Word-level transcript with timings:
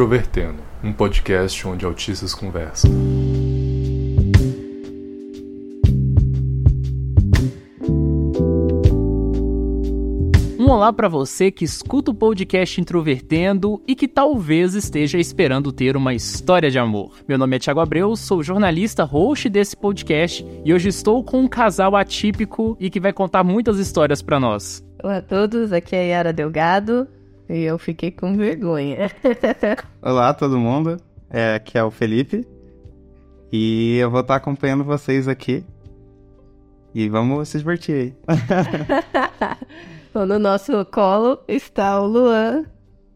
Introvertendo, 0.00 0.62
um 0.82 0.94
podcast 0.94 1.68
onde 1.68 1.84
autistas 1.84 2.34
conversam. 2.34 2.90
Um 10.58 10.70
olá 10.70 10.90
para 10.90 11.06
você 11.06 11.50
que 11.50 11.66
escuta 11.66 12.12
o 12.12 12.14
podcast 12.14 12.80
Introvertendo 12.80 13.82
e 13.86 13.94
que 13.94 14.08
talvez 14.08 14.74
esteja 14.74 15.18
esperando 15.18 15.70
ter 15.70 15.94
uma 15.98 16.14
história 16.14 16.70
de 16.70 16.78
amor. 16.78 17.18
Meu 17.28 17.36
nome 17.36 17.56
é 17.56 17.58
Thiago 17.58 17.80
Abreu, 17.80 18.16
sou 18.16 18.42
jornalista, 18.42 19.04
host 19.04 19.50
desse 19.50 19.76
podcast 19.76 20.42
e 20.64 20.72
hoje 20.72 20.88
estou 20.88 21.22
com 21.22 21.40
um 21.40 21.46
casal 21.46 21.94
atípico 21.94 22.74
e 22.80 22.88
que 22.88 22.98
vai 22.98 23.12
contar 23.12 23.44
muitas 23.44 23.78
histórias 23.78 24.22
para 24.22 24.40
nós. 24.40 24.82
Olá 25.04 25.18
a 25.18 25.22
todos, 25.22 25.74
aqui 25.74 25.94
é 25.94 25.98
a 25.98 26.04
Yara 26.04 26.32
Delgado 26.32 27.06
e 27.50 27.64
eu 27.64 27.78
fiquei 27.78 28.12
com 28.12 28.36
vergonha. 28.36 29.10
Olá 30.00 30.32
todo 30.32 30.56
mundo, 30.56 30.96
é, 31.28 31.56
aqui 31.56 31.76
é 31.76 31.82
o 31.82 31.90
Felipe 31.90 32.46
e 33.52 33.96
eu 33.98 34.08
vou 34.08 34.20
estar 34.20 34.36
acompanhando 34.36 34.84
vocês 34.84 35.26
aqui 35.26 35.64
e 36.94 37.08
vamos 37.08 37.48
se 37.48 37.58
divertir 37.58 37.94
aí. 37.94 38.14
Bom, 40.14 40.26
no 40.26 40.38
nosso 40.38 40.84
colo 40.86 41.40
está 41.48 42.00
o 42.00 42.06
Luan, 42.06 42.64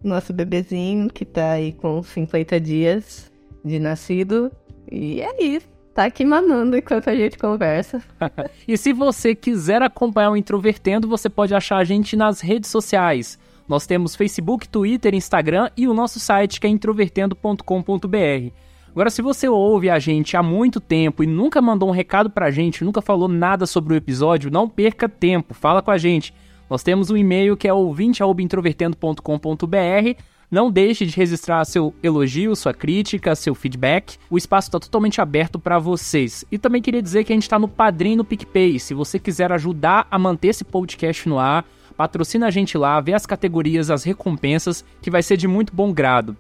nosso 0.02 0.32
bebezinho, 0.32 1.08
que 1.08 1.24
tá 1.24 1.52
aí 1.52 1.72
com 1.72 2.02
50 2.02 2.60
dias 2.60 3.32
de 3.64 3.78
nascido. 3.78 4.50
E 4.90 5.20
é 5.20 5.42
isso. 5.42 5.66
Tá 5.94 6.04
aqui 6.06 6.24
mamando 6.24 6.76
enquanto 6.76 7.08
a 7.08 7.14
gente 7.14 7.38
conversa. 7.38 8.02
e 8.66 8.76
se 8.76 8.92
você 8.92 9.34
quiser 9.34 9.80
acompanhar 9.80 10.30
o 10.30 10.36
Introvertendo, 10.36 11.08
você 11.08 11.28
pode 11.28 11.54
achar 11.54 11.78
a 11.78 11.84
gente 11.84 12.16
nas 12.16 12.40
redes 12.40 12.68
sociais. 12.70 13.38
Nós 13.66 13.86
temos 13.86 14.14
Facebook, 14.14 14.68
Twitter, 14.68 15.14
Instagram 15.14 15.70
e 15.76 15.88
o 15.88 15.94
nosso 15.94 16.20
site 16.20 16.60
que 16.60 16.66
é 16.66 16.70
introvertendo.com.br. 16.70 18.52
Agora, 18.90 19.10
se 19.10 19.22
você 19.22 19.48
ouve 19.48 19.90
a 19.90 19.98
gente 19.98 20.36
há 20.36 20.42
muito 20.42 20.80
tempo 20.80 21.24
e 21.24 21.26
nunca 21.26 21.60
mandou 21.60 21.88
um 21.88 21.92
recado 21.92 22.30
pra 22.30 22.50
gente, 22.50 22.84
nunca 22.84 23.02
falou 23.02 23.26
nada 23.26 23.66
sobre 23.66 23.94
o 23.94 23.96
episódio, 23.96 24.52
não 24.52 24.68
perca 24.68 25.08
tempo, 25.08 25.52
fala 25.52 25.82
com 25.82 25.90
a 25.90 25.98
gente. 25.98 26.32
Nós 26.70 26.82
temos 26.82 27.10
um 27.10 27.16
e-mail 27.16 27.56
que 27.56 27.66
é 27.66 27.72
ouvinte.introvertendo.com.br. 27.72 30.22
Não 30.50 30.70
deixe 30.70 31.04
de 31.04 31.16
registrar 31.16 31.64
seu 31.64 31.92
elogio, 32.02 32.54
sua 32.54 32.72
crítica, 32.72 33.34
seu 33.34 33.54
feedback. 33.54 34.16
O 34.30 34.38
espaço 34.38 34.68
está 34.68 34.78
totalmente 34.78 35.20
aberto 35.20 35.58
para 35.58 35.80
vocês. 35.80 36.44
E 36.52 36.58
também 36.58 36.80
queria 36.80 37.02
dizer 37.02 37.24
que 37.24 37.32
a 37.32 37.36
gente 37.36 37.42
está 37.42 37.58
no 37.58 37.66
Padrim 37.66 38.14
no 38.14 38.24
PicPay. 38.24 38.78
Se 38.78 38.94
você 38.94 39.18
quiser 39.18 39.50
ajudar 39.50 40.06
a 40.10 40.18
manter 40.18 40.48
esse 40.48 40.62
podcast 40.62 41.28
no 41.28 41.40
ar, 41.40 41.64
patrocina 41.96 42.46
a 42.46 42.50
gente 42.50 42.76
lá, 42.76 43.00
vê 43.00 43.14
as 43.14 43.26
categorias, 43.26 43.90
as 43.90 44.04
recompensas, 44.04 44.84
que 45.00 45.10
vai 45.10 45.22
ser 45.22 45.36
de 45.36 45.48
muito 45.48 45.74
bom 45.74 45.92
grado. 45.92 46.36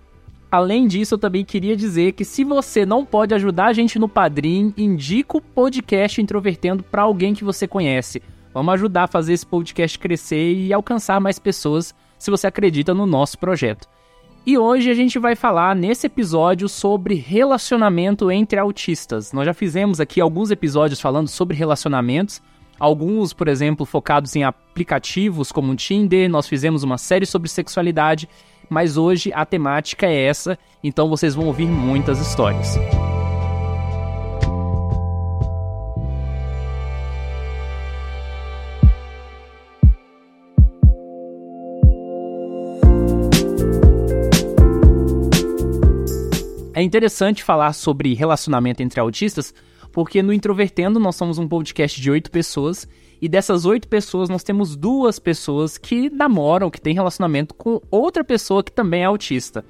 Além 0.50 0.86
disso, 0.86 1.14
eu 1.14 1.18
também 1.18 1.44
queria 1.44 1.76
dizer 1.76 2.12
que 2.12 2.24
se 2.24 2.44
você 2.44 2.86
não 2.86 3.04
pode 3.04 3.34
ajudar 3.34 3.66
a 3.66 3.72
gente 3.72 3.98
no 3.98 4.08
Padrim, 4.08 4.72
indica 4.76 5.36
o 5.36 5.40
podcast 5.40 6.22
Introvertendo 6.22 6.82
para 6.82 7.02
alguém 7.02 7.34
que 7.34 7.42
você 7.42 7.66
conhece. 7.66 8.22
Vamos 8.52 8.74
ajudar 8.74 9.04
a 9.04 9.08
fazer 9.08 9.32
esse 9.32 9.44
podcast 9.44 9.98
crescer 9.98 10.54
e 10.54 10.72
alcançar 10.72 11.20
mais 11.20 11.40
pessoas 11.40 11.92
se 12.16 12.30
você 12.30 12.46
acredita 12.46 12.94
no 12.94 13.04
nosso 13.04 13.36
projeto. 13.36 13.88
E 14.46 14.56
hoje 14.56 14.90
a 14.90 14.94
gente 14.94 15.18
vai 15.18 15.34
falar 15.34 15.74
nesse 15.74 16.06
episódio 16.06 16.68
sobre 16.68 17.14
relacionamento 17.14 18.30
entre 18.30 18.58
autistas. 18.58 19.32
Nós 19.32 19.46
já 19.46 19.54
fizemos 19.54 20.00
aqui 20.00 20.20
alguns 20.20 20.50
episódios 20.50 21.00
falando 21.00 21.28
sobre 21.28 21.56
relacionamentos, 21.56 22.42
alguns, 22.78 23.32
por 23.32 23.48
exemplo, 23.48 23.86
focados 23.86 24.34
em 24.36 24.44
aplicativos 24.44 25.52
como 25.52 25.72
o 25.72 25.76
Tinder, 25.76 26.28
nós 26.28 26.48
fizemos 26.48 26.82
uma 26.82 26.98
série 26.98 27.26
sobre 27.26 27.48
sexualidade, 27.48 28.28
mas 28.68 28.96
hoje 28.96 29.32
a 29.34 29.44
temática 29.44 30.06
é 30.06 30.26
essa, 30.26 30.58
então 30.82 31.08
vocês 31.08 31.34
vão 31.34 31.46
ouvir 31.46 31.66
muitas 31.66 32.20
histórias. 32.20 32.78
É 46.76 46.82
interessante 46.82 47.44
falar 47.44 47.72
sobre 47.72 48.14
relacionamento 48.14 48.82
entre 48.82 48.98
autistas, 48.98 49.54
porque 49.94 50.24
no 50.24 50.32
Introvertendo 50.32 50.98
nós 50.98 51.14
somos 51.14 51.38
um 51.38 51.46
podcast 51.46 52.00
de 52.00 52.10
oito 52.10 52.28
pessoas, 52.28 52.86
e 53.22 53.28
dessas 53.28 53.64
oito 53.64 53.86
pessoas 53.86 54.28
nós 54.28 54.42
temos 54.42 54.74
duas 54.74 55.20
pessoas 55.20 55.78
que 55.78 56.10
namoram, 56.10 56.68
que 56.68 56.80
têm 56.80 56.92
relacionamento 56.92 57.54
com 57.54 57.80
outra 57.92 58.24
pessoa 58.24 58.64
que 58.64 58.72
também 58.72 59.02
é 59.02 59.04
autista. 59.04 59.64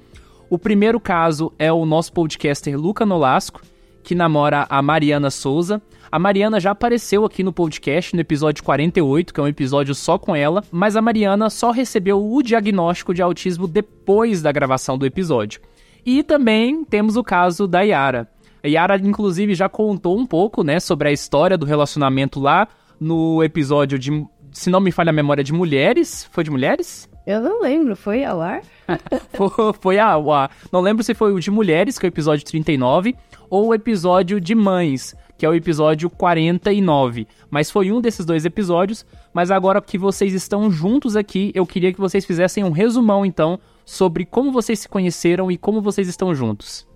O 0.49 0.59
primeiro 0.59 0.99
caso 0.99 1.53
é 1.59 1.71
o 1.71 1.85
nosso 1.85 2.11
podcaster 2.15 2.75
Luca 2.75 3.05
Nolasco, 3.05 3.61
que 4.03 4.15
namora 4.15 4.67
a 4.71 4.81
Mariana 4.81 5.31
Souza. 5.31 5.81
A 6.11 6.19
Mariana 6.19 6.59
já 6.59 6.71
apareceu 6.71 7.27
aqui 7.27 7.43
no 7.43 7.53
podcast 7.53 8.15
no 8.15 8.21
episódio 8.23 8.65
48, 8.65 9.35
que 9.35 9.41
é 9.41 9.43
um 9.43 9.49
episódio 9.49 9.95
só 9.95 10.17
com 10.19 10.35
ela, 10.35 10.65
mas 10.73 10.97
a 10.97 11.03
Mariana 11.03 11.51
só 11.51 11.71
recebeu 11.71 12.33
o 12.33 12.43
diagnóstico 12.43 13.13
de 13.13 13.21
autismo 13.21 13.69
depois 13.69 14.41
da 14.41 14.51
gravação 14.51 14.97
do 14.97 15.05
episódio. 15.05 15.61
E 16.05 16.23
também 16.23 16.83
temos 16.83 17.17
o 17.17 17.23
caso 17.23 17.69
da 17.69 17.83
Yara. 17.83 18.34
A 18.65 18.67
Yara, 18.67 18.97
inclusive, 18.97 19.55
já 19.55 19.69
contou 19.69 20.19
um 20.19 20.25
pouco, 20.25 20.65
né, 20.65 20.81
sobre 20.81 21.11
a 21.11 21.13
história 21.13 21.59
do 21.59 21.67
relacionamento 21.67 22.41
lá 22.41 22.67
no 22.99 23.45
episódio 23.45 23.99
de, 23.99 24.27
se 24.53 24.71
não 24.71 24.81
me 24.81 24.91
falha 24.91 25.11
a 25.11 25.13
memória, 25.13 25.45
de 25.45 25.53
mulheres. 25.53 26.27
Foi 26.33 26.43
de 26.43 26.51
mulheres? 26.51 27.07
Eu 27.27 27.43
não 27.43 27.61
lembro, 27.61 27.95
foi 27.95 28.25
ao 28.25 28.41
ar? 28.41 28.63
foi, 29.35 29.51
foi 29.79 29.99
ao 29.99 30.33
ar. 30.33 30.51
Não 30.73 30.81
lembro 30.81 31.05
se 31.05 31.13
foi 31.13 31.35
o 31.35 31.41
de 31.41 31.51
mulheres, 31.51 31.99
que 31.99 32.07
é 32.07 32.09
o 32.09 32.13
episódio 32.13 32.43
39, 32.47 33.15
ou 33.51 33.67
o 33.67 33.75
episódio 33.75 34.41
de 34.41 34.55
mães, 34.55 35.15
que 35.37 35.45
é 35.45 35.49
o 35.49 35.55
episódio 35.55 36.09
49. 36.09 37.27
Mas 37.51 37.71
foi 37.71 37.93
um 37.93 38.01
desses 38.01 38.25
dois 38.25 38.47
episódios. 38.47 39.05
Mas 39.35 39.51
agora 39.51 39.83
que 39.83 39.99
vocês 39.99 40.33
estão 40.33 40.71
juntos 40.71 41.17
aqui, 41.17 41.53
eu 41.55 41.67
queria 41.67 41.93
que 41.93 42.01
vocês 42.01 42.25
fizessem 42.25 42.65
um 42.65 42.71
resumão, 42.71 43.27
então, 43.27 43.59
sobre 43.85 44.25
como 44.25 44.51
vocês 44.51 44.79
se 44.79 44.89
conheceram 44.89 45.51
e 45.51 45.59
como 45.59 45.83
vocês 45.83 46.09
estão 46.09 46.35
juntos. 46.35 46.89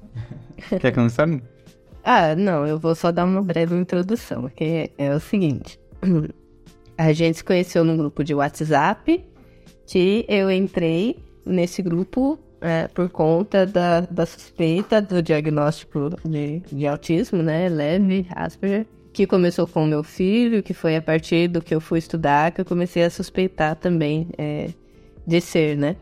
Quer 0.81 0.93
começar? 0.93 1.29
Ah, 2.03 2.35
não, 2.35 2.67
eu 2.67 2.79
vou 2.79 2.95
só 2.95 3.13
dar 3.13 3.25
uma 3.25 3.43
breve 3.43 3.75
introdução, 3.75 4.49
que 4.49 4.91
é 4.97 5.15
o 5.15 5.21
seguinte. 5.21 5.79
A 6.97 7.13
gente 7.13 7.39
se 7.39 7.45
conheceu 7.45 7.85
num 7.85 7.97
grupo 7.97 8.25
de 8.25 8.35
WhatsApp, 8.35 9.25
que 9.87 10.27
eu 10.29 10.51
entrei 10.51 11.17
nesse 11.47 11.81
grupo 11.81 12.39
é, 12.61 12.89
por 12.89 13.09
conta 13.09 13.65
da, 13.65 14.01
da 14.01 14.27
suspeita 14.27 15.01
do 15.01 15.23
diagnóstico 15.23 16.11
de, 16.25 16.61
de 16.61 16.87
autismo, 16.87 17.43
né, 17.43 17.69
leve, 17.69 18.27
Asperger, 18.35 18.85
que 19.13 19.27
começou 19.27 19.67
com 19.67 19.85
o 19.85 19.87
meu 19.87 20.03
filho, 20.03 20.63
que 20.63 20.75
foi 20.75 20.97
a 20.97 21.03
partir 21.03 21.49
do 21.49 21.63
que 21.63 21.75
eu 21.75 21.81
fui 21.81 21.99
estudar 21.99 22.51
que 22.51 22.61
eu 22.61 22.65
comecei 22.65 23.05
a 23.05 23.11
suspeitar 23.11 23.77
também 23.77 24.29
é, 24.37 24.71
de 25.27 25.41
ser, 25.41 25.77
né. 25.77 25.97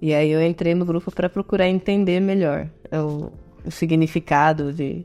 E 0.00 0.14
aí 0.14 0.30
eu 0.30 0.42
entrei 0.42 0.74
no 0.74 0.86
grupo 0.86 1.10
para 1.10 1.28
procurar 1.28 1.68
entender 1.68 2.20
melhor 2.20 2.66
o, 2.90 3.30
o 3.66 3.70
significado 3.70 4.72
de, 4.72 5.04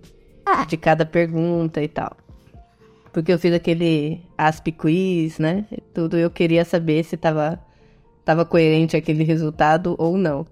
de 0.67 0.78
cada 0.78 1.06
pergunta 1.06 1.81
e 1.81 1.88
tal. 1.88 2.16
Porque 3.11 3.31
eu 3.31 3.39
fiz 3.39 3.53
aquele 3.53 4.22
ASP 4.38 4.72
quiz, 4.72 5.39
né? 5.39 5.66
Tudo 5.94 6.17
eu 6.17 6.29
queria 6.29 6.66
saber 6.66 7.03
se 7.03 7.16
tava, 7.16 7.59
tava 8.25 8.45
coerente 8.45 8.97
aquele 8.97 9.23
resultado 9.23 9.95
ou 9.97 10.17
não. 10.17 10.45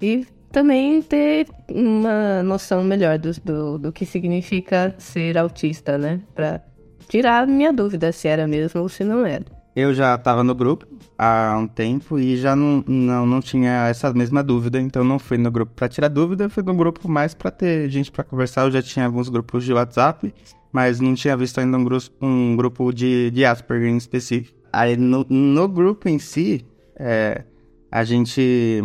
E 0.00 0.26
também 0.50 1.00
ter 1.00 1.48
uma 1.70 2.42
noção 2.42 2.84
melhor 2.84 3.18
do, 3.18 3.32
do, 3.40 3.78
do 3.78 3.92
que 3.92 4.04
significa 4.04 4.94
ser 4.98 5.38
autista, 5.38 5.96
né? 5.96 6.20
Pra 6.34 6.60
tirar 7.08 7.46
minha 7.46 7.72
dúvida 7.72 8.12
se 8.12 8.28
era 8.28 8.46
mesmo 8.46 8.82
ou 8.82 8.88
se 8.88 9.02
não 9.02 9.24
era. 9.24 9.44
Eu 9.74 9.94
já 9.94 10.14
estava 10.14 10.44
no 10.44 10.54
grupo 10.54 10.86
há 11.16 11.56
um 11.58 11.66
tempo 11.66 12.18
e 12.18 12.36
já 12.36 12.54
não, 12.54 12.84
não, 12.86 13.24
não 13.24 13.40
tinha 13.40 13.88
essa 13.88 14.12
mesma 14.12 14.42
dúvida, 14.42 14.78
então 14.78 15.02
não 15.02 15.18
fui 15.18 15.38
no 15.38 15.50
grupo 15.50 15.72
para 15.74 15.88
tirar 15.88 16.08
dúvida, 16.08 16.48
fui 16.50 16.62
no 16.62 16.74
grupo 16.74 17.08
mais 17.08 17.32
para 17.32 17.50
ter 17.50 17.88
gente 17.88 18.12
para 18.12 18.22
conversar. 18.22 18.62
Eu 18.62 18.70
já 18.70 18.82
tinha 18.82 19.06
alguns 19.06 19.30
grupos 19.30 19.64
de 19.64 19.72
WhatsApp, 19.72 20.34
mas 20.70 21.00
não 21.00 21.14
tinha 21.14 21.36
visto 21.36 21.58
ainda 21.58 21.78
um, 21.78 21.84
grupo, 21.84 22.10
um 22.20 22.54
grupo 22.54 22.92
de, 22.92 23.30
de 23.30 23.44
Asperger 23.46 23.88
em 23.88 23.96
específico. 23.96 24.58
Aí 24.70 24.96
no, 24.96 25.24
no 25.28 25.68
grupo 25.68 26.06
em 26.08 26.18
si, 26.18 26.66
é, 26.96 27.44
a 27.90 28.04
gente 28.04 28.84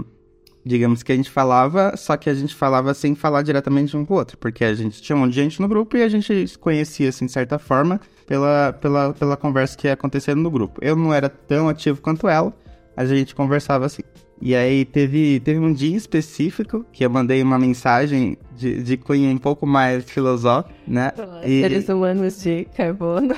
digamos 0.68 1.02
que 1.02 1.12
a 1.12 1.16
gente 1.16 1.32
falava, 1.32 1.96
só 1.96 2.18
que 2.18 2.30
a 2.30 2.34
gente 2.34 2.54
falava 2.54 2.94
sem 2.94 3.16
falar 3.16 3.42
diretamente 3.42 3.96
um 3.96 4.06
com 4.06 4.14
o 4.14 4.18
outro, 4.18 4.38
porque 4.38 4.66
a 4.66 4.74
gente 4.74 5.02
tinha 5.02 5.16
um 5.16 5.20
monte 5.20 5.30
de 5.34 5.42
gente 5.42 5.62
no 5.62 5.68
grupo 5.68 5.96
e 5.96 6.04
a 6.04 6.10
gente 6.10 6.48
se 6.48 6.58
conhecia, 6.58 7.10
assim, 7.10 7.26
de 7.26 7.32
certa 7.32 7.58
forma, 7.58 8.02
pela, 8.28 8.74
pela, 8.74 9.14
pela 9.14 9.38
conversa 9.38 9.76
que 9.76 9.88
ia 9.88 9.94
acontecendo 9.94 10.42
no 10.42 10.52
grupo. 10.52 10.80
Eu 10.84 10.96
não 10.96 11.14
era 11.14 11.30
tão 11.30 11.70
ativo 11.70 12.02
quanto 12.02 12.28
ela, 12.28 12.54
a 12.96 13.06
gente 13.06 13.34
conversava 13.34 13.86
assim. 13.86 14.04
E 14.40 14.54
aí 14.54 14.86
teve, 14.86 15.40
teve 15.40 15.60
um 15.60 15.74
dia 15.74 15.98
específico 15.98 16.86
que 16.92 17.04
eu 17.04 17.10
mandei 17.10 17.42
uma 17.42 17.58
mensagem 17.58 18.38
de, 18.56 18.84
de 18.84 18.96
cunho 18.96 19.32
um 19.32 19.38
pouco 19.38 19.66
mais 19.66 20.04
filosófico, 20.04 20.76
né? 20.88 21.12
E... 21.44 21.62
Seres 21.62 21.90
humanos 21.90 22.44
de 22.44 22.66
carbono. 22.76 23.34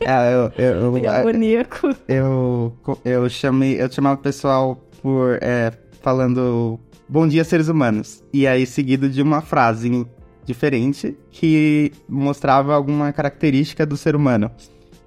é, 0.00 0.34
eu, 0.34 0.52
eu, 0.56 0.96
eu, 0.98 1.30
eu, 2.08 2.72
eu, 2.86 3.02
eu, 3.04 3.28
chamei, 3.28 3.82
eu 3.82 3.90
chamava 3.90 4.20
o 4.20 4.22
pessoal 4.22 4.76
por 5.02 5.36
é, 5.42 5.72
falando 6.00 6.78
Bom 7.06 7.28
dia, 7.28 7.44
seres 7.44 7.68
humanos. 7.68 8.24
E 8.32 8.46
aí, 8.46 8.64
seguido 8.64 9.10
de 9.10 9.20
uma 9.20 9.42
frase 9.42 10.06
diferente 10.44 11.16
que 11.30 11.92
mostrava 12.08 12.74
alguma 12.74 13.12
característica 13.12 13.84
do 13.84 13.96
ser 13.96 14.14
humano. 14.14 14.50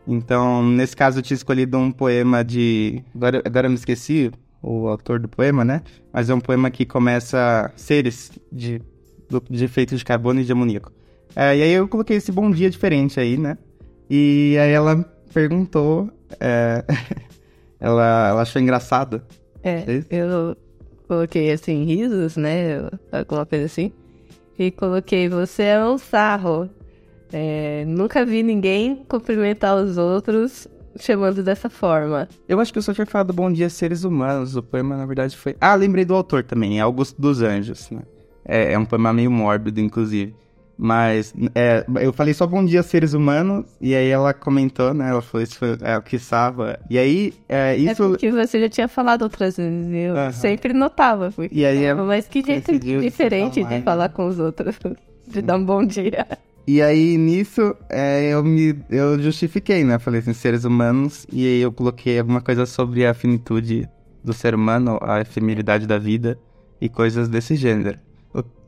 Então, 0.08 0.64
nesse 0.64 0.96
caso, 0.96 1.20
eu 1.20 1.24
tinha 1.24 1.36
escolhido 1.36 1.78
um 1.78 1.92
poema 1.92 2.44
de. 2.44 3.04
Agora, 3.14 3.42
agora 3.46 3.68
eu 3.68 3.72
me 3.72 3.76
esqueci 3.76 4.32
o 4.62 4.88
autor 4.88 5.20
do 5.20 5.28
poema, 5.28 5.66
né? 5.66 5.82
Mas 6.14 6.30
é 6.30 6.34
um 6.34 6.40
poema 6.40 6.72
que 6.72 6.86
começa 6.86 7.72
seres 7.76 8.32
de, 8.52 8.82
de 9.50 9.66
efeito 9.66 9.96
de 9.96 10.06
carbono 10.06 10.40
e 10.40 10.46
de 10.46 10.52
amoníaco. 10.52 10.92
É, 11.36 11.58
e 11.58 11.62
aí 11.62 11.72
eu 11.72 11.88
coloquei 11.88 12.18
esse 12.18 12.32
bom 12.32 12.50
dia 12.50 12.70
diferente 12.70 13.20
aí, 13.20 13.38
né? 13.38 13.58
E 14.10 14.58
aí 14.60 14.72
ela 14.72 15.04
perguntou. 15.34 16.10
É, 16.40 16.84
ela, 17.80 18.30
ela 18.30 18.42
achou 18.42 18.62
engraçado. 18.62 19.22
É, 19.62 19.84
eu 20.10 20.56
coloquei 21.06 21.52
assim, 21.52 21.84
risos, 21.84 22.38
né? 22.38 22.90
Alguma 23.12 23.46
coisa 23.46 23.66
assim. 23.66 23.92
E 24.58 24.72
coloquei, 24.72 25.30
você 25.30 25.64
é 25.64 25.86
um 25.86 25.98
sarro. 25.98 26.70
É, 27.32 27.84
nunca 27.86 28.26
vi 28.26 28.42
ninguém 28.42 29.04
cumprimentar 29.08 29.76
os 29.76 29.98
outros 29.98 30.68
chamando 31.00 31.44
dessa 31.44 31.70
forma. 31.70 32.28
Eu 32.48 32.60
acho 32.60 32.72
que 32.72 32.80
eu 32.80 32.84
só 32.84 32.94
tinha 32.94 33.06
falado 33.06 33.34
Bom 33.34 33.52
Dia 33.52 33.70
Seres 33.70 34.04
Humanos. 34.04 34.56
O 34.56 34.64
poema, 34.64 34.98
na 34.98 35.06
verdade, 35.06 35.38
foi. 35.38 35.56
Ah, 35.62 35.76
lembrei 35.76 36.06
do 36.06 36.16
autor 36.16 36.44
também, 36.44 36.80
é 36.80 36.82
Augusto 36.82 37.22
dos 37.22 37.42
Anjos, 37.42 37.90
né? 37.92 38.02
É, 38.44 38.74
é 38.74 38.80
um 38.80 38.86
poema 38.86 39.14
meio 39.14 39.30
mórbido, 39.30 39.80
inclusive. 39.80 40.34
Mas 40.78 41.34
é, 41.56 41.84
eu 42.02 42.14
falei 42.14 42.34
só 42.34 42.46
bom 42.46 42.64
dia, 42.64 42.84
seres 42.84 43.14
humanos, 43.14 43.66
e 43.82 43.96
aí 43.96 44.10
ela 44.10 44.32
comentou, 44.32 44.94
né? 44.94 45.10
Ela 45.10 45.22
falou 45.24 45.44
isso 45.44 45.58
foi 45.58 45.76
é, 45.82 45.98
o 45.98 46.02
que 46.04 46.18
estava. 46.18 46.80
E 46.88 47.00
aí, 47.00 47.34
é, 47.50 47.74
é 47.74 47.76
isso. 47.76 48.04
É 48.04 48.08
porque 48.10 48.32
você 48.32 48.60
já 48.60 48.70
tinha 48.70 48.88
falado 48.88 49.24
outras 49.24 49.58
vezes, 49.58 49.88
eu 49.92 50.14
uhum. 50.14 50.32
sempre 50.32 50.74
notava. 50.74 51.34
E 51.52 51.66
aí. 51.66 51.92
Mas 51.96 52.28
que 52.28 52.44
jeito 52.44 52.78
diferente 52.78 53.64
de 53.64 53.82
falar 53.82 54.10
com 54.10 54.28
os 54.28 54.38
outros, 54.38 54.78
de 55.28 55.42
dar 55.42 55.58
um 55.58 55.66
bom 55.66 55.84
dia. 55.84 56.28
E 56.68 56.82
aí, 56.82 57.18
nisso, 57.18 57.76
é, 57.90 58.34
eu 58.34 58.44
me 58.44 58.78
eu 58.90 59.20
justifiquei, 59.20 59.84
né? 59.84 59.98
Falei 59.98 60.20
assim, 60.20 60.34
seres 60.34 60.64
humanos, 60.64 61.26
e 61.32 61.48
aí 61.48 61.62
eu 61.62 61.72
coloquei 61.72 62.20
alguma 62.20 62.42
coisa 62.42 62.66
sobre 62.66 63.06
a 63.06 63.14
finitude 63.14 63.90
do 64.24 64.34
ser 64.34 64.54
humano, 64.54 65.00
a 65.02 65.22
efemeridade 65.22 65.88
da 65.88 65.98
vida 65.98 66.38
e 66.80 66.88
coisas 66.88 67.30
desse 67.30 67.56
gênero. 67.56 67.98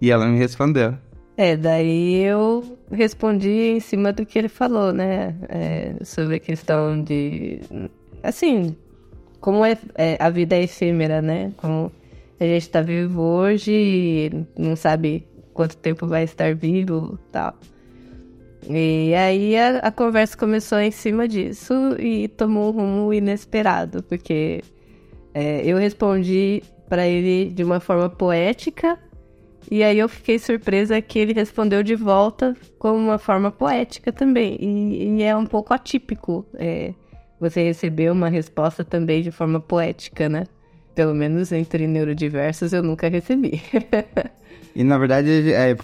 E 0.02 0.10
ela 0.10 0.26
me 0.26 0.40
respondeu. 0.40 0.96
É, 1.40 1.56
daí 1.56 2.16
eu 2.16 2.78
respondi 2.92 3.70
em 3.70 3.80
cima 3.80 4.12
do 4.12 4.26
que 4.26 4.38
ele 4.38 4.50
falou, 4.50 4.92
né? 4.92 5.38
É, 5.48 5.96
sobre 6.04 6.36
a 6.36 6.40
questão 6.40 7.02
de. 7.02 7.62
Assim, 8.22 8.76
como 9.40 9.64
é, 9.64 9.78
é, 9.96 10.18
a 10.20 10.30
vida 10.30 10.58
é 10.58 10.64
efêmera, 10.64 11.22
né? 11.22 11.54
Como 11.56 11.94
a 12.38 12.44
gente 12.44 12.70
tá 12.70 12.82
vivo 12.82 13.22
hoje 13.22 14.30
não 14.58 14.76
sabe 14.76 15.26
quanto 15.54 15.78
tempo 15.78 16.06
vai 16.08 16.26
estar 16.26 16.54
vivo 16.54 17.18
tal. 17.32 17.56
E 18.70 19.16
aí 19.16 19.56
a, 19.56 19.78
a 19.78 19.92
conversa 19.94 20.36
começou 20.36 20.80
em 20.80 20.92
cima 20.92 21.26
disso 21.26 21.74
e 21.98 22.28
tomou 22.28 22.68
um 22.68 22.72
rumo 22.72 23.14
inesperado, 23.14 24.04
porque 24.04 24.62
é, 25.34 25.62
eu 25.66 25.78
respondi 25.78 26.62
para 26.90 27.08
ele 27.08 27.50
de 27.50 27.64
uma 27.64 27.80
forma 27.80 28.10
poética 28.10 29.00
e 29.72 29.84
aí 29.84 30.00
eu 30.00 30.10
fiquei 30.10 30.40
surpresa 30.40 31.00
que 31.00 31.20
ele 31.20 31.32
respondeu 31.32 31.84
de 31.84 31.96
volta 31.96 32.56
com 32.80 32.92
uma 32.96 33.20
forma 33.20 33.52
poética 33.52 34.12
também. 34.12 34.58
E, 34.60 35.18
e 35.18 35.24
é 35.24 35.36
um 35.36 35.46
pouco 35.46 35.74
atípico 35.74 36.44
é, 36.56 36.94
você 37.40 37.64
receber 37.64 38.12
uma 38.12 38.30
resposta 38.30 38.84
também 38.84 39.22
de 39.22 39.32
forma 39.32 39.60
poética, 39.60 40.28
né? 40.28 40.46
Pelo 40.96 41.14
menos 41.14 41.52
entre 41.52 41.86
neurodiversos 41.86 42.74
eu 42.74 42.82
nunca 42.82 43.08
recebi. 43.08 43.62
e 44.76 44.84
na 44.84 44.98
verdade, 44.98 45.54
é, 45.54 45.78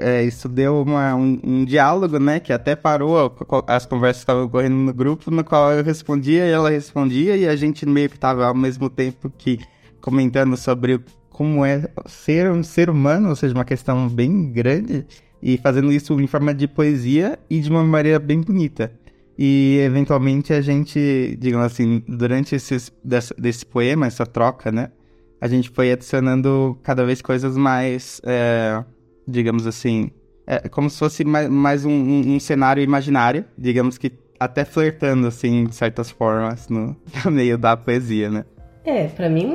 é, 0.00 0.24
isso 0.24 0.48
deu 0.48 0.82
uma, 0.82 1.14
um, 1.14 1.40
um, 1.44 1.64
diálogo, 1.64 2.18
né? 2.18 2.40
Que 2.40 2.52
até 2.52 2.74
parou 2.74 3.32
as 3.68 3.86
conversas 3.86 4.22
que 4.22 4.24
estavam 4.24 4.46
ocorrendo 4.46 4.74
no 4.74 4.92
grupo, 4.92 5.30
no 5.30 5.44
qual 5.44 5.72
eu 5.72 5.84
respondia 5.84 6.46
e 6.46 6.50
ela 6.50 6.68
respondia, 6.68 7.36
e 7.36 7.46
a 7.46 7.54
gente 7.54 7.86
meio 7.86 8.08
que 8.10 8.16
estava 8.16 8.44
ao 8.44 8.54
mesmo 8.54 8.90
tempo 8.90 9.30
que 9.38 9.60
comentando 10.00 10.56
sobre 10.56 11.00
como 11.34 11.64
é 11.64 11.88
ser 12.06 12.48
um 12.48 12.62
ser 12.62 12.88
humano, 12.88 13.28
ou 13.28 13.34
seja, 13.34 13.52
uma 13.52 13.64
questão 13.64 14.08
bem 14.08 14.52
grande, 14.52 15.04
e 15.42 15.58
fazendo 15.58 15.92
isso 15.92 16.18
em 16.20 16.28
forma 16.28 16.54
de 16.54 16.68
poesia 16.68 17.36
e 17.50 17.58
de 17.58 17.68
uma 17.68 17.82
maneira 17.82 18.20
bem 18.20 18.40
bonita. 18.40 18.92
E 19.36 19.80
eventualmente 19.84 20.52
a 20.52 20.60
gente, 20.60 21.36
digamos 21.40 21.66
assim, 21.66 22.04
durante 22.06 22.54
esses, 22.54 22.92
desse, 23.02 23.34
desse 23.36 23.66
poema, 23.66 24.06
essa 24.06 24.24
troca, 24.24 24.70
né? 24.70 24.92
A 25.40 25.48
gente 25.48 25.70
foi 25.70 25.90
adicionando 25.90 26.78
cada 26.84 27.04
vez 27.04 27.20
coisas 27.20 27.56
mais, 27.56 28.20
é, 28.24 28.84
digamos 29.26 29.66
assim, 29.66 30.12
é, 30.46 30.68
como 30.68 30.88
se 30.88 31.00
fosse 31.00 31.24
mais, 31.24 31.48
mais 31.48 31.84
um, 31.84 31.90
um, 31.90 32.36
um, 32.36 32.40
cenário 32.40 32.80
imaginário, 32.80 33.44
digamos 33.58 33.98
que 33.98 34.12
até 34.38 34.64
flertando, 34.64 35.26
assim, 35.26 35.64
de 35.64 35.74
certas 35.74 36.12
formas, 36.12 36.68
no, 36.68 36.96
no 37.24 37.30
meio 37.32 37.58
da 37.58 37.76
poesia, 37.76 38.30
né? 38.30 38.44
É, 38.84 39.08
pra 39.08 39.28
mim 39.28 39.52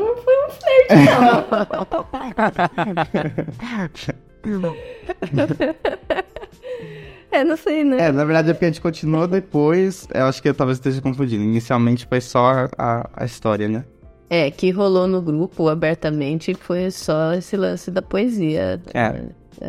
é, 7.31 7.43
não 7.43 7.57
sei, 7.57 7.83
né? 7.83 8.07
É, 8.07 8.11
na 8.11 8.25
verdade 8.25 8.49
é 8.49 8.53
porque 8.53 8.65
a 8.65 8.69
gente 8.69 8.81
continuou 8.81 9.27
depois. 9.27 10.07
Eu 10.13 10.25
acho 10.25 10.41
que 10.41 10.49
eu 10.49 10.53
talvez 10.53 10.77
esteja 10.77 11.01
confundindo. 11.01 11.43
Inicialmente 11.43 12.07
foi 12.07 12.21
só 12.21 12.67
a, 12.77 13.09
a 13.13 13.25
história, 13.25 13.67
né? 13.67 13.83
É, 14.29 14.51
que 14.51 14.69
rolou 14.69 15.07
no 15.07 15.21
grupo 15.21 15.67
abertamente 15.69 16.53
foi 16.53 16.91
só 16.91 17.33
esse 17.33 17.57
lance 17.57 17.89
da 17.89 18.01
poesia. 18.01 18.79
É. 18.93 19.23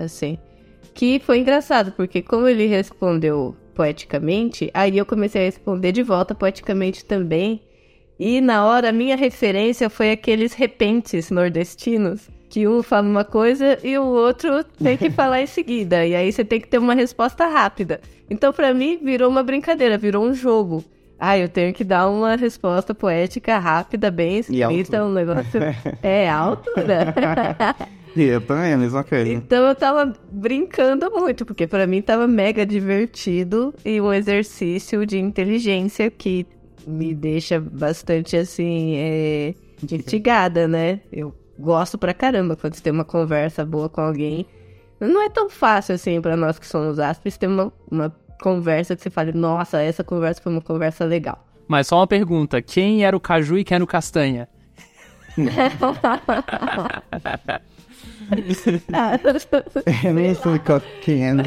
Assim. 0.04 0.38
Que 0.92 1.20
foi 1.20 1.38
engraçado, 1.38 1.92
porque 1.92 2.20
como 2.20 2.46
ele 2.46 2.66
respondeu 2.66 3.56
poeticamente, 3.74 4.70
aí 4.74 4.98
eu 4.98 5.06
comecei 5.06 5.40
a 5.40 5.44
responder 5.44 5.92
de 5.92 6.02
volta 6.02 6.34
poeticamente 6.34 7.04
também. 7.04 7.62
E 8.20 8.38
na 8.42 8.66
hora 8.66 8.90
a 8.90 8.92
minha 8.92 9.16
referência 9.16 9.88
foi 9.88 10.10
aqueles 10.10 10.52
repentes 10.52 11.30
nordestinos. 11.30 12.28
Que 12.50 12.68
um 12.68 12.82
fala 12.82 13.08
uma 13.08 13.24
coisa 13.24 13.78
e 13.82 13.96
o 13.96 14.04
outro 14.04 14.62
tem 14.62 14.94
que 14.94 15.08
falar 15.08 15.40
em 15.40 15.46
seguida. 15.46 16.04
E 16.04 16.14
aí 16.14 16.30
você 16.30 16.44
tem 16.44 16.60
que 16.60 16.68
ter 16.68 16.76
uma 16.76 16.92
resposta 16.92 17.46
rápida. 17.46 17.98
Então, 18.28 18.52
para 18.52 18.74
mim, 18.74 18.98
virou 19.02 19.30
uma 19.30 19.42
brincadeira, 19.42 19.96
virou 19.96 20.22
um 20.22 20.34
jogo. 20.34 20.84
Ah, 21.18 21.38
eu 21.38 21.48
tenho 21.48 21.72
que 21.72 21.82
dar 21.82 22.10
uma 22.10 22.36
resposta 22.36 22.94
poética 22.94 23.58
rápida, 23.58 24.10
bem 24.10 24.40
escrita, 24.40 25.02
um 25.02 25.12
negócio. 25.12 25.60
É 26.02 26.28
alto, 26.28 26.70
né? 26.76 27.14
E 28.14 28.24
eu 28.24 28.40
também, 28.40 28.72
a 28.72 28.76
mesma 28.76 29.04
coisa. 29.04 29.30
Então 29.30 29.66
eu 29.66 29.74
tava 29.74 30.12
brincando 30.30 31.10
muito, 31.10 31.46
porque 31.46 31.66
para 31.66 31.86
mim 31.86 32.02
tava 32.02 32.26
mega 32.26 32.66
divertido 32.66 33.72
e 33.84 34.00
um 34.00 34.12
exercício 34.12 35.06
de 35.06 35.18
inteligência 35.18 36.10
que 36.10 36.46
me 36.86 37.14
deixa 37.14 37.60
bastante 37.60 38.36
assim, 38.36 38.96
é, 38.96 39.54
instigada, 39.82 40.66
né? 40.68 41.00
Eu 41.12 41.34
gosto 41.58 41.98
pra 41.98 42.14
caramba 42.14 42.56
quando 42.56 42.74
você 42.74 42.82
tem 42.82 42.92
uma 42.92 43.04
conversa 43.04 43.64
boa 43.64 43.88
com 43.88 44.00
alguém. 44.00 44.46
Não 44.98 45.22
é 45.22 45.28
tão 45.30 45.48
fácil 45.48 45.94
assim 45.94 46.20
para 46.20 46.36
nós 46.36 46.58
que 46.58 46.66
somos 46.66 46.98
aspes 46.98 47.36
ter 47.36 47.46
uma, 47.46 47.72
uma 47.90 48.14
conversa 48.40 48.96
que 48.96 49.02
você 49.02 49.10
fale, 49.10 49.32
nossa, 49.32 49.80
essa 49.80 50.02
conversa 50.04 50.42
foi 50.42 50.52
uma 50.52 50.60
conversa 50.60 51.04
legal. 51.04 51.46
Mas 51.68 51.86
só 51.86 51.98
uma 51.98 52.06
pergunta: 52.06 52.60
quem 52.60 53.04
era 53.04 53.16
o 53.16 53.20
caju 53.20 53.58
e 53.58 53.64
quem 53.64 53.76
era 53.76 53.84
o 53.84 53.86
castanha? 53.86 54.48
Eu 60.04 60.14
nem 60.14 60.34
sei 60.34 60.60
quem 61.02 61.26
é 61.26 61.32
no 61.32 61.42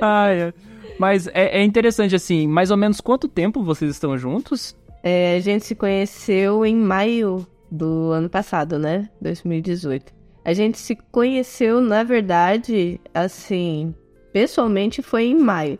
Ai, 0.00 0.52
mas 1.00 1.26
é, 1.28 1.60
é, 1.60 1.64
interessante, 1.64 2.14
assim, 2.14 2.46
mais 2.46 2.70
ou 2.70 2.76
menos 2.76 3.00
quanto 3.00 3.26
tempo 3.26 3.62
vocês 3.62 3.90
estão 3.90 4.18
juntos? 4.18 4.76
É, 5.02 5.34
a 5.34 5.40
gente 5.40 5.64
se 5.64 5.74
conheceu 5.74 6.62
em 6.66 6.76
maio 6.76 7.46
do 7.70 8.10
ano 8.10 8.28
passado, 8.28 8.78
né? 8.78 9.08
2018. 9.18 10.12
A 10.44 10.52
gente 10.52 10.76
se 10.76 10.94
conheceu, 11.10 11.80
na 11.80 12.02
verdade, 12.02 13.00
assim, 13.14 13.94
pessoalmente 14.30 15.00
foi 15.00 15.24
em 15.24 15.38
maio. 15.38 15.78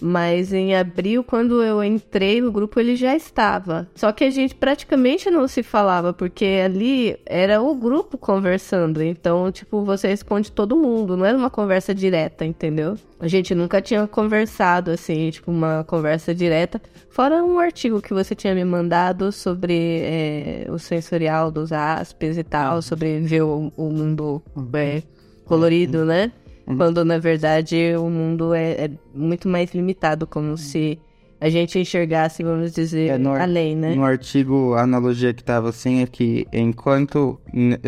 Mas 0.00 0.52
em 0.52 0.74
abril, 0.74 1.24
quando 1.24 1.62
eu 1.62 1.82
entrei 1.82 2.40
no 2.40 2.52
grupo, 2.52 2.78
ele 2.78 2.96
já 2.96 3.16
estava. 3.16 3.88
Só 3.94 4.12
que 4.12 4.24
a 4.24 4.30
gente 4.30 4.54
praticamente 4.54 5.30
não 5.30 5.46
se 5.48 5.62
falava, 5.62 6.12
porque 6.12 6.60
ali 6.64 7.18
era 7.26 7.60
o 7.60 7.74
grupo 7.74 8.16
conversando. 8.16 9.02
Então, 9.02 9.50
tipo, 9.50 9.84
você 9.84 10.08
responde 10.08 10.52
todo 10.52 10.76
mundo, 10.76 11.16
não 11.16 11.24
era 11.24 11.36
uma 11.36 11.50
conversa 11.50 11.94
direta, 11.94 12.44
entendeu? 12.44 12.96
A 13.20 13.26
gente 13.26 13.54
nunca 13.54 13.82
tinha 13.82 14.06
conversado 14.06 14.90
assim, 14.90 15.30
tipo, 15.30 15.50
uma 15.50 15.84
conversa 15.84 16.34
direta. 16.34 16.80
Fora 17.10 17.42
um 17.42 17.58
artigo 17.58 18.00
que 18.00 18.14
você 18.14 18.34
tinha 18.34 18.54
me 18.54 18.64
mandado 18.64 19.32
sobre 19.32 20.00
é, 20.02 20.66
o 20.70 20.78
sensorial 20.78 21.50
dos 21.50 21.72
aspes 21.72 22.38
e 22.38 22.44
tal, 22.44 22.80
sobre 22.80 23.18
ver 23.20 23.42
o, 23.42 23.72
o 23.76 23.90
mundo 23.90 24.40
é, 24.74 25.02
colorido, 25.44 26.04
né? 26.04 26.30
Uhum. 26.68 26.76
Quando 26.76 27.04
na 27.04 27.18
verdade 27.18 27.76
o 27.98 28.10
mundo 28.10 28.52
é, 28.54 28.72
é 28.84 28.90
muito 29.14 29.48
mais 29.48 29.72
limitado, 29.72 30.26
como 30.26 30.56
se 30.56 30.98
a 31.40 31.48
gente 31.48 31.78
enxergasse, 31.78 32.42
vamos 32.42 32.72
dizer, 32.72 33.10
É, 33.12 33.18
no 33.18 33.32
além, 33.32 33.74
né? 33.76 33.94
No 33.94 34.04
artigo, 34.04 34.74
a 34.74 34.82
analogia 34.82 35.32
que 35.32 35.42
tava 35.42 35.68
assim 35.70 36.02
é 36.02 36.06
que 36.06 36.46
enquanto 36.52 37.40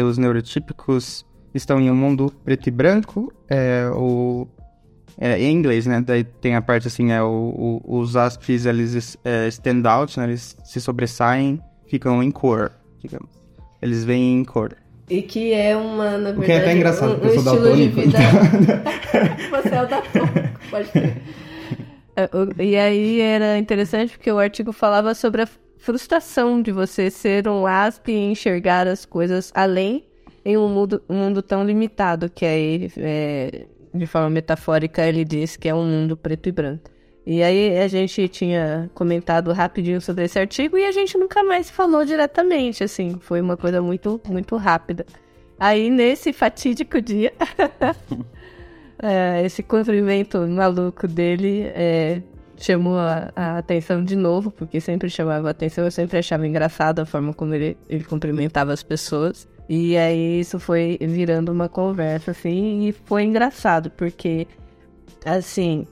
os 0.09 0.17
neurotípicos 0.19 1.27
estão 1.53 1.81
em 1.81 1.91
um 1.91 1.95
mundo 1.97 2.33
preto 2.45 2.69
e 2.69 2.71
branco, 2.71 3.33
é, 3.49 3.91
o, 3.93 4.47
é, 5.19 5.39
em 5.43 5.53
inglês, 5.53 5.85
né? 5.85 6.01
Daí 6.01 6.23
tem 6.25 6.55
a 6.55 6.63
parte 6.63 6.87
assim, 6.87 7.11
é, 7.11 7.21
o, 7.23 7.81
o- 7.85 7.99
os 7.99 8.17
aspes, 8.17 8.67
eles 8.67 9.19
é, 9.25 9.49
stand 9.49 9.83
out, 9.85 10.17
né? 10.19 10.27
Eles 10.27 10.57
se 10.65 10.81
sobressaem, 10.81 11.61
ficam 11.87 12.23
em 12.23 12.31
cor, 12.31 12.71
digamos. 13.03 13.29
Eles 13.83 14.05
vêm 14.05 14.39
em 14.39 14.45
cor. 14.45 14.77
E 15.11 15.23
que 15.23 15.53
é 15.53 15.77
uma, 15.77 16.17
na 16.17 16.31
verdade, 16.33 16.39
O 16.41 16.43
que 16.45 16.53
é 16.53 16.57
até 16.59 16.73
engraçado, 16.73 17.21
um, 17.21 17.27
um 17.29 17.35
estilo 17.35 17.77
de 17.77 17.89
vida. 17.89 18.19
Você 19.51 19.75
é 19.75 19.83
o 19.83 19.87
daltônico, 19.89 20.61
pode 20.71 20.89
crer. 20.93 21.17
É, 22.17 22.29
E 22.63 22.77
aí 22.77 23.21
era 23.21 23.59
interessante 23.59 24.13
porque 24.17 24.31
o 24.31 24.39
artigo 24.39 24.73
falava 24.73 25.13
sobre 25.15 25.43
a 25.43 25.49
frustração 25.79 26.63
de 26.63 26.71
você 26.71 27.11
ser 27.11 27.49
um 27.49 27.67
asp 27.67 28.09
e 28.09 28.31
enxergar 28.31 28.87
as 28.87 29.05
coisas 29.05 29.51
além 29.55 30.05
em 30.45 30.57
um 30.57 30.69
mundo, 30.69 31.03
um 31.09 31.17
mundo 31.17 31.43
tão 31.43 31.65
limitado, 31.65 32.31
que 32.31 32.45
aí, 32.47 32.91
é, 32.97 33.67
de 33.93 34.07
forma 34.07 34.31
metafórica, 34.31 35.05
ele 35.07 35.25
diz 35.25 35.57
que 35.57 35.69
é 35.69 35.75
um 35.75 35.85
mundo 35.85 36.17
preto 36.17 36.49
e 36.49 36.53
branco. 36.53 36.91
E 37.33 37.45
aí 37.45 37.79
a 37.79 37.87
gente 37.87 38.27
tinha 38.27 38.91
comentado 38.93 39.53
rapidinho 39.53 40.01
sobre 40.01 40.25
esse 40.25 40.37
artigo 40.37 40.77
e 40.77 40.85
a 40.85 40.91
gente 40.91 41.17
nunca 41.17 41.45
mais 41.45 41.71
falou 41.71 42.05
diretamente, 42.05 42.83
assim, 42.83 43.21
foi 43.21 43.41
uma 43.41 43.57
coisa 43.57 43.81
muito, 43.81 44.21
muito 44.27 44.57
rápida. 44.57 45.07
Aí 45.57 45.91
nesse 45.91 46.33
fatídico 46.33 47.01
dia, 47.01 47.33
é, 49.01 49.45
esse 49.45 49.63
cumprimento 49.63 50.39
maluco 50.41 51.07
dele 51.07 51.71
é, 51.73 52.21
chamou 52.57 52.99
a, 52.99 53.31
a 53.37 53.59
atenção 53.59 54.05
de 54.05 54.17
novo, 54.17 54.51
porque 54.51 54.81
sempre 54.81 55.09
chamava 55.09 55.47
a 55.47 55.51
atenção, 55.53 55.85
eu 55.85 55.91
sempre 55.93 56.19
achava 56.19 56.45
engraçado 56.45 56.99
a 56.99 57.07
forma 57.07 57.33
como 57.33 57.55
ele, 57.55 57.79
ele 57.89 58.03
cumprimentava 58.03 58.73
as 58.73 58.83
pessoas. 58.83 59.47
E 59.69 59.97
aí 59.97 60.41
isso 60.41 60.59
foi 60.59 60.99
virando 61.01 61.53
uma 61.53 61.69
conversa, 61.69 62.33
assim, 62.33 62.89
e 62.89 62.93
foi 62.93 63.23
engraçado, 63.23 63.89
porque, 63.89 64.49
assim, 65.25 65.87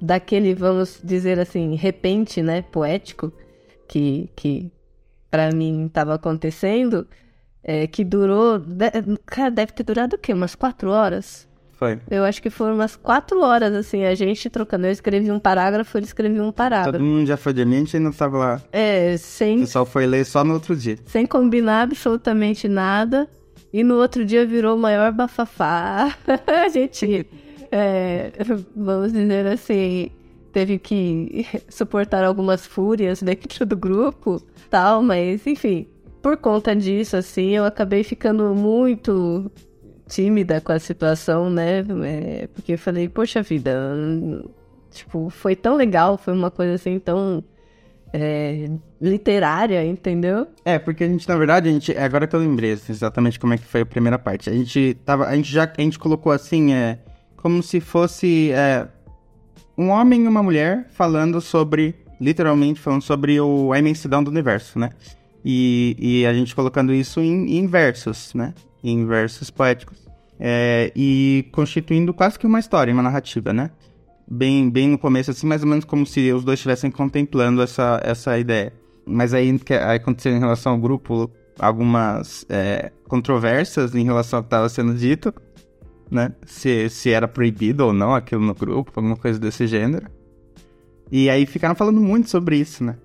daquele, 0.00 0.54
vamos 0.54 1.00
dizer 1.02 1.38
assim, 1.38 1.74
repente, 1.74 2.42
né, 2.42 2.62
poético, 2.62 3.32
que, 3.88 4.28
que 4.36 4.70
para 5.30 5.50
mim 5.52 5.86
estava 5.86 6.14
acontecendo, 6.14 7.06
é, 7.62 7.86
que 7.86 8.04
durou, 8.04 8.58
de- 8.58 8.90
cara, 9.26 9.50
deve 9.50 9.72
ter 9.72 9.82
durado 9.84 10.16
o 10.16 10.18
quê? 10.18 10.32
Umas 10.32 10.54
quatro 10.54 10.90
horas? 10.90 11.48
Foi. 11.72 11.98
Eu 12.10 12.24
acho 12.24 12.42
que 12.42 12.50
foram 12.50 12.74
umas 12.74 12.94
quatro 12.94 13.40
horas, 13.42 13.72
assim, 13.74 14.04
a 14.04 14.14
gente 14.14 14.50
trocando. 14.50 14.86
Eu 14.86 14.90
escrevi 14.92 15.30
um 15.30 15.38
parágrafo, 15.38 15.96
ele 15.96 16.04
escrevia 16.04 16.42
um 16.42 16.46
Todo 16.46 16.54
parágrafo. 16.54 17.02
mundo 17.02 17.26
já 17.26 17.38
foi 17.38 17.54
dormir, 17.54 17.76
a 17.76 17.78
gente 17.78 17.98
não 17.98 18.12
tava 18.12 18.36
lá. 18.36 18.62
É, 18.70 19.14
O 19.14 19.18
sem, 19.18 19.60
pessoal 19.60 19.86
foi 19.86 20.06
ler 20.06 20.26
só 20.26 20.44
no 20.44 20.52
outro 20.54 20.76
dia. 20.76 20.98
sem 21.06 21.24
combinar 21.24 21.82
absolutamente 21.82 22.68
nada. 22.68 23.26
E 23.72 23.82
no 23.84 23.94
outro 23.94 24.24
dia 24.26 24.44
virou 24.44 24.76
o 24.76 24.78
maior 24.78 25.10
bafafá. 25.12 26.14
a 26.46 26.68
gente, 26.68 27.26
é, 27.70 28.32
vamos 28.74 29.12
dizer 29.12 29.46
assim, 29.46 30.10
teve 30.52 30.78
que 30.78 31.46
suportar 31.68 32.24
algumas 32.24 32.66
fúrias 32.66 33.22
dentro 33.22 33.64
do 33.64 33.76
grupo, 33.76 34.42
tal, 34.68 35.02
mas 35.02 35.46
enfim. 35.46 35.86
Por 36.22 36.36
conta 36.36 36.76
disso, 36.76 37.16
assim, 37.16 37.50
eu 37.50 37.64
acabei 37.64 38.04
ficando 38.04 38.54
muito 38.54 39.50
tímida 40.06 40.60
com 40.60 40.72
a 40.72 40.78
situação, 40.78 41.48
né? 41.48 41.78
É, 42.04 42.46
porque 42.48 42.74
eu 42.74 42.78
falei, 42.78 43.08
poxa 43.08 43.42
vida, 43.42 43.72
tipo, 44.90 45.30
foi 45.30 45.56
tão 45.56 45.76
legal, 45.76 46.18
foi 46.18 46.34
uma 46.34 46.50
coisa 46.50 46.74
assim 46.74 46.98
tão 46.98 47.42
é, 48.12 48.68
literária, 49.00 49.84
entendeu? 49.84 50.46
É, 50.64 50.78
porque 50.78 51.04
a 51.04 51.08
gente, 51.08 51.28
na 51.28 51.36
verdade, 51.36 51.68
a 51.68 51.72
gente. 51.72 51.96
Agora 51.96 52.26
que 52.26 52.34
eu 52.34 52.40
lembrei 52.40 52.72
assim, 52.72 52.92
exatamente 52.92 53.38
como 53.38 53.54
é 53.54 53.58
que 53.58 53.64
foi 53.64 53.82
a 53.82 53.86
primeira 53.86 54.18
parte. 54.18 54.50
A 54.50 54.52
gente 54.52 54.96
tava. 55.04 55.26
A 55.26 55.34
gente 55.34 55.50
já. 55.50 55.64
A 55.64 55.80
gente 55.80 55.98
colocou 55.98 56.32
assim, 56.32 56.72
é. 56.74 56.98
Como 57.40 57.62
se 57.62 57.80
fosse. 57.80 58.50
É, 58.52 58.86
um 59.76 59.88
homem 59.88 60.24
e 60.24 60.28
uma 60.28 60.42
mulher 60.42 60.88
falando 60.92 61.40
sobre. 61.40 61.94
Literalmente 62.20 62.78
falando 62.78 63.02
sobre 63.02 63.40
o, 63.40 63.72
a 63.72 63.78
imensidão 63.78 64.22
do 64.22 64.30
universo, 64.30 64.78
né? 64.78 64.90
E, 65.42 65.96
e 65.98 66.26
a 66.26 66.34
gente 66.34 66.54
colocando 66.54 66.92
isso 66.92 67.18
em, 67.20 67.56
em 67.56 67.66
versos, 67.66 68.34
né? 68.34 68.52
Em 68.84 69.06
versos 69.06 69.50
poéticos. 69.50 70.06
É, 70.38 70.92
e 70.94 71.46
constituindo 71.50 72.12
quase 72.12 72.38
que 72.38 72.46
uma 72.46 72.58
história, 72.58 72.92
uma 72.92 73.02
narrativa, 73.02 73.54
né? 73.54 73.70
Bem, 74.28 74.68
bem 74.68 74.88
no 74.88 74.98
começo, 74.98 75.30
assim, 75.30 75.46
mais 75.46 75.62
ou 75.62 75.68
menos 75.68 75.84
como 75.84 76.06
se 76.06 76.30
os 76.32 76.44
dois 76.44 76.58
estivessem 76.58 76.90
contemplando 76.90 77.62
essa, 77.62 78.00
essa 78.04 78.38
ideia. 78.38 78.72
Mas 79.06 79.32
aí, 79.32 79.58
aí 79.70 79.96
aconteceu 79.96 80.32
em 80.32 80.38
relação 80.38 80.72
ao 80.72 80.78
grupo 80.78 81.30
algumas 81.58 82.46
é, 82.48 82.90
controvérsias 83.08 83.94
em 83.94 84.04
relação 84.04 84.38
ao 84.38 84.42
que 84.42 84.46
estava 84.46 84.68
sendo 84.68 84.94
dito, 84.94 85.32
né? 86.10 86.32
Se, 86.46 86.88
se 86.90 87.10
era 87.10 87.28
proibido 87.28 87.86
ou 87.86 87.92
não 87.92 88.14
aquilo 88.14 88.42
no 88.44 88.54
grupo, 88.54 88.92
alguma 88.96 89.16
coisa 89.16 89.38
desse 89.38 89.66
gênero. 89.66 90.06
E 91.10 91.28
aí 91.28 91.46
ficaram 91.46 91.74
falando 91.74 92.00
muito 92.00 92.30
sobre 92.30 92.56
isso, 92.56 92.84
né? 92.84 92.96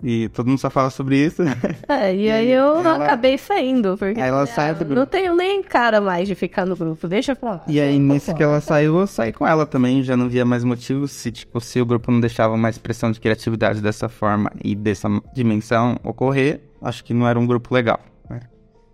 E 0.00 0.28
todo 0.28 0.46
mundo 0.46 0.58
só 0.60 0.70
fala 0.70 0.90
sobre 0.90 1.16
isso. 1.26 1.42
É, 1.88 2.14
e, 2.14 2.26
E 2.26 2.30
aí 2.30 2.50
eu 2.52 2.76
ela- 2.78 3.04
acabei 3.04 3.36
saindo, 3.36 3.96
porque 3.98 4.20
Aí 4.20 4.28
ela 4.28 4.46
sai 4.46 4.72
do 4.74 4.84
não 4.84 4.94
grupo. 4.94 5.06
tenho 5.10 5.34
nem 5.34 5.60
cara 5.62 6.00
mais 6.00 6.28
de 6.28 6.34
ficar 6.36 6.64
no 6.64 6.76
grupo, 6.76 7.08
deixa 7.08 7.32
eu 7.32 7.36
falar. 7.36 7.64
E 7.66 7.80
aí, 7.80 7.98
nesse 7.98 8.32
que 8.32 8.42
ela 8.42 8.60
saiu, 8.60 8.98
eu 9.00 9.06
saí 9.08 9.32
com 9.32 9.44
ela 9.46 9.66
também, 9.66 10.02
já 10.04 10.16
não 10.16 10.28
via 10.28 10.44
mais 10.44 10.62
motivos. 10.62 11.10
Se, 11.10 11.32
tipo, 11.32 11.60
se 11.60 11.80
o 11.80 11.86
grupo 11.86 12.12
não 12.12 12.20
deixava 12.20 12.56
mais 12.56 12.78
pressão 12.78 13.10
de 13.10 13.18
criatividade 13.18 13.80
dessa 13.80 14.08
forma 14.08 14.52
e 14.62 14.76
dessa 14.76 15.08
dimensão 15.34 15.98
ocorrer, 16.04 16.60
acho 16.80 17.02
que 17.04 17.12
não 17.12 17.26
era 17.26 17.38
um 17.38 17.46
grupo 17.46 17.74
legal. 17.74 17.98
né? 18.30 18.40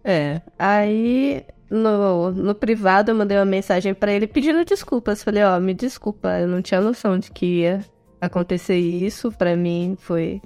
É, 0.03 0.41
aí 0.59 1.45
no, 1.71 2.31
no 2.31 2.55
privado 2.55 3.11
eu 3.11 3.15
mandei 3.15 3.37
uma 3.37 3.45
mensagem 3.45 3.95
pra 3.95 4.13
ele 4.13 4.27
pedindo 4.27 4.65
desculpas. 4.65 5.23
Falei, 5.23 5.43
ó, 5.43 5.59
me 5.59 5.75
desculpa, 5.75 6.39
eu 6.39 6.49
não 6.49 6.63
tinha 6.63 6.81
noção 6.81 7.19
de 7.19 7.31
que 7.31 7.61
ia 7.61 7.85
acontecer 8.21 8.79
isso. 8.79 9.33
Pra 9.33 9.57
mim 9.57 9.97
foi 9.99 10.41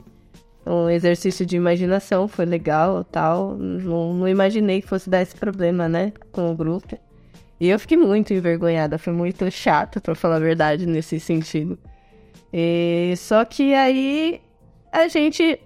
um 0.67 0.89
exercício 0.89 1.47
de 1.47 1.57
imaginação, 1.57 2.29
foi 2.29 2.45
legal 2.45 3.05
tal. 3.05 3.57
Não, 3.57 4.15
não 4.15 4.29
imaginei 4.29 4.81
que 4.81 4.89
fosse 4.89 5.09
dar 5.09 5.23
esse 5.23 5.35
problema, 5.35 5.89
né, 5.89 6.13
com 6.33 6.51
o 6.51 6.57
grupo. 6.57 6.99
E 7.61 7.69
eu 7.69 7.79
fiquei 7.79 7.97
muito 7.97 8.33
envergonhada, 8.33 8.99
foi 8.99 9.13
muito 9.13 9.51
chato, 9.51 10.01
pra 10.01 10.15
falar 10.15 10.37
a 10.37 10.41
verdade, 10.41 10.87
nesse 10.87 11.19
sentido. 11.19 11.77
E, 12.53 13.15
só 13.17 13.45
que 13.45 13.75
aí 13.75 14.41
a 14.93 15.09
gente 15.09 15.61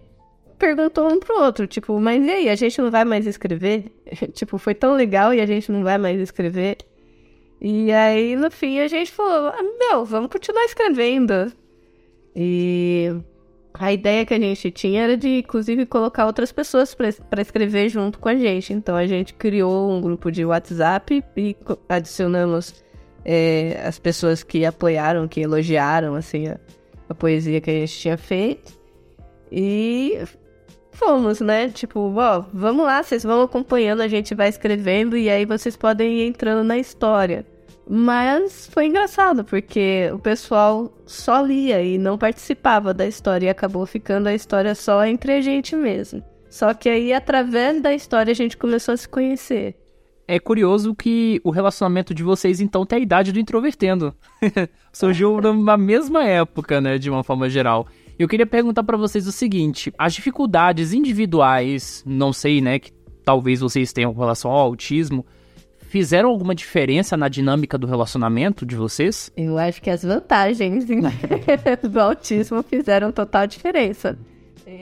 perguntou 0.63 1.13
um 1.13 1.19
pro 1.19 1.41
outro, 1.41 1.67
tipo, 1.67 1.99
mas 1.99 2.25
e 2.25 2.31
aí, 2.31 2.49
a 2.49 2.55
gente 2.55 2.81
não 2.81 2.89
vai 2.89 3.05
mais 3.05 3.27
escrever? 3.27 3.87
tipo, 4.33 4.57
foi 4.59 4.77
tão 4.77 4.95
legal 4.95 5.35
e 5.35 5.41
a 5.41 5.47
gente 5.47 5.73
não 5.73 5.83
vai 5.83 5.99
mais 5.99 6.21
escrever. 6.21 6.77
E 7.61 7.91
aí, 7.91 8.37
no 8.37 8.49
fim, 8.49 8.79
a 8.79 8.87
gente 8.87 9.11
falou, 9.11 9.49
ah, 9.49 9.63
meu, 9.81 10.05
vamos 10.05 10.31
continuar 10.31 10.65
escrevendo. 10.65 11.53
E 12.35 13.13
a 13.75 13.93
ideia 13.93 14.25
que 14.25 14.35
a 14.35 14.39
gente 14.39 14.71
tinha 14.71 15.03
era 15.03 15.17
de, 15.17 15.41
inclusive, 15.41 15.85
colocar 15.85 16.27
outras 16.27 16.53
pessoas 16.53 16.95
para 16.95 17.43
escrever 17.43 17.89
junto 17.89 18.21
com 18.21 18.29
a 18.29 18.37
gente. 18.37 18.73
Então 18.73 18.95
a 18.95 19.07
gente 19.07 19.35
criou 19.35 19.91
um 19.91 20.01
grupo 20.01 20.31
de 20.31 20.45
WhatsApp 20.45 21.25
e 21.37 21.57
adicionamos 21.89 22.85
é, 23.25 23.83
as 23.85 23.99
pessoas 23.99 24.45
que 24.45 24.65
apoiaram, 24.65 25.27
que 25.27 25.41
elogiaram 25.41 26.15
assim 26.15 26.47
a, 26.47 26.61
a 27.09 27.15
poesia 27.15 27.61
que 27.61 27.71
a 27.71 27.75
gente 27.75 27.99
tinha 27.99 28.17
feito. 28.17 28.81
E 29.51 30.19
fomos, 30.93 31.41
né? 31.41 31.69
Tipo, 31.69 32.13
ó, 32.17 32.45
vamos 32.53 32.87
lá, 32.87 33.03
vocês 33.03 33.23
vão 33.23 33.43
acompanhando, 33.43 34.01
a 34.01 34.09
gente 34.09 34.35
vai 34.35 34.49
escrevendo 34.49 35.17
e 35.17 35.29
aí 35.29 35.45
vocês 35.45 35.77
podem 35.77 36.21
ir 36.21 36.27
entrando 36.29 36.65
na 36.65 36.79
história. 36.79 37.45
Mas 37.89 38.69
foi 38.73 38.87
engraçado, 38.87 39.45
porque 39.45 40.09
o 40.15 40.19
pessoal 40.19 40.93
só 41.05 41.43
lia 41.43 41.83
e 41.83 41.99
não 41.99 42.17
participava 42.17 42.95
da 42.95 43.07
história 43.07 43.47
e 43.47 43.51
acabou 43.51 43.85
ficando 43.85 44.29
a 44.29 44.35
história 44.35 44.75
só 44.75 45.05
entre 45.05 45.33
a 45.33 45.41
gente 45.41 45.75
mesmo. 45.75 46.23
Só 46.49 46.73
que 46.75 46.89
aí, 46.89 47.13
através 47.13 47.81
da 47.81 47.93
história, 47.95 48.31
a 48.31 48.35
gente 48.35 48.57
começou 48.57 48.95
a 48.95 48.97
se 48.97 49.09
conhecer. 49.09 49.75
É 50.29 50.39
curioso 50.39 50.95
que 50.95 51.41
o 51.43 51.51
relacionamento 51.51 52.15
de 52.15 52.23
vocês, 52.23 52.61
então, 52.61 52.87
tem 52.87 52.99
a 52.99 53.03
idade 53.03 53.33
do 53.33 53.41
introvertendo. 53.41 54.15
Surgiu 54.93 55.41
na 55.41 55.77
mesma 55.77 56.25
época, 56.25 56.81
né, 56.81 56.99
de 56.99 57.11
uma 57.11 57.25
forma 57.25 57.51
geral. 57.51 57.87
Eu 58.19 58.29
queria 58.29 58.47
perguntar 58.47 58.83
pra 58.83 58.97
vocês 58.97 59.27
o 59.27 59.33
seguinte: 59.33 59.93
as 59.99 60.15
dificuldades 60.15 60.93
individuais, 60.93 62.03
não 62.07 62.33
sei, 62.33 62.61
né, 62.61 62.79
que 62.79 62.93
talvez 63.25 63.61
vocês 63.61 63.93
tenham 63.93 64.13
com 64.13 64.21
relação 64.21 64.51
ao 64.51 64.59
autismo, 64.59 65.25
fizeram 65.89 66.29
alguma 66.31 66.55
diferença 66.55 67.17
na 67.17 67.29
dinâmica 67.29 67.77
do 67.79 67.87
relacionamento 67.87 68.65
de 68.67 68.77
vocês? 68.77 69.31
Eu 69.37 69.59
acho 69.59 69.81
que 69.83 69.91
as 69.91 70.03
vantagens 70.03 70.85
do 71.89 72.01
autismo 72.01 72.63
fizeram 72.63 73.13
total 73.13 73.47
diferença. 73.47 74.19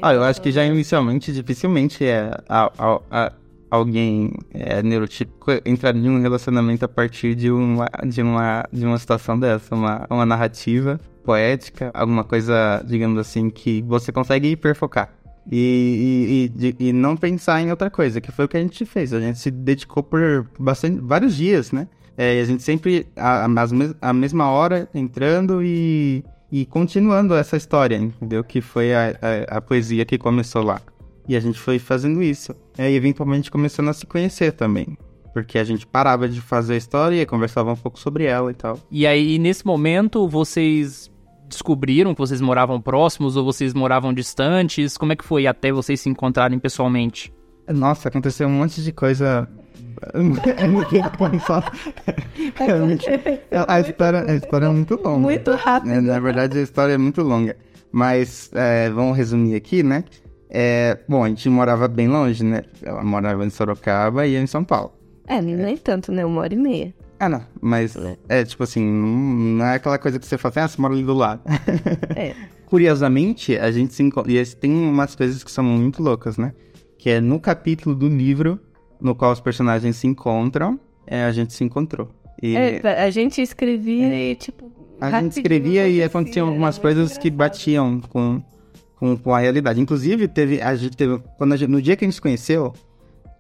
Ah, 0.02 0.12
eu 0.14 0.22
acho 0.22 0.40
que 0.40 0.52
já 0.52 0.64
inicialmente, 0.64 1.32
dificilmente 1.32 2.04
é 2.04 2.30
a- 2.48 2.70
a- 2.78 3.00
a- 3.10 3.32
alguém 3.70 4.32
é, 4.52 4.82
neurotípico 4.82 5.50
entrar 5.64 5.94
em 5.96 6.08
um 6.08 6.20
relacionamento 6.20 6.84
a 6.84 6.88
partir 6.88 7.34
de 7.34 7.50
uma, 7.50 7.86
de 8.06 8.22
uma, 8.22 8.64
de 8.72 8.84
uma 8.84 8.98
situação 8.98 9.38
dessa, 9.38 9.74
uma, 9.74 10.06
uma 10.10 10.26
narrativa 10.26 11.00
poética, 11.24 11.90
alguma 11.94 12.24
coisa, 12.24 12.82
digamos 12.86 13.18
assim, 13.18 13.50
que 13.50 13.82
você 13.82 14.10
consegue 14.12 14.48
hiperfocar. 14.48 15.12
E, 15.50 16.50
e, 16.58 16.66
e, 16.66 16.88
e, 16.88 16.92
não 16.92 17.16
pensar 17.16 17.60
em 17.60 17.70
outra 17.70 17.90
coisa, 17.90 18.20
que 18.20 18.30
foi 18.30 18.44
o 18.44 18.48
que 18.48 18.56
a 18.56 18.60
gente 18.60 18.84
fez. 18.84 19.12
A 19.12 19.20
gente 19.20 19.38
se 19.38 19.50
dedicou 19.50 20.02
por 20.02 20.46
bastante, 20.58 21.00
vários 21.00 21.34
dias, 21.34 21.72
né? 21.72 21.88
É, 22.16 22.36
e 22.36 22.40
a 22.40 22.44
gente 22.44 22.62
sempre, 22.62 23.06
a, 23.16 23.46
a, 24.00 24.12
mesma 24.12 24.50
hora, 24.50 24.88
entrando 24.94 25.62
e, 25.62 26.22
e 26.52 26.66
continuando 26.66 27.34
essa 27.34 27.56
história, 27.56 27.96
entendeu? 27.96 28.44
Que 28.44 28.60
foi 28.60 28.92
a, 28.92 29.16
a, 29.50 29.56
a, 29.56 29.60
poesia 29.60 30.04
que 30.04 30.18
começou 30.18 30.62
lá. 30.62 30.80
E 31.26 31.34
a 31.34 31.40
gente 31.40 31.58
foi 31.58 31.78
fazendo 31.78 32.22
isso. 32.22 32.54
É, 32.76 32.90
e 32.90 32.94
eventualmente 32.94 33.50
começando 33.50 33.88
a 33.88 33.92
se 33.92 34.06
conhecer 34.06 34.52
também. 34.52 34.96
Porque 35.32 35.58
a 35.58 35.64
gente 35.64 35.86
parava 35.86 36.28
de 36.28 36.40
fazer 36.40 36.74
a 36.74 36.76
história 36.76 37.22
e 37.22 37.26
conversava 37.26 37.72
um 37.72 37.76
pouco 37.76 37.98
sobre 37.98 38.24
ela 38.24 38.50
e 38.50 38.54
tal. 38.54 38.78
E 38.90 39.06
aí, 39.06 39.38
nesse 39.38 39.64
momento, 39.64 40.28
vocês 40.28 41.10
descobriram 41.48 42.14
que 42.14 42.20
vocês 42.20 42.40
moravam 42.40 42.80
próximos 42.80 43.36
ou 43.36 43.44
vocês 43.44 43.74
moravam 43.74 44.14
distantes? 44.14 44.96
Como 44.96 45.12
é 45.12 45.16
que 45.16 45.24
foi 45.24 45.46
até 45.46 45.72
vocês 45.72 46.00
se 46.00 46.08
encontrarem 46.08 46.58
pessoalmente? 46.58 47.32
Nossa, 47.68 48.08
aconteceu 48.08 48.48
um 48.48 48.52
monte 48.52 48.82
de 48.82 48.92
coisa. 48.92 49.48
a, 53.68 53.80
história, 53.80 54.24
a 54.26 54.34
história 54.34 54.66
é 54.66 54.68
muito 54.68 54.96
longa. 54.96 55.18
Muito 55.18 55.50
rápido. 55.52 56.00
Na 56.00 56.18
verdade, 56.18 56.58
a 56.58 56.62
história 56.62 56.94
é 56.94 56.98
muito 56.98 57.22
longa. 57.22 57.56
Mas 57.92 58.50
é, 58.54 58.88
vamos 58.88 59.16
resumir 59.16 59.56
aqui, 59.56 59.82
né? 59.82 60.04
É, 60.48 60.98
bom, 61.08 61.24
a 61.24 61.28
gente 61.28 61.48
morava 61.48 61.86
bem 61.86 62.08
longe, 62.08 62.44
né? 62.44 62.62
Ela 62.82 63.04
morava 63.04 63.44
em 63.44 63.50
Sorocaba 63.50 64.26
e 64.26 64.34
eu 64.34 64.42
em 64.42 64.46
São 64.46 64.64
Paulo. 64.64 64.92
É, 65.30 65.40
nem 65.40 65.76
tanto, 65.76 66.10
né? 66.10 66.26
Uma 66.26 66.40
hora 66.40 66.52
e 66.52 66.56
meia. 66.56 66.92
Ah, 67.20 67.28
não. 67.28 67.42
Mas 67.60 67.94
é, 67.94 68.16
é 68.28 68.44
tipo 68.44 68.64
assim, 68.64 68.84
não 68.84 69.64
é 69.64 69.76
aquela 69.76 69.96
coisa 69.96 70.18
que 70.18 70.26
você 70.26 70.36
fala 70.36 70.50
assim, 70.50 70.60
ah, 70.60 70.68
você 70.68 70.82
mora 70.82 70.92
ali 70.92 71.04
do 71.04 71.14
lado. 71.14 71.40
É. 72.16 72.34
Curiosamente, 72.66 73.56
a 73.56 73.70
gente 73.70 73.94
se 73.94 74.02
encontra. 74.02 74.30
E 74.30 74.44
tem 74.56 74.72
umas 74.72 75.14
coisas 75.14 75.44
que 75.44 75.50
são 75.50 75.62
muito 75.62 76.02
loucas, 76.02 76.36
né? 76.36 76.52
Que 76.98 77.10
é 77.10 77.20
no 77.20 77.38
capítulo 77.38 77.94
do 77.94 78.08
livro 78.08 78.60
no 79.00 79.14
qual 79.14 79.32
os 79.32 79.40
personagens 79.40 79.96
se 79.96 80.06
encontram, 80.06 80.78
é, 81.06 81.24
a 81.24 81.32
gente 81.32 81.52
se 81.52 81.64
encontrou. 81.64 82.08
E... 82.42 82.56
É, 82.56 83.04
a 83.04 83.10
gente 83.10 83.40
escrevia 83.40 84.12
é. 84.12 84.30
e, 84.30 84.34
tipo. 84.34 84.70
A 85.00 85.20
gente 85.20 85.36
escrevia 85.36 85.88
e 85.88 86.02
aconteciam 86.02 86.48
algumas 86.48 86.76
coisas 86.76 87.16
que 87.16 87.30
batiam 87.30 88.00
com, 88.00 88.42
com, 88.96 89.16
com, 89.16 89.34
a 89.34 89.38
realidade. 89.38 89.80
Inclusive, 89.80 90.28
teve. 90.28 90.60
A 90.60 90.74
gente 90.74 90.96
teve. 90.96 91.22
Quando 91.38 91.56
gente, 91.56 91.70
no 91.70 91.80
dia 91.80 91.96
que 91.96 92.04
a 92.04 92.06
gente 92.06 92.14
se 92.14 92.20
conheceu, 92.20 92.74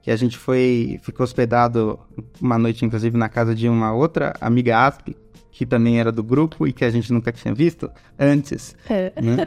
que 0.02 0.10
a 0.10 0.16
gente 0.16 0.36
foi. 0.36 0.98
ficou 1.02 1.24
hospedado 1.24 1.98
uma 2.40 2.58
noite, 2.58 2.84
inclusive, 2.84 3.16
na 3.16 3.28
casa 3.28 3.54
de 3.54 3.68
uma 3.68 3.92
outra 3.92 4.34
amiga 4.40 4.86
Asp, 4.86 5.08
que 5.50 5.66
também 5.66 6.00
era 6.00 6.10
do 6.10 6.22
grupo 6.22 6.66
e 6.66 6.72
que 6.72 6.84
a 6.84 6.90
gente 6.90 7.12
nunca 7.12 7.32
tinha 7.32 7.52
visto 7.52 7.90
antes. 8.18 8.74
É. 8.88 9.12
Né? 9.20 9.46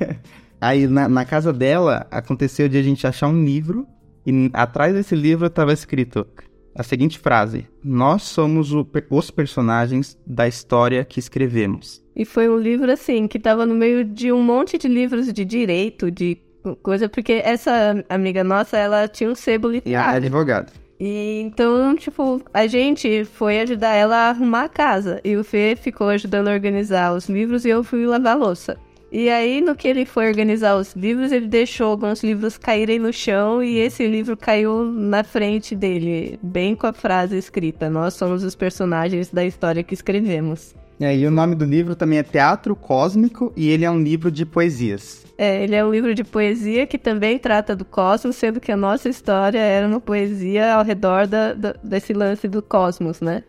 Aí 0.60 0.86
na, 0.86 1.08
na, 1.08 1.24
casa 1.24 1.52
dela 1.52 2.06
aconteceu 2.10 2.68
de 2.68 2.76
a 2.76 2.82
gente 2.82 3.06
achar 3.06 3.28
um 3.28 3.44
livro 3.44 3.86
e 4.26 4.50
atrás 4.52 4.92
desse 4.94 5.14
livro 5.16 5.46
estava 5.46 5.72
escrito 5.72 6.26
a 6.74 6.82
seguinte 6.82 7.18
frase: 7.18 7.66
Nós 7.82 8.22
somos 8.22 8.72
o, 8.72 8.86
os 9.10 9.30
personagens 9.30 10.18
da 10.26 10.46
história 10.46 11.04
que 11.04 11.18
escrevemos. 11.18 12.04
E 12.14 12.24
foi 12.24 12.48
um 12.48 12.58
livro 12.58 12.92
assim 12.92 13.26
que 13.26 13.38
estava 13.38 13.64
no 13.64 13.74
meio 13.74 14.04
de 14.04 14.30
um 14.30 14.42
monte 14.42 14.76
de 14.76 14.88
livros 14.88 15.32
de 15.32 15.44
direito, 15.44 16.10
de 16.10 16.38
coisa, 16.82 17.08
porque 17.08 17.40
essa 17.44 18.04
amiga 18.08 18.44
nossa, 18.44 18.76
ela 18.76 19.08
tinha 19.08 19.30
um 19.30 19.34
sebo 19.34 19.68
literário. 19.68 20.10
E 20.10 20.14
é 20.14 20.16
advogada. 20.16 20.72
E 21.00 21.40
então, 21.40 21.96
tipo, 21.96 22.42
a 22.52 22.66
gente 22.66 23.24
foi 23.24 23.58
ajudar 23.60 23.94
ela 23.94 24.16
a 24.16 24.28
arrumar 24.30 24.64
a 24.64 24.68
casa. 24.68 25.18
E 25.24 25.34
o 25.34 25.42
Fê 25.42 25.74
ficou 25.74 26.08
ajudando 26.08 26.48
a 26.48 26.52
organizar 26.52 27.14
os 27.14 27.26
livros 27.26 27.64
e 27.64 27.70
eu 27.70 27.82
fui 27.82 28.06
lavar 28.06 28.34
a 28.34 28.38
louça. 28.38 28.76
E 29.10 29.28
aí, 29.28 29.60
no 29.60 29.74
que 29.74 29.88
ele 29.88 30.04
foi 30.04 30.28
organizar 30.28 30.76
os 30.76 30.92
livros, 30.92 31.32
ele 31.32 31.48
deixou 31.48 31.90
alguns 31.90 32.22
livros 32.22 32.56
caírem 32.56 32.98
no 32.98 33.12
chão 33.12 33.62
e 33.62 33.78
esse 33.78 34.06
livro 34.06 34.36
caiu 34.36 34.84
na 34.84 35.24
frente 35.24 35.74
dele, 35.74 36.38
bem 36.40 36.76
com 36.76 36.86
a 36.86 36.92
frase 36.92 37.36
escrita: 37.36 37.90
Nós 37.90 38.14
somos 38.14 38.44
os 38.44 38.54
personagens 38.54 39.32
da 39.32 39.44
história 39.44 39.82
que 39.82 39.94
escrevemos. 39.94 40.76
É, 41.00 41.16
e 41.16 41.26
o 41.26 41.30
nome 41.30 41.54
do 41.54 41.64
livro 41.64 41.96
também 41.96 42.18
é 42.18 42.22
Teatro 42.22 42.76
Cósmico 42.76 43.52
e 43.56 43.70
ele 43.70 43.86
é 43.86 43.90
um 43.90 44.02
livro 44.02 44.30
de 44.30 44.44
poesias. 44.44 45.24
É, 45.38 45.64
ele 45.64 45.74
é 45.74 45.82
um 45.82 45.90
livro 45.90 46.14
de 46.14 46.22
poesia 46.22 46.86
que 46.86 46.98
também 46.98 47.38
trata 47.38 47.74
do 47.74 47.86
cosmos, 47.86 48.36
sendo 48.36 48.60
que 48.60 48.70
a 48.70 48.76
nossa 48.76 49.08
história 49.08 49.58
era 49.58 49.88
uma 49.88 49.98
poesia 49.98 50.74
ao 50.74 50.84
redor 50.84 51.26
da, 51.26 51.54
da 51.54 51.72
desse 51.82 52.12
lance 52.12 52.46
do 52.46 52.60
cosmos, 52.60 53.22
né? 53.22 53.42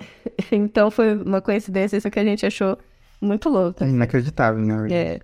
então 0.50 0.90
foi 0.90 1.14
uma 1.14 1.42
coincidência 1.42 1.98
isso 1.98 2.10
que 2.10 2.18
a 2.18 2.24
gente 2.24 2.46
achou 2.46 2.78
muito 3.20 3.50
louca. 3.50 3.84
É 3.84 3.88
inacreditável, 3.88 4.64
né? 4.64 4.88
É. 4.90 5.20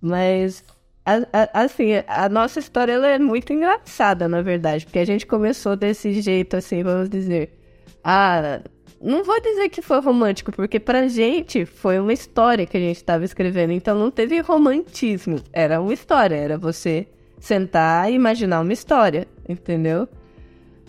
Mas, 0.00 0.64
a, 1.06 1.14
a, 1.32 1.62
assim, 1.62 1.92
a 2.08 2.28
nossa 2.28 2.58
história 2.58 2.92
ela 2.92 3.08
é 3.08 3.18
muito 3.20 3.52
engraçada, 3.52 4.28
na 4.28 4.42
verdade. 4.42 4.84
Porque 4.84 4.98
a 4.98 5.04
gente 5.04 5.24
começou 5.26 5.76
desse 5.76 6.20
jeito, 6.20 6.56
assim, 6.56 6.82
vamos 6.82 7.08
dizer. 7.08 7.56
Ah, 8.02 8.60
não 9.04 9.22
vou 9.22 9.38
dizer 9.40 9.68
que 9.68 9.82
foi 9.82 10.00
romântico, 10.00 10.50
porque 10.50 10.80
pra 10.80 11.06
gente 11.08 11.66
foi 11.66 11.98
uma 11.98 12.12
história 12.12 12.64
que 12.64 12.76
a 12.76 12.80
gente 12.80 12.96
estava 12.96 13.24
escrevendo. 13.24 13.72
Então 13.72 13.98
não 13.98 14.10
teve 14.10 14.40
romantismo. 14.40 15.36
Era 15.52 15.80
uma 15.80 15.92
história, 15.92 16.34
era 16.34 16.56
você 16.56 17.06
sentar 17.38 18.10
e 18.10 18.14
imaginar 18.14 18.62
uma 18.62 18.72
história, 18.72 19.28
entendeu? 19.46 20.08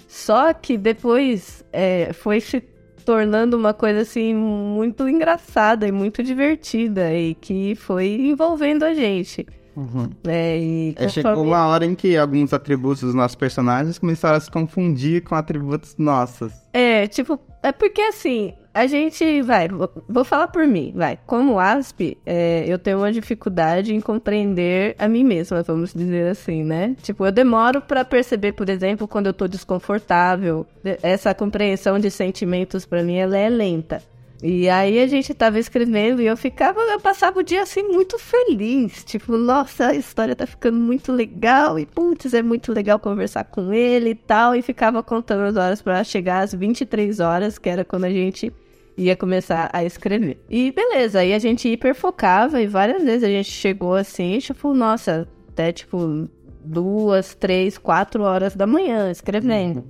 Só 0.08 0.54
que 0.54 0.78
depois 0.78 1.66
é, 1.74 2.14
foi 2.14 2.40
se 2.40 2.62
tornando 3.04 3.58
uma 3.58 3.74
coisa 3.74 4.02
assim 4.02 4.34
muito 4.34 5.08
engraçada 5.10 5.86
e 5.86 5.92
muito 5.92 6.24
divertida 6.24 7.14
e 7.14 7.36
que 7.36 7.76
foi 7.76 8.08
envolvendo 8.08 8.84
a 8.84 8.94
gente. 8.94 9.46
Uhum. 9.76 10.10
É, 10.26 10.58
e 10.58 10.96
é, 10.98 11.10
chegou 11.10 11.44
uma 11.44 11.68
hora 11.68 11.86
em 11.86 11.94
que 11.94 12.16
alguns 12.16 12.54
atributos 12.54 13.02
dos 13.02 13.14
nossos 13.14 13.36
personagens 13.36 14.00
começaram 14.00 14.38
a 14.38 14.40
se 14.40 14.50
confundir 14.50 15.24
com 15.24 15.36
atributos 15.36 15.96
nossos. 15.98 16.54
É, 16.72 17.08
tipo, 17.08 17.40
é 17.62 17.72
porque 17.72 18.02
assim, 18.02 18.54
a 18.74 18.88
gente, 18.88 19.42
vai, 19.42 19.70
vou, 20.08 20.26
falar 20.26 20.50
por 20.50 20.68
mim, 20.68 20.92
vai. 20.96 21.18
Como 21.26 21.58
ASP, 21.58 22.18
é, 22.26 22.66
eu 22.68 22.78
tenho 22.78 22.98
uma 22.98 23.12
dificuldade 23.12 23.96
em 23.96 24.02
compreender 24.02 24.96
a 25.00 25.08
mim 25.08 25.24
mesma, 25.24 25.64
vamos 25.64 25.94
dizer 25.94 26.30
assim, 26.30 26.64
né? 26.64 26.96
Tipo, 27.02 27.26
eu 27.26 27.32
demoro 27.32 27.82
para 27.82 28.04
perceber, 28.04 28.52
por 28.52 28.70
exemplo, 28.70 29.08
quando 29.08 29.28
eu 29.28 29.34
tô 29.34 29.48
desconfortável. 29.48 30.66
Essa 31.02 31.34
compreensão 31.34 31.98
de 31.98 32.12
sentimentos 32.12 32.86
para 32.86 33.02
mim, 33.02 33.16
ela 33.16 33.38
é 33.38 33.50
lenta. 33.50 34.02
E 34.44 34.70
aí 34.70 35.00
a 35.00 35.08
gente 35.08 35.34
tava 35.34 35.58
escrevendo 35.58 36.22
e 36.22 36.28
eu 36.28 36.36
ficava, 36.36 36.80
eu 36.82 37.00
passava 37.00 37.40
o 37.40 37.44
dia 37.44 37.62
assim 37.62 37.84
muito 37.84 38.20
feliz. 38.20 39.04
Tipo, 39.04 39.38
nossa, 39.38 39.88
a 39.88 39.96
história 39.96 40.36
tá 40.36 40.46
ficando 40.46 40.78
muito 40.78 41.12
legal. 41.12 41.80
E 41.80 41.86
putz, 41.86 42.34
é 42.34 42.42
muito 42.42 42.72
legal 42.74 43.00
conversar 43.00 43.46
com 43.46 43.74
ele 43.74 44.12
e 44.12 44.16
tal. 44.16 44.56
E 44.56 44.62
ficava 44.62 45.02
contando 45.02 45.44
as 45.44 45.56
horas 45.56 45.82
para 45.82 46.04
chegar 46.04 46.44
às 46.44 46.54
23 46.54 47.20
horas, 47.20 47.58
que 47.58 47.70
era 47.70 47.86
quando 47.86 48.06
a 48.06 48.10
gente 48.10 48.52
ia 48.98 49.16
começar 49.16 49.70
a 49.74 49.84
escrever. 49.84 50.38
E 50.50 50.72
beleza, 50.72 51.20
aí 51.20 51.34
a 51.34 51.40
gente 51.40 51.68
hiperfocava 51.68 52.62
e 52.62 52.68
várias 52.68 53.04
vezes 53.04 53.24
a 53.24 53.28
gente 53.28 53.50
chegou 53.52 53.96
assim, 53.96 54.38
tipo, 54.40 54.74
nossa, 54.74 55.28
até 55.50 55.72
tipo 55.72 56.30
duas, 56.64 57.36
três, 57.36 57.78
quatro 57.78 58.24
horas 58.24 58.56
da 58.56 58.66
manhã 58.66 59.12
escrevendo. 59.12 59.80
Uhum. 59.80 59.86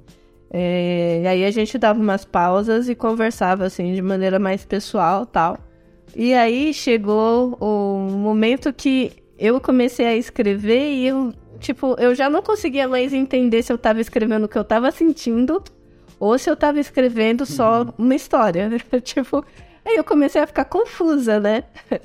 É, 0.52 1.22
e 1.24 1.28
aí 1.28 1.46
a 1.46 1.52
gente 1.52 1.78
dava 1.78 2.00
umas 2.00 2.24
pausas 2.24 2.88
e 2.88 2.96
conversava 2.96 3.66
assim 3.66 3.94
de 3.94 4.02
maneira 4.02 4.40
mais 4.40 4.64
pessoal 4.66 5.26
tal. 5.26 5.58
E 6.16 6.34
aí 6.34 6.74
chegou 6.74 7.58
o 7.60 8.10
momento 8.10 8.72
que 8.72 9.12
eu 9.38 9.60
comecei 9.60 10.06
a 10.06 10.16
escrever 10.16 10.94
e 10.94 11.08
eu, 11.08 11.34
tipo, 11.60 11.96
eu 12.00 12.16
já 12.16 12.30
não 12.30 12.42
conseguia 12.42 12.88
mais 12.88 13.14
entender 13.14 13.64
se 13.64 13.74
eu 13.74 13.78
tava 13.78 14.00
escrevendo 14.00 14.46
o 14.46 14.48
que 14.48 14.58
eu 14.58 14.64
tava 14.64 14.92
sentindo 14.92 15.62
ou 16.20 16.38
se 16.38 16.50
eu 16.50 16.56
tava 16.56 16.80
escrevendo 16.80 17.46
só 17.46 17.94
uma 17.98 18.16
história. 18.16 18.70
tipo, 19.04 19.44
aí 19.84 19.96
eu 19.98 20.04
comecei 20.04 20.42
a 20.42 20.48
ficar 20.48 20.66
confusa, 20.66 21.40
né? 21.40 21.64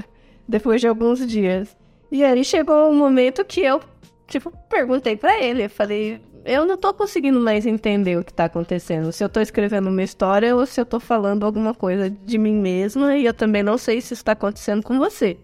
Depois 0.49 0.81
de 0.81 0.89
alguns 0.89 1.25
dias. 1.25 1.77
E 2.11 2.25
aí 2.25 2.45
chegou 2.45 2.91
um 2.91 2.97
momento 2.97 3.45
que 3.45 3.61
eu, 3.61 3.81
tipo, 4.27 4.53
perguntei 4.69 5.17
para 5.17 5.41
ele, 5.41 5.69
falei, 5.69 6.21
eu 6.45 6.65
não 6.65 6.77
tô 6.77 6.93
conseguindo 6.95 7.41
mais 7.41 7.67
entender 7.67 8.19
o 8.19 8.25
que 8.25 8.33
tá 8.33 8.45
acontecendo. 8.45 9.13
Se 9.13 9.23
eu 9.23 9.29
tô 9.29 9.41
escrevendo 9.41 9.89
uma 9.89 10.03
história 10.03 10.55
ou 10.55 10.65
se 10.67 10.81
eu 10.81 10.87
tô 10.87 10.99
falando 10.99 11.45
alguma 11.45 11.75
coisa 11.75 12.11
de 12.11 12.39
mim 12.39 12.55
mesma 12.55 13.17
e 13.17 13.25
eu 13.25 13.35
também 13.35 13.63
não 13.63 13.79
sei 13.79 14.01
se 14.01 14.15
isso 14.15 14.25
tá 14.25 14.33
acontecendo 14.33 14.83
com 14.83 14.99
você. 14.99 15.37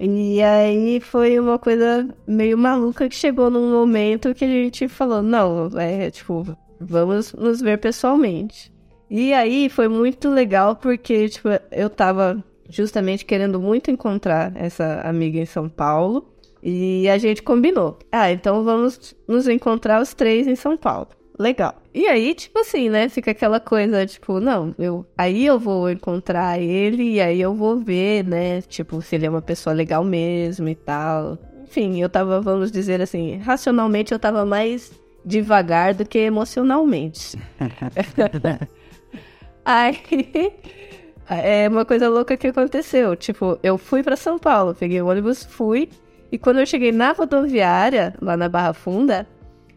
E 0.00 0.40
aí 0.42 1.00
foi 1.00 1.38
uma 1.40 1.58
coisa 1.58 2.08
meio 2.26 2.56
maluca 2.56 3.08
que 3.08 3.16
chegou 3.16 3.50
num 3.50 3.72
momento 3.72 4.34
que 4.34 4.44
a 4.44 4.48
gente 4.48 4.86
falou, 4.86 5.22
não, 5.22 5.68
é 5.76 6.10
tipo, 6.10 6.46
vamos 6.80 7.32
nos 7.32 7.60
ver 7.60 7.78
pessoalmente. 7.78 8.72
E 9.10 9.32
aí 9.32 9.68
foi 9.68 9.88
muito 9.88 10.28
legal 10.28 10.76
porque, 10.76 11.28
tipo, 11.28 11.48
eu 11.72 11.88
tava 11.90 12.44
justamente 12.68 13.24
querendo 13.24 13.58
muito 13.58 13.90
encontrar 13.90 14.52
essa 14.54 15.00
amiga 15.00 15.38
em 15.38 15.46
São 15.46 15.68
Paulo. 15.68 16.28
E 16.62 17.08
a 17.08 17.18
gente 17.18 17.42
combinou. 17.42 17.98
Ah, 18.10 18.30
então 18.32 18.64
vamos 18.64 19.14
nos 19.26 19.48
encontrar 19.48 20.00
os 20.02 20.14
três 20.14 20.46
em 20.46 20.56
São 20.56 20.76
Paulo. 20.76 21.08
legal. 21.38 21.80
E 21.94 22.06
aí, 22.06 22.34
tipo 22.34 22.58
assim, 22.58 22.88
né? 22.90 23.08
Fica 23.08 23.30
aquela 23.30 23.60
coisa, 23.60 24.04
tipo, 24.06 24.40
não, 24.40 24.74
eu 24.78 25.06
aí 25.16 25.46
eu 25.46 25.58
vou 25.58 25.90
encontrar 25.90 26.60
ele 26.60 27.14
e 27.14 27.20
aí 27.20 27.40
eu 27.40 27.54
vou 27.54 27.76
ver, 27.78 28.24
né? 28.24 28.60
Tipo, 28.62 29.00
se 29.00 29.14
ele 29.16 29.26
é 29.26 29.30
uma 29.30 29.42
pessoa 29.42 29.72
legal 29.74 30.04
mesmo 30.04 30.68
e 30.68 30.74
tal. 30.74 31.38
Enfim, 31.64 32.00
eu 32.00 32.08
tava, 32.08 32.40
vamos 32.40 32.72
dizer 32.72 33.00
assim, 33.00 33.36
racionalmente 33.38 34.12
eu 34.12 34.18
tava 34.18 34.44
mais 34.44 34.90
devagar 35.24 35.94
do 35.94 36.04
que 36.04 36.18
emocionalmente. 36.18 37.36
aí 39.64 39.98
é 41.28 41.68
uma 41.68 41.84
coisa 41.84 42.08
louca 42.08 42.36
que 42.36 42.46
aconteceu. 42.46 43.14
Tipo, 43.14 43.58
eu 43.62 43.76
fui 43.76 44.02
para 44.02 44.16
São 44.16 44.38
Paulo, 44.38 44.74
peguei 44.74 45.00
o 45.02 45.06
ônibus, 45.08 45.44
fui. 45.44 45.88
E 46.30 46.38
quando 46.38 46.60
eu 46.60 46.66
cheguei 46.66 46.92
na 46.92 47.12
rodoviária, 47.12 48.14
lá 48.20 48.36
na 48.36 48.48
Barra 48.48 48.74
Funda, 48.74 49.26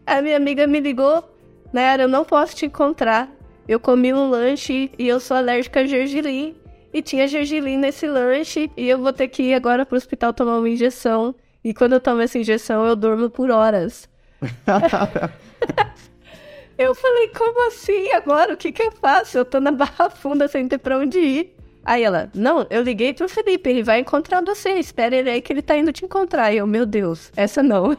a 0.06 0.20
minha 0.20 0.36
amiga 0.36 0.66
me 0.66 0.80
ligou, 0.80 1.24
Nayara, 1.72 2.02
eu 2.02 2.08
não 2.08 2.24
posso 2.24 2.54
te 2.54 2.66
encontrar. 2.66 3.30
Eu 3.66 3.80
comi 3.80 4.12
um 4.12 4.28
lanche 4.28 4.90
e 4.98 5.08
eu 5.08 5.18
sou 5.18 5.36
alérgica 5.36 5.80
a 5.80 5.86
gergelim. 5.86 6.54
E 6.92 7.00
tinha 7.00 7.26
gergelim 7.26 7.78
nesse 7.78 8.06
lanche 8.06 8.70
e 8.76 8.86
eu 8.86 8.98
vou 8.98 9.12
ter 9.12 9.28
que 9.28 9.42
ir 9.42 9.54
agora 9.54 9.86
pro 9.86 9.96
hospital 9.96 10.34
tomar 10.34 10.58
uma 10.58 10.68
injeção. 10.68 11.34
E 11.64 11.72
quando 11.72 11.94
eu 11.94 12.00
tomo 12.00 12.20
essa 12.20 12.38
injeção, 12.38 12.84
eu 12.84 12.94
durmo 12.94 13.30
por 13.30 13.50
horas. 13.50 14.10
eu 16.76 16.94
falei, 16.94 17.28
como 17.28 17.68
assim 17.68 18.12
agora? 18.12 18.52
O 18.52 18.56
que 18.56 18.72
que 18.72 18.82
eu 18.82 18.92
faço? 18.92 19.38
Eu 19.38 19.44
tô 19.44 19.60
na 19.60 19.70
Barra 19.70 20.10
Funda 20.10 20.48
sem 20.48 20.68
ter 20.68 20.78
pra 20.78 20.98
onde 20.98 21.18
ir. 21.18 21.56
Aí 21.84 22.02
ela, 22.04 22.30
não, 22.34 22.66
eu 22.70 22.82
liguei 22.82 23.12
pro 23.12 23.28
Felipe, 23.28 23.68
ele 23.68 23.82
vai 23.82 23.98
encontrar 24.00 24.40
você, 24.44 24.70
espera 24.74 25.16
ele 25.16 25.30
aí 25.30 25.42
que 25.42 25.52
ele 25.52 25.62
tá 25.62 25.76
indo 25.76 25.92
te 25.92 26.04
encontrar. 26.04 26.52
E 26.52 26.58
eu, 26.58 26.66
meu 26.66 26.86
Deus, 26.86 27.32
essa 27.36 27.62
não. 27.62 27.96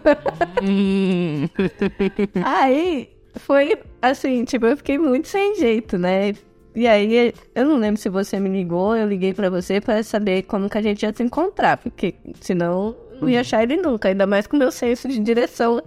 aí 2.43 3.09
foi 3.35 3.77
assim, 4.01 4.45
tipo, 4.45 4.65
eu 4.65 4.77
fiquei 4.77 4.97
muito 4.97 5.27
sem 5.27 5.55
jeito, 5.55 5.97
né? 5.97 6.33
E 6.75 6.87
aí, 6.87 7.33
eu 7.53 7.65
não 7.65 7.77
lembro 7.77 8.01
se 8.01 8.09
você 8.09 8.39
me 8.39 8.49
ligou, 8.49 8.95
eu 8.95 9.07
liguei 9.07 9.33
para 9.33 9.49
você 9.49 9.79
para 9.79 10.01
saber 10.01 10.43
como 10.43 10.69
que 10.69 10.77
a 10.77 10.81
gente 10.81 11.03
ia 11.03 11.13
se 11.13 11.21
encontrar, 11.21 11.77
porque 11.77 12.15
senão 12.41 12.95
não 13.21 13.29
ia 13.29 13.41
achar 13.41 13.61
ele 13.61 13.77
nunca, 13.77 14.07
ainda 14.07 14.25
mais 14.25 14.47
com 14.47 14.57
meu 14.57 14.71
senso 14.71 15.07
de 15.07 15.19
direção 15.19 15.81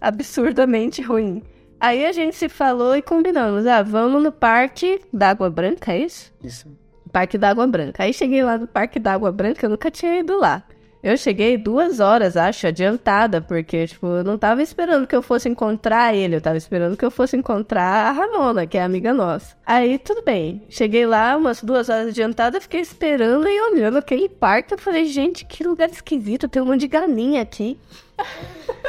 absurdamente 0.00 1.02
ruim. 1.02 1.42
Aí 1.80 2.04
a 2.06 2.12
gente 2.12 2.36
se 2.36 2.48
falou 2.48 2.94
e 2.94 3.02
combinamos, 3.02 3.66
ah, 3.66 3.82
vamos 3.82 4.22
no 4.22 4.30
parque 4.30 5.00
da 5.12 5.30
Água 5.30 5.50
Branca, 5.50 5.92
é 5.92 6.04
isso? 6.04 6.32
Isso. 6.44 6.68
Parque 7.10 7.36
da 7.36 7.50
Água 7.50 7.66
Branca. 7.66 8.02
Aí 8.02 8.12
cheguei 8.12 8.42
lá 8.42 8.58
no 8.58 8.66
Parque 8.66 8.98
da 8.98 9.12
Água 9.12 9.32
Branca, 9.32 9.66
eu 9.66 9.70
nunca 9.70 9.90
tinha 9.90 10.18
ido 10.18 10.38
lá. 10.38 10.62
Eu 11.02 11.16
cheguei 11.16 11.56
duas 11.56 11.98
horas, 11.98 12.36
acho, 12.36 12.66
adiantada, 12.66 13.40
porque, 13.40 13.86
tipo, 13.86 14.06
eu 14.06 14.22
não 14.22 14.36
tava 14.36 14.62
esperando 14.62 15.06
que 15.06 15.16
eu 15.16 15.22
fosse 15.22 15.48
encontrar 15.48 16.14
ele, 16.14 16.36
eu 16.36 16.42
tava 16.42 16.58
esperando 16.58 16.94
que 16.94 17.04
eu 17.04 17.10
fosse 17.10 17.34
encontrar 17.38 18.08
a 18.08 18.12
Ramona, 18.12 18.66
que 18.66 18.76
é 18.76 18.82
amiga 18.82 19.14
nossa. 19.14 19.56
Aí, 19.64 19.98
tudo 19.98 20.22
bem. 20.22 20.62
Cheguei 20.68 21.06
lá, 21.06 21.38
umas 21.38 21.62
duas 21.62 21.88
horas 21.88 22.08
adiantada, 22.08 22.60
fiquei 22.60 22.80
esperando 22.80 23.48
e 23.48 23.60
olhando 23.72 23.96
aquele 23.96 24.28
parque. 24.28 24.74
Eu 24.74 24.78
falei, 24.78 25.06
gente, 25.06 25.46
que 25.46 25.64
lugar 25.64 25.88
esquisito, 25.88 26.48
tem 26.48 26.60
um 26.60 26.66
monte 26.66 26.80
de 26.80 26.88
galinha 26.88 27.40
aqui. 27.40 27.78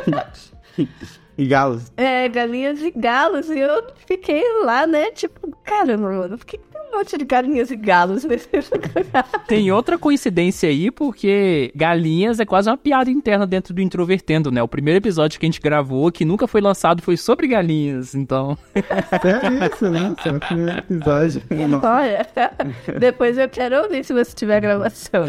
e 1.37 1.47
galos. 1.47 1.93
É, 1.95 2.27
galinhas 2.27 2.81
e 2.81 2.91
galos. 2.91 3.49
E 3.49 3.57
eu 3.57 3.87
fiquei 4.05 4.43
lá, 4.65 4.85
né, 4.85 5.11
tipo, 5.11 5.55
caramba, 5.63 6.11
mano, 6.11 6.37
por 6.37 6.45
que 6.45 6.59
um 6.91 6.97
monte 6.97 7.17
de 7.17 7.25
galinhas 7.25 7.71
e 7.71 7.75
galos 7.75 8.23
nesse 8.23 8.49
lugar? 8.53 9.45
Tem 9.47 9.71
outra 9.71 9.97
coincidência 9.97 10.69
aí, 10.69 10.91
porque 10.91 11.71
galinhas 11.75 12.39
é 12.39 12.45
quase 12.45 12.69
uma 12.69 12.77
piada 12.77 13.09
interna 13.09 13.47
dentro 13.47 13.73
do 13.73 13.81
Introvertendo, 13.81 14.51
né? 14.51 14.61
O 14.61 14.67
primeiro 14.67 14.97
episódio 14.97 15.39
que 15.39 15.45
a 15.45 15.49
gente 15.49 15.61
gravou, 15.61 16.11
que 16.11 16.25
nunca 16.25 16.47
foi 16.47 16.61
lançado, 16.61 17.01
foi 17.01 17.17
sobre 17.17 17.47
galinhas, 17.47 18.13
então... 18.15 18.57
É 18.75 19.73
isso, 19.73 19.89
né? 19.89 20.15
Esse 20.17 20.29
é 20.29 20.31
o 20.31 20.39
primeiro 20.39 20.79
episódio. 20.79 21.41
Olha, 21.83 22.27
depois 22.99 23.37
eu 23.37 23.49
quero 23.49 23.83
ouvir 23.83 24.03
se 24.03 24.13
você 24.13 24.33
tiver 24.35 24.59
gravação. 24.59 25.25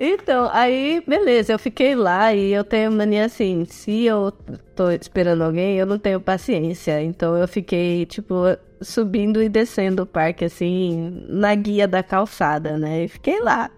Então, 0.00 0.48
aí, 0.52 1.02
beleza, 1.04 1.52
eu 1.52 1.58
fiquei 1.58 1.96
lá 1.96 2.32
e 2.32 2.52
eu 2.52 2.62
tenho 2.62 2.92
mania 2.92 3.24
assim, 3.24 3.64
se 3.64 4.04
eu 4.04 4.30
tô 4.76 4.92
esperando 4.92 5.42
alguém, 5.42 5.76
eu 5.76 5.84
não 5.84 5.98
tenho 5.98 6.20
paciência. 6.20 7.02
Então 7.02 7.36
eu 7.36 7.48
fiquei, 7.48 8.06
tipo, 8.06 8.44
subindo 8.80 9.42
e 9.42 9.48
descendo 9.48 10.02
o 10.02 10.06
parque, 10.06 10.44
assim, 10.44 11.24
na 11.28 11.54
guia 11.54 11.86
da 11.88 12.02
calçada, 12.02 12.76
né? 12.76 13.04
E 13.04 13.08
fiquei 13.08 13.40
lá. 13.40 13.70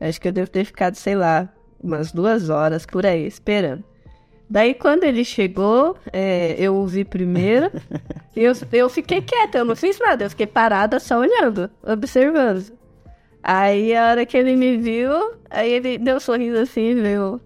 Acho 0.00 0.20
que 0.20 0.28
eu 0.28 0.32
devo 0.32 0.50
ter 0.50 0.64
ficado, 0.64 0.94
sei 0.94 1.14
lá, 1.14 1.48
umas 1.82 2.12
duas 2.12 2.50
horas 2.50 2.84
por 2.84 3.06
aí, 3.06 3.26
esperando. 3.26 3.84
Daí, 4.48 4.74
quando 4.74 5.04
ele 5.04 5.24
chegou, 5.24 5.96
é, 6.12 6.54
eu 6.58 6.76
o 6.76 6.86
vi 6.86 7.04
primeiro. 7.04 7.70
eu, 8.36 8.52
eu 8.72 8.88
fiquei 8.88 9.22
quieta, 9.22 9.58
eu 9.58 9.64
não 9.64 9.74
fiz 9.74 9.98
nada. 9.98 10.24
Eu 10.24 10.30
fiquei 10.30 10.46
parada 10.46 11.00
só 11.00 11.18
olhando, 11.18 11.70
observando. 11.82 12.72
Aí, 13.42 13.94
a 13.94 14.10
hora 14.10 14.26
que 14.26 14.36
ele 14.36 14.56
me 14.56 14.76
viu, 14.76 15.34
aí 15.50 15.70
ele 15.72 15.98
deu 15.98 16.16
um 16.16 16.20
sorriso 16.20 16.58
assim, 16.58 16.94
veio 16.94 17.40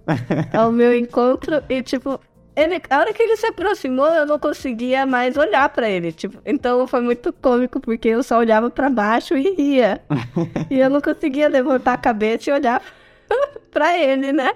ao 0.52 0.70
meu 0.70 0.94
encontro. 0.98 1.62
E, 1.68 1.82
tipo, 1.82 2.20
ele, 2.58 2.82
a 2.90 2.98
hora 2.98 3.12
que 3.12 3.22
ele 3.22 3.36
se 3.36 3.46
aproximou, 3.46 4.08
eu 4.08 4.26
não 4.26 4.38
conseguia 4.38 5.06
mais 5.06 5.36
olhar 5.36 5.68
para 5.68 5.88
ele. 5.88 6.10
Tipo, 6.10 6.38
então 6.44 6.88
foi 6.88 7.00
muito 7.00 7.32
cômico, 7.32 7.78
porque 7.78 8.08
eu 8.08 8.22
só 8.22 8.38
olhava 8.38 8.68
para 8.68 8.90
baixo 8.90 9.36
e 9.36 9.54
ria. 9.54 10.02
e 10.68 10.80
eu 10.80 10.90
não 10.90 11.00
conseguia 11.00 11.48
levantar 11.48 11.94
a 11.94 11.98
cabeça 11.98 12.50
e 12.50 12.52
olhar 12.52 12.82
para 13.70 13.96
ele, 13.96 14.32
né? 14.32 14.52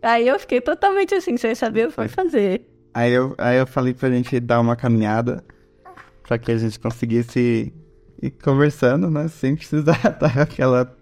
Aí 0.00 0.28
eu 0.28 0.38
fiquei 0.38 0.60
totalmente 0.60 1.14
assim, 1.14 1.36
sem 1.36 1.54
saber 1.54 1.88
o 1.88 1.92
que 1.92 2.08
fazer. 2.08 2.64
Aí 2.94 3.12
eu, 3.12 3.34
aí 3.36 3.58
eu 3.58 3.66
falei 3.66 3.94
pra 3.94 4.08
gente 4.10 4.38
dar 4.38 4.60
uma 4.60 4.76
caminhada 4.76 5.44
pra 6.22 6.38
que 6.38 6.52
a 6.52 6.56
gente 6.56 6.78
conseguisse 6.78 7.72
ir 8.22 8.30
conversando, 8.30 9.10
né? 9.10 9.26
Sem 9.26 9.56
precisar 9.56 9.98
dar 10.20 10.38
aquela 10.38 10.96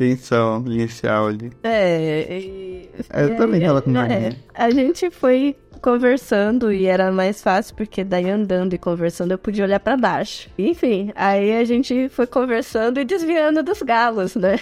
tensão 0.00 0.64
inicial 0.66 1.26
ali. 1.26 1.52
É, 1.62 2.38
e... 2.40 2.90
Eu 3.12 3.36
também 3.36 3.60
tava 3.60 3.82
com 3.82 3.94
é. 3.98 4.34
A 4.54 4.70
gente 4.70 5.10
foi 5.10 5.54
conversando 5.82 6.72
e 6.72 6.86
era 6.86 7.12
mais 7.12 7.42
fácil 7.42 7.74
porque 7.76 8.02
daí 8.02 8.30
andando 8.30 8.72
e 8.72 8.78
conversando 8.78 9.32
eu 9.32 9.38
podia 9.38 9.62
olhar 9.62 9.78
pra 9.78 9.98
baixo. 9.98 10.48
Enfim, 10.58 11.12
aí 11.14 11.54
a 11.54 11.64
gente 11.64 12.08
foi 12.08 12.26
conversando 12.26 12.98
e 12.98 13.04
desviando 13.04 13.62
dos 13.62 13.82
galos, 13.82 14.36
né? 14.36 14.58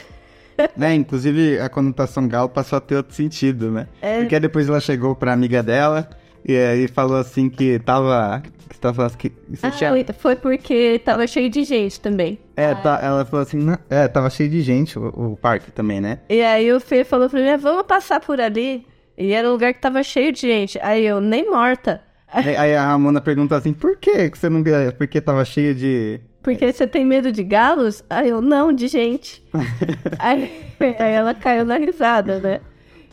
né? 0.77 0.95
Inclusive 0.97 1.61
a 1.61 1.69
conotação 1.69 2.27
galo 2.27 2.49
passou 2.49 2.79
a 2.79 2.81
ter 2.81 2.97
outro 2.97 3.15
sentido, 3.15 3.71
né? 3.71 3.87
É. 4.03 4.19
Porque 4.19 4.41
depois 4.41 4.69
ela 4.69 4.81
chegou 4.81 5.15
pra 5.15 5.33
amiga 5.33 5.63
dela 5.63 6.11
e 6.45 6.57
aí 6.57 6.89
falou 6.89 7.17
assim 7.17 7.49
que 7.49 7.79
tava. 7.79 8.43
Que 8.69 8.79
tava 8.79 9.09
que, 9.11 9.33
você 9.49 9.67
Ah, 9.67 9.71
tinha- 9.71 9.93
foi 10.19 10.37
porque 10.37 11.01
tava 11.05 11.27
cheio 11.27 11.49
de 11.51 11.65
gente 11.65 11.99
também. 12.01 12.39
É, 12.57 12.75
tá, 12.75 13.01
ela 13.03 13.25
falou 13.25 13.43
assim, 13.43 13.57
"Não- 13.59 13.79
é, 13.89 14.07
tava 14.09 14.29
cheio 14.31 14.49
de 14.51 14.61
gente 14.61 14.99
o, 14.99 15.07
o 15.33 15.37
parque 15.37 15.71
também, 15.71 16.01
né? 16.01 16.19
E 16.29 16.43
aí 16.43 16.71
o 16.73 16.79
Fê 16.79 17.03
falou 17.05 17.29
pra 17.31 17.41
mim, 17.41 17.49
"Ah, 17.49 17.57
vamos 17.57 17.85
passar 17.85 18.21
por 18.21 18.41
ali. 18.41 18.87
E 19.17 19.33
era 19.33 19.49
um 19.49 19.53
lugar 19.53 19.73
que 19.75 19.81
tava 19.81 20.03
cheio 20.03 20.31
de 20.33 20.41
gente. 20.43 20.79
Aí 20.83 21.05
eu, 21.05 21.21
nem 21.21 21.51
morta. 21.51 22.01
Aí, 22.31 22.55
aí 22.57 22.77
a 22.77 22.87
Ramona 22.87 23.21
perguntou 23.21 23.57
assim, 23.57 23.73
por 23.73 23.97
que 23.97 24.31
que 24.31 24.39
você 24.39 24.49
não 24.51 24.63
quer? 24.63 24.93
Porque 24.93 25.21
tava 25.21 25.45
cheio 25.45 25.75
de. 25.75 26.21
Porque 26.43 26.71
você 26.73 26.87
tem 26.87 27.05
medo 27.05 27.33
de 27.33 27.43
galos? 27.43 28.05
Aí 28.09 28.29
eu, 28.29 28.41
não, 28.41 28.73
de 28.73 28.87
gente. 28.87 29.43
aí, 30.19 30.51
aí 30.79 31.13
ela 31.13 31.35
caiu 31.35 31.65
na 31.65 31.77
risada, 31.79 32.39
né? 32.39 32.61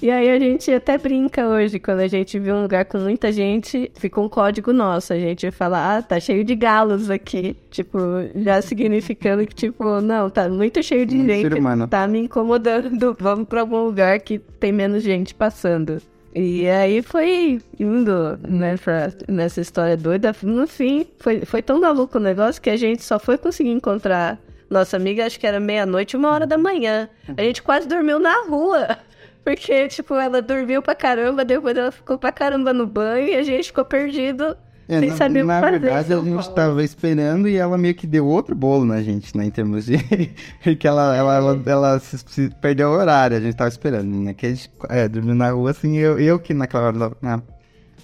E 0.06 0.12
aí 0.12 0.30
a 0.30 0.38
gente 0.38 0.72
até 0.72 1.00
brinca 1.00 1.48
hoje, 1.48 1.80
quando 1.80 2.02
a 2.02 2.08
gente 2.08 2.38
vê 2.38 2.54
um 2.54 2.62
lugar 2.62 2.86
com 2.86 3.00
muita 3.00 3.32
gente, 3.32 3.92
fica 3.96 4.22
um 4.22 4.30
código 4.30 4.72
nosso. 4.72 5.12
A 5.14 5.18
gente 5.18 5.50
fala, 5.50 5.98
ah, 5.98 6.02
tá 6.04 6.20
cheio 6.20 6.44
de 6.44 6.54
galos 6.54 7.10
aqui. 7.10 7.58
Tipo, 7.72 7.98
já 8.36 8.62
significando 8.62 9.44
que, 9.48 9.56
tipo, 9.56 10.00
não, 10.02 10.30
tá 10.30 10.48
muito 10.48 10.84
cheio 10.84 11.08
de 11.08 11.26
gente. 11.26 11.52
humano. 11.56 11.88
Tá 11.88 12.08
me 12.08 12.20
incomodando. 12.20 13.18
Vamos 13.20 13.48
pra 13.48 13.62
algum 13.62 13.84
lugar 13.84 14.20
que 14.20 14.38
tem 14.38 14.72
menos 14.72 15.02
gente 15.02 15.34
passando. 15.34 16.00
E 16.36 16.70
aí 16.70 17.02
foi 17.02 17.60
indo 17.80 18.38
né, 18.48 18.78
pra- 18.78 19.12
nessa 19.28 19.60
história 19.60 19.98
doida. 19.98 20.36
No 20.44 20.68
fim, 20.68 21.08
foi, 21.18 21.40
foi 21.46 21.64
tão 21.64 21.80
maluco 21.82 22.20
o 22.20 22.22
negócio 22.22 22.62
que 22.62 22.70
a 22.70 22.78
gente 22.78 23.04
só 23.04 23.18
foi 23.18 23.40
conseguir 23.40 23.72
encontrar 23.72 24.38
nossa 24.70 24.98
amiga, 24.98 25.26
acho 25.26 25.40
que 25.40 25.48
era 25.48 25.60
meia-noite, 25.60 26.16
uma 26.16 26.30
hora 26.30 26.46
da 26.46 26.60
manhã. 26.60 27.10
A 27.36 27.42
gente 27.42 27.64
quase 27.64 27.88
dormiu 27.88 28.20
na 28.20 28.44
rua. 28.48 29.00
Porque, 29.46 29.88
tipo, 29.88 30.16
ela 30.16 30.42
dormiu 30.42 30.82
pra 30.82 30.96
caramba, 30.96 31.46
depois 31.46 31.78
ela 31.78 31.92
ficou 31.92 32.18
pra 32.18 32.32
caramba 32.32 32.74
no 32.74 32.88
banho 32.88 33.28
e 33.30 33.36
a 33.36 33.44
gente 33.44 33.68
ficou 33.68 33.86
perdido 33.86 34.58
É, 34.90 35.00
sem 35.00 35.10
na, 35.12 35.16
saber 35.16 35.40
o 35.40 35.42
que 35.44 35.48
na 35.48 35.62
fazer. 35.62 35.80
verdade, 35.80 36.14
a 36.14 36.20
gente 36.20 36.54
tava 36.54 36.84
esperando 36.84 37.48
e 37.48 37.56
ela 37.56 37.78
meio 37.78 37.94
que 37.94 38.08
deu 38.08 38.26
outro 38.26 38.56
bolo 38.56 38.86
na 38.86 39.02
gente, 39.04 39.38
né? 39.38 39.46
Em 39.46 39.52
termos 39.52 39.86
de. 39.86 39.98
Porque 40.64 40.88
ela, 40.88 41.16
ela, 41.16 41.36
ela, 41.36 41.62
ela 41.66 42.00
se, 42.00 42.18
se 42.18 42.50
perdeu 42.60 42.90
o 42.90 42.94
horário, 42.94 43.38
a 43.38 43.40
gente 43.40 43.56
tava 43.56 43.70
esperando, 43.70 44.08
né? 44.16 44.34
Que 44.34 44.48
a 44.48 44.50
gente 44.50 44.72
é, 44.90 45.08
dormiu 45.08 45.36
na 45.36 45.52
rua, 45.52 45.70
assim, 45.72 45.96
eu, 45.96 46.20
eu 46.20 46.40
que 46.40 46.52
naquela 46.54 46.88
hora 46.88 47.12
na, 47.22 47.42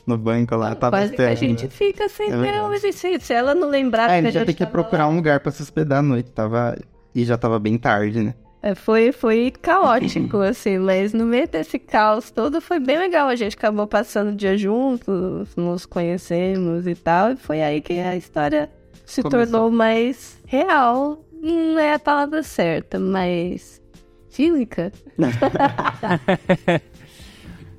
no 0.06 0.18
banco 0.18 0.56
lá 0.56 0.76
tava 0.76 0.98
Quase 0.98 1.14
que 1.16 1.22
a 1.24 1.34
gente 1.36 1.68
fica 1.70 2.08
sem 2.08 2.28
É 2.28 2.32
ter 2.32 2.38
verdade. 2.38 2.66
onde 2.66 2.92
se, 2.94 3.20
se 3.20 3.34
ela 3.34 3.56
não 3.56 3.68
lembrar 3.68 4.10
É, 4.12 4.18
a 4.20 4.22
que 4.22 4.28
gente 4.28 4.36
ia 4.36 4.46
ter 4.46 4.54
que 4.54 4.66
procurar 4.68 5.06
lá. 5.08 5.12
um 5.12 5.16
lugar 5.16 5.40
pra 5.40 5.52
se 5.52 5.62
hospedar 5.64 6.00
à 6.00 6.02
noite, 6.04 6.30
tava... 6.32 6.78
E 7.16 7.26
já 7.26 7.38
tava 7.38 7.60
bem 7.60 7.78
tarde, 7.78 8.22
né? 8.24 8.34
É, 8.64 8.76
foi, 8.76 9.12
foi 9.12 9.52
caótico, 9.62 10.38
assim, 10.42 10.78
mas 10.78 11.14
no 11.14 11.26
meio 11.26 11.48
desse 11.48 11.80
caos 11.80 12.30
todo 12.30 12.62
foi 12.62 12.80
bem 12.80 12.98
legal. 13.00 13.28
A 13.28 13.36
gente 13.36 13.56
acabou 13.56 13.88
passando 13.88 14.30
o 14.32 14.36
dia 14.36 14.58
juntos, 14.58 15.56
nos 15.56 15.86
conhecemos 15.86 16.86
e 16.86 16.94
tal, 16.94 17.32
e 17.32 17.36
foi 17.36 17.62
aí 17.62 17.82
que 17.82 17.94
a 17.94 18.16
história 18.16 18.70
se 19.06 19.24
Começou. 19.24 19.52
tornou 19.52 19.72
mais 19.72 20.38
real. 20.46 21.24
Não 21.42 21.80
é 21.80 21.94
a 21.94 22.00
palavra 22.00 22.44
certa, 22.44 23.00
mas 23.00 23.82
física. 24.30 24.92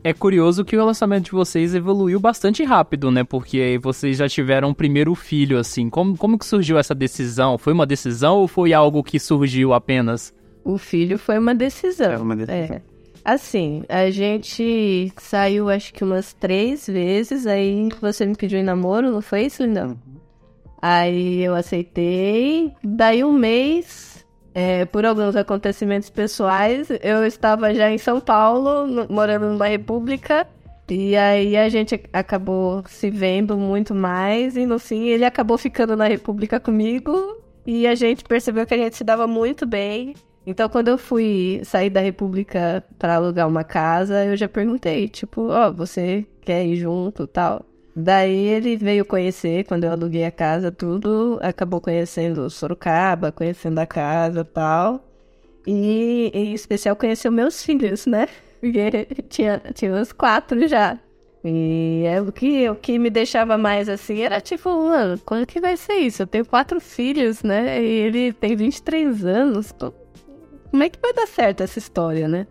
É 0.05 0.13
curioso 0.13 0.65
que 0.65 0.75
o 0.75 0.81
relacionamento 0.81 1.27
de 1.27 1.31
vocês 1.31 1.77
evoluiu 1.77 2.19
bastante 2.19 2.65
rápido, 2.65 3.09
né? 3.09 3.23
Porque 3.23 3.79
vocês 3.81 4.17
já 4.17 4.29
tiveram 4.29 4.71
o 4.71 4.75
primeiro 4.75 5.15
filho, 5.15 5.57
assim. 5.57 5.89
Como, 5.89 6.17
como 6.19 6.37
que 6.37 6.45
surgiu 6.45 6.77
essa 6.77 6.93
decisão? 6.93 7.57
Foi 7.57 7.73
uma 7.73 7.87
decisão 7.87 8.39
ou 8.39 8.49
foi 8.49 8.73
algo 8.73 9.05
que 9.05 9.21
surgiu 9.21 9.73
apenas? 9.73 10.35
O 10.65 10.79
filho 10.79 11.19
foi 11.19 11.39
uma 11.39 11.55
decisão. 11.55 12.13
É 12.13 12.19
uma 12.19 12.37
decisão. 12.37 12.77
É. 12.77 12.83
Assim, 13.25 13.85
a 13.89 14.11
gente 14.11 15.13
saiu 15.17 15.69
acho 15.69 15.93
que 15.95 16.03
umas 16.03 16.33
três 16.33 16.87
vezes, 16.87 17.47
aí 17.47 17.89
você 18.01 18.27
me 18.27 18.35
pediu 18.35 18.59
em 18.59 18.65
namoro, 18.65 19.11
não 19.13 19.23
foi 19.23 19.43
isso, 19.43 19.65
não? 19.67 19.97
Aí 20.81 21.41
eu 21.45 21.55
aceitei, 21.55 22.73
daí 22.83 23.23
um 23.23 23.33
mês, 23.33 24.27
é, 24.53 24.85
por 24.85 25.07
alguns 25.07 25.37
acontecimentos 25.37 26.11
pessoais, 26.11 26.89
eu 27.01 27.25
estava 27.25 27.73
já 27.73 27.89
em 27.91 27.99
São 27.99 28.21
Paulo, 28.21 28.89
no- 28.89 29.07
morando 29.09 29.47
numa 29.47 29.69
república, 29.69 30.45
e 30.91 31.17
aí 31.17 31.57
a 31.57 31.69
gente 31.69 32.01
acabou 32.13 32.83
se 32.89 33.09
vendo 33.09 33.57
muito 33.57 33.95
mais, 33.95 34.57
e 34.57 34.67
no 34.67 34.81
fim 34.81 35.05
ele 35.07 35.25
acabou 35.25 35.57
ficando 35.57 35.95
na 35.97 36.09
república 36.09 36.59
comigo, 36.59 37.37
e 37.65 37.87
a 37.87 37.95
gente 37.95 38.25
percebeu 38.25 38.67
que 38.67 38.75
a 38.75 38.79
gente 38.79 38.97
se 38.97 39.05
dava 39.05 39.29
muito 39.29 39.65
bem. 39.65 40.15
Então, 40.47 40.69
quando 40.69 40.89
eu 40.89 40.99
fui 40.99 41.61
sair 41.65 41.89
da 41.91 42.01
República 42.01 42.85
para 42.99 43.15
alugar 43.17 43.47
uma 43.49 43.63
casa, 43.65 44.25
eu 44.25 44.37
já 44.37 44.49
perguntei, 44.49 45.09
tipo, 45.09 45.49
ó, 45.51 45.71
você 45.73 46.27
quer 46.41 46.65
ir 46.67 46.77
junto 46.77 47.27
tal? 47.27 47.65
Daí 47.95 48.35
ele 48.49 48.77
veio 48.77 49.05
conhecer, 49.05 49.65
quando 49.65 49.85
eu 49.85 49.93
aluguei 49.93 50.25
a 50.25 50.31
casa, 50.33 50.73
tudo, 50.73 51.39
acabou 51.43 51.81
conhecendo 51.81 52.49
Sorocaba, 52.51 53.31
conhecendo 53.31 53.79
a 53.79 53.87
casa 53.87 54.45
tal. 54.45 55.05
E, 55.67 56.31
em 56.35 56.53
especial, 56.55 56.97
conheceu 56.97 57.31
meus 57.33 57.63
filhos, 57.63 58.07
né? 58.07 58.27
Porque 58.61 59.07
tinha, 59.29 59.61
tinha 59.75 59.93
uns 59.95 60.13
quatro 60.13 60.67
já. 60.69 60.99
E 61.45 62.05
é 62.07 62.21
o 62.21 62.33
que, 62.33 62.69
o 62.71 62.77
que 62.77 62.99
me 62.99 63.11
deixava 63.11 63.59
mais 63.59 63.89
assim 63.89 64.21
era 64.23 64.41
tipo, 64.41 64.69
mano, 64.71 65.21
quando 65.25 65.47
que 65.47 65.61
vai 65.61 65.77
ser 65.77 65.95
isso? 65.95 66.23
Eu 66.23 66.27
tenho 66.27 66.47
quatro 66.47 66.81
filhos, 66.81 67.43
né? 67.43 67.83
E 67.83 67.87
ele 67.87 68.33
tem 68.33 68.55
23 68.57 69.25
anos. 69.25 69.73
co- 69.73 69.93
Como 70.73 70.83
é 70.83 70.89
que 70.89 70.99
vai 71.01 71.13
dar 71.13 71.27
certo 71.29 71.63
essa 71.63 71.79
história, 71.79 72.27
né? 72.27 72.47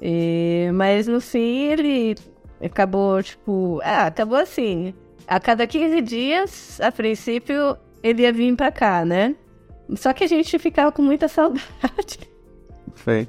E- 0.00 0.70
mas 0.72 1.06
no 1.06 1.20
fim 1.20 1.64
ele 1.68 2.16
acabou, 2.60 3.22
tipo, 3.22 3.80
ah, 3.84 4.06
acabou 4.06 4.38
assim. 4.38 4.94
A 5.28 5.38
cada 5.38 5.66
15 5.66 6.00
dias, 6.00 6.80
a 6.80 6.90
princípio, 6.90 7.76
ele 8.02 8.22
ia 8.22 8.32
vir 8.32 8.56
pra 8.56 8.72
cá, 8.72 9.04
né? 9.04 9.36
Só 9.94 10.12
que 10.14 10.24
a 10.24 10.26
gente 10.26 10.58
ficava 10.58 10.90
com 10.90 11.02
muita 11.02 11.28
saudade. 11.28 12.18
Foi. 12.94 13.28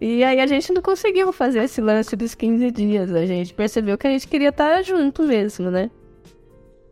E 0.00 0.22
aí 0.22 0.40
a 0.40 0.46
gente 0.46 0.72
não 0.72 0.80
conseguiu 0.80 1.32
fazer 1.32 1.64
esse 1.64 1.80
lance 1.80 2.14
dos 2.14 2.36
15 2.36 2.70
dias. 2.70 3.12
A 3.12 3.26
gente 3.26 3.52
percebeu 3.52 3.98
que 3.98 4.06
a 4.06 4.10
gente 4.10 4.28
queria 4.28 4.50
estar 4.50 4.80
junto 4.82 5.24
mesmo, 5.24 5.70
né? 5.72 5.90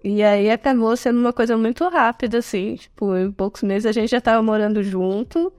E 0.03 0.23
aí 0.25 0.51
acabou 0.51 0.97
sendo 0.97 1.21
uma 1.21 1.33
coisa 1.33 1.57
muito 1.57 1.87
rápida, 1.89 2.39
assim. 2.39 2.75
Tipo, 2.75 3.17
em 3.17 3.31
poucos 3.31 3.63
meses 3.63 3.87
a 3.87 3.93
gente 3.93 4.11
já 4.11 4.21
tava 4.21 4.43
morando 4.43 4.83
junto. 4.83 5.53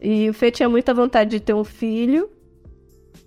E 0.00 0.28
o 0.30 0.34
Fê 0.34 0.50
tinha 0.50 0.68
muita 0.68 0.94
vontade 0.94 1.30
de 1.30 1.40
ter 1.40 1.54
um 1.54 1.64
filho. 1.64 2.30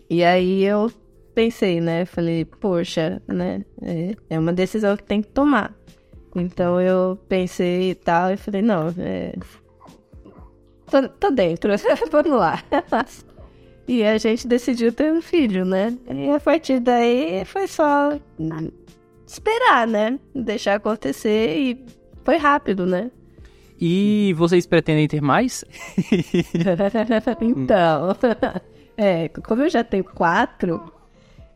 E 0.10 0.24
aí 0.24 0.64
eu 0.64 0.92
pensei, 1.34 1.80
né? 1.80 2.06
Falei, 2.06 2.46
poxa, 2.46 3.22
né? 3.28 3.64
É, 3.82 4.16
é 4.30 4.40
uma 4.40 4.54
decisão 4.54 4.96
que 4.98 5.04
tem 5.04 5.22
que 5.22 5.30
tomar. 5.30 5.74
Então 6.36 6.82
eu 6.82 7.18
pensei 7.28 7.92
e 7.92 7.96
tal, 7.96 8.32
e 8.32 8.38
falei, 8.38 8.62
não, 8.62 8.88
é, 8.98 9.34
tô, 10.90 11.08
tô 11.08 11.32
dentro, 11.32 11.72
vamos 12.12 12.32
lá. 12.32 12.64
E 13.88 14.04
a 14.04 14.18
gente 14.18 14.48
decidiu 14.48 14.92
ter 14.92 15.12
um 15.12 15.22
filho, 15.22 15.66
né? 15.66 15.96
E 16.10 16.30
a 16.30 16.40
partir 16.40 16.80
daí 16.80 17.44
foi 17.46 17.68
só 17.68 18.18
esperar, 19.28 19.86
né? 19.88 20.20
Deixar 20.34 20.76
acontecer 20.76 21.58
e 21.58 21.86
foi 22.24 22.38
rápido, 22.38 22.86
né? 22.86 23.12
E 23.80 24.34
vocês 24.38 24.66
pretendem 24.66 25.08
ter 25.08 25.22
mais? 25.22 25.64
então, 27.42 28.16
é, 28.98 29.30
como 29.30 29.64
eu 29.64 29.70
já 29.70 29.84
tenho 29.84 30.04
quatro, 30.04 30.94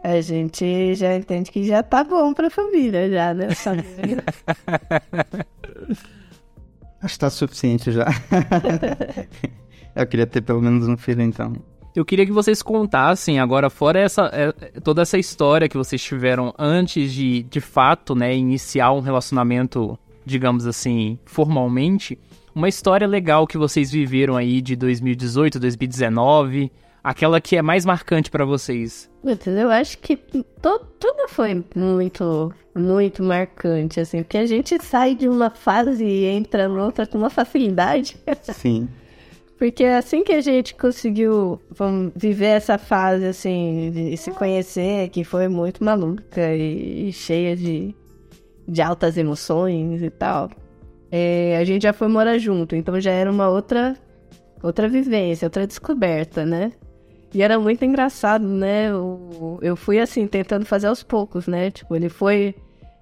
a 0.03 0.19
gente 0.21 0.95
já 0.95 1.15
entende 1.15 1.51
que 1.51 1.63
já 1.63 1.82
tá 1.84 2.03
bom 2.03 2.34
pra 2.34 2.49
família, 2.49 3.10
já, 3.10 3.34
né? 3.34 3.47
Acho 7.01 7.13
que 7.13 7.19
tá 7.19 7.30
suficiente 7.30 7.91
já. 7.91 8.08
eu 9.95 10.08
queria 10.08 10.25
ter 10.25 10.41
pelo 10.41 10.62
menos 10.62 10.88
um 10.88 10.97
filho, 10.97 11.21
então. 11.21 11.53
Eu 11.95 12.06
queria 12.06 12.25
que 12.27 12.32
vocês 12.32 12.62
contassem 12.62 13.39
agora, 13.39 13.69
fora 13.71 13.99
essa, 13.99 14.30
é, 14.32 14.51
toda 14.82 15.01
essa 15.01 15.17
história 15.17 15.67
que 15.67 15.75
vocês 15.75 16.01
tiveram 16.01 16.53
antes 16.58 17.12
de, 17.12 17.41
de 17.43 17.60
fato, 17.60 18.13
né, 18.13 18.36
iniciar 18.36 18.91
um 18.91 18.99
relacionamento, 18.99 19.97
digamos 20.28 20.68
assim, 20.68 21.18
formalmente, 21.26 22.20
uma 22.54 22.68
história 22.70 23.08
legal 23.08 23.48
que 23.48 23.58
vocês 23.58 23.92
viveram 23.92 24.36
aí 24.36 24.62
de 24.62 24.76
2018, 24.76 25.60
2019, 25.60 26.72
aquela 27.04 27.40
que 27.40 27.56
é 27.56 27.62
mais 27.62 27.86
marcante 27.86 28.30
pra 28.30 28.44
vocês. 28.46 29.10
Eu 29.46 29.70
acho 29.72 29.98
que 30.00 30.18
to- 30.18 30.86
tudo 31.00 31.28
foi 31.30 31.63
muito, 31.76 32.54
muito 32.76 33.24
marcante, 33.24 34.00
assim, 34.00 34.24
porque 34.24 34.38
a 34.38 34.46
gente 34.46 34.78
sai 34.84 35.16
de 35.16 35.28
uma 35.30 35.50
fase 35.50 36.04
e 36.04 36.26
entra 36.26 36.68
noutra 36.68 37.06
com 37.08 37.18
uma 37.18 37.30
facilidade. 37.30 38.18
Sim. 38.54 38.88
Porque 39.58 39.84
assim 39.86 40.24
que 40.24 40.34
a 40.34 40.42
gente 40.42 40.76
conseguiu 40.76 41.60
vamos, 41.72 42.12
viver 42.16 42.46
essa 42.58 42.78
fase, 42.78 43.26
assim, 43.26 43.92
de 43.92 44.16
se 44.18 44.30
conhecer, 44.32 45.10
que 45.10 45.24
foi 45.24 45.48
muito 45.48 45.84
maluca 45.84 46.54
e, 46.56 47.10
e 47.10 47.13
cheia 47.13 47.56
de, 47.56 47.96
de 48.67 48.82
altas 48.82 49.17
emoções 49.17 50.01
e 50.01 50.10
tal, 50.10 50.49
é, 51.12 51.58
a 51.58 51.63
gente 51.63 51.84
já 51.84 51.93
foi 51.93 52.08
morar 52.08 52.38
junto, 52.38 52.75
então 52.75 52.99
já 52.99 53.12
era 53.12 53.32
uma 53.32 53.47
outra, 53.49 53.95
outra 54.62 54.88
vivência, 54.89 55.45
outra 55.45 55.65
descoberta, 55.65 56.45
né? 56.45 56.73
E 57.34 57.41
era 57.41 57.60
muito 57.60 57.84
engraçado, 57.86 58.47
né? 58.47 58.89
Eu, 58.89 59.60
eu 59.62 59.75
fui 59.75 59.99
assim, 59.99 60.27
tentando 60.27 60.65
fazer 60.65 60.88
aos 60.88 61.03
poucos, 61.03 61.47
né? 61.47 61.71
Tipo, 61.71 61.95
ele 61.95 62.10
foi 62.10 62.56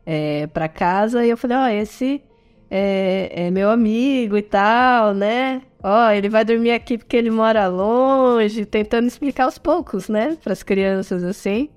é, 0.06 0.48
pra 0.48 0.68
casa 0.68 1.26
e 1.26 1.30
eu 1.30 1.38
falei, 1.38 1.58
ó, 1.58 1.68
esse 1.68 2.22
é, 2.70 3.48
é 3.48 3.52
meu 3.52 3.70
amigo 3.70 4.38
e 4.38 4.42
tal, 4.42 5.14
né? 5.14 5.62
Ó, 5.84 6.10
ele 6.10 6.30
vai 6.30 6.44
dormir 6.44 6.72
aqui 6.72 6.98
porque 6.98 7.16
ele 7.16 7.30
mora 7.30 7.68
longe, 7.68 8.66
tentando 8.66 9.08
explicar 9.08 9.46
aos 9.46 9.58
poucos, 9.58 10.10
né? 10.10 10.38
Pras 10.44 10.64
crianças, 10.64 11.24
assim. 11.24 11.70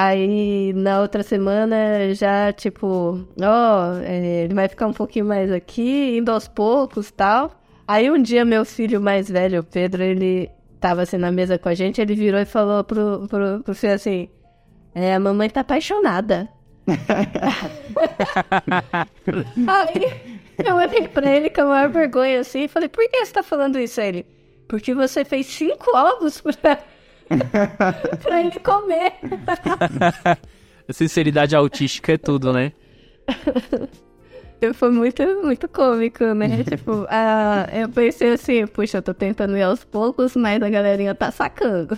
Aí, 0.00 0.72
na 0.74 1.00
outra 1.00 1.24
semana, 1.24 2.14
já, 2.14 2.52
tipo, 2.52 3.26
ó, 3.42 3.94
é, 4.00 4.44
ele 4.44 4.54
vai 4.54 4.68
ficar 4.68 4.86
um 4.86 4.92
pouquinho 4.92 5.24
mais 5.24 5.50
aqui, 5.50 6.18
indo 6.18 6.30
aos 6.30 6.46
poucos 6.46 7.10
tal. 7.10 7.50
Aí, 7.84 8.08
um 8.08 8.22
dia, 8.22 8.44
meu 8.44 8.64
filho 8.64 9.00
mais 9.00 9.28
velho, 9.28 9.58
o 9.58 9.64
Pedro, 9.64 10.04
ele 10.04 10.48
tava 10.78 11.02
assim 11.02 11.16
na 11.16 11.32
mesa 11.32 11.58
com 11.58 11.68
a 11.68 11.74
gente, 11.74 12.00
ele 12.00 12.14
virou 12.14 12.38
e 12.38 12.44
falou 12.44 12.84
pro, 12.84 13.26
pro, 13.26 13.60
pro 13.64 13.74
filho 13.74 13.94
assim: 13.94 14.28
É, 14.94 15.14
a 15.14 15.18
mamãe 15.18 15.50
tá 15.50 15.62
apaixonada. 15.62 16.48
Aí, 19.66 20.40
eu 20.64 20.76
olhei 20.76 21.08
pra 21.08 21.28
ele 21.28 21.50
com 21.50 21.62
a 21.62 21.66
maior 21.66 21.88
vergonha 21.88 22.38
assim 22.38 22.66
e 22.66 22.68
falei: 22.68 22.88
Por 22.88 23.04
que 23.10 23.26
você 23.26 23.32
tá 23.32 23.42
falando 23.42 23.80
isso? 23.80 24.00
Aí 24.00 24.06
ele: 24.06 24.26
Porque 24.68 24.94
você 24.94 25.24
fez 25.24 25.46
cinco 25.46 25.90
ovos 25.92 26.40
pra, 26.40 26.78
pra 28.22 28.40
ele 28.40 28.58
comer. 28.60 29.12
Sinceridade 30.90 31.54
autística 31.54 32.12
é 32.12 32.18
tudo, 32.18 32.52
né? 32.52 32.72
Foi 34.74 34.90
muito, 34.90 35.22
muito 35.42 35.68
cômico, 35.68 36.24
né? 36.34 36.64
tipo, 36.68 37.06
ah, 37.08 37.68
eu 37.72 37.88
pensei 37.88 38.32
assim, 38.32 38.66
puxa, 38.66 38.98
eu 38.98 39.02
tô 39.02 39.14
tentando 39.14 39.56
ir 39.56 39.62
aos 39.62 39.84
poucos, 39.84 40.34
mas 40.34 40.60
a 40.62 40.68
galerinha 40.68 41.14
tá 41.14 41.30
sacando. 41.30 41.96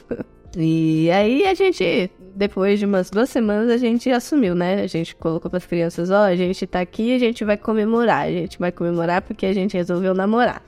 E 0.57 1.11
aí 1.11 1.47
a 1.47 1.55
gente, 1.55 2.11
depois 2.35 2.79
de 2.79 2.85
umas 2.85 3.09
duas 3.11 3.31
semanas, 3.31 3.71
a 3.71 3.77
gente 3.79 4.11
assumiu, 4.11 4.55
né? 4.55 4.83
A 4.83 4.87
gente 4.87 5.15
colocou 5.17 5.51
pras 5.51 5.65
crianças, 5.65 6.11
ó, 6.11 6.25
a 6.25 6.37
gente 6.37 6.67
tá 6.67 6.81
aqui, 6.81 7.15
a 7.15 7.19
gente 7.19 7.45
vai 7.45 7.57
comemorar. 7.57 8.27
A 8.27 8.33
gente 8.33 8.59
vai 8.59 8.73
comemorar 8.73 9.23
porque 9.23 9.47
a 9.47 9.53
gente 9.55 9.77
resolveu 9.77 10.13
namorar. 10.13 10.63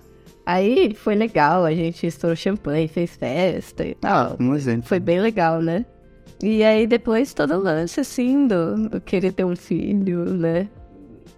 Aí 0.44 0.94
foi 0.94 1.14
legal, 1.14 1.64
a 1.64 1.72
gente 1.74 2.06
estourou 2.06 2.34
champanhe, 2.36 2.88
fez 2.88 3.14
festa 3.14 3.84
e 3.86 3.94
tal. 3.94 4.36
Um 4.40 4.54
exemplo. 4.54 4.88
Foi 4.88 4.98
bem 4.98 5.20
legal, 5.20 5.62
né? 5.62 5.86
E 6.42 6.64
aí 6.64 6.86
depois 6.86 7.32
todo 7.32 7.54
o 7.54 7.60
lance, 7.62 8.00
assim, 8.00 8.48
do, 8.48 8.88
do 8.88 9.00
querer 9.00 9.32
ter 9.32 9.44
um 9.44 9.54
filho, 9.54 10.24
né? 10.24 10.68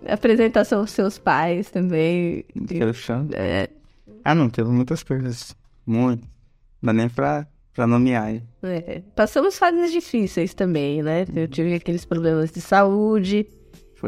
Apresentação 0.07 0.83
dos 0.83 0.91
seus 0.93 1.19
pais 1.19 1.71
também. 1.71 2.45
Chão. 2.95 3.29
É, 3.33 3.69
Ah, 4.25 4.35
não, 4.35 4.49
teve 4.49 4.71
muitas 4.71 5.03
coisas. 5.03 5.55
Muito. 5.87 6.23
Não 6.81 6.87
dá 6.87 6.93
nem 6.95 7.09
pra, 7.09 7.47
pra 7.75 7.87
nomear. 7.87 8.41
É, 8.63 9.03
passamos 9.15 9.59
fases 9.59 9.93
difíceis 9.93 10.55
também, 10.55 11.03
né? 11.03 11.27
Eu 11.35 11.49
tive 11.49 11.75
aqueles 11.75 12.05
problemas 12.07 12.51
de 12.51 12.61
saúde. 12.61 13.47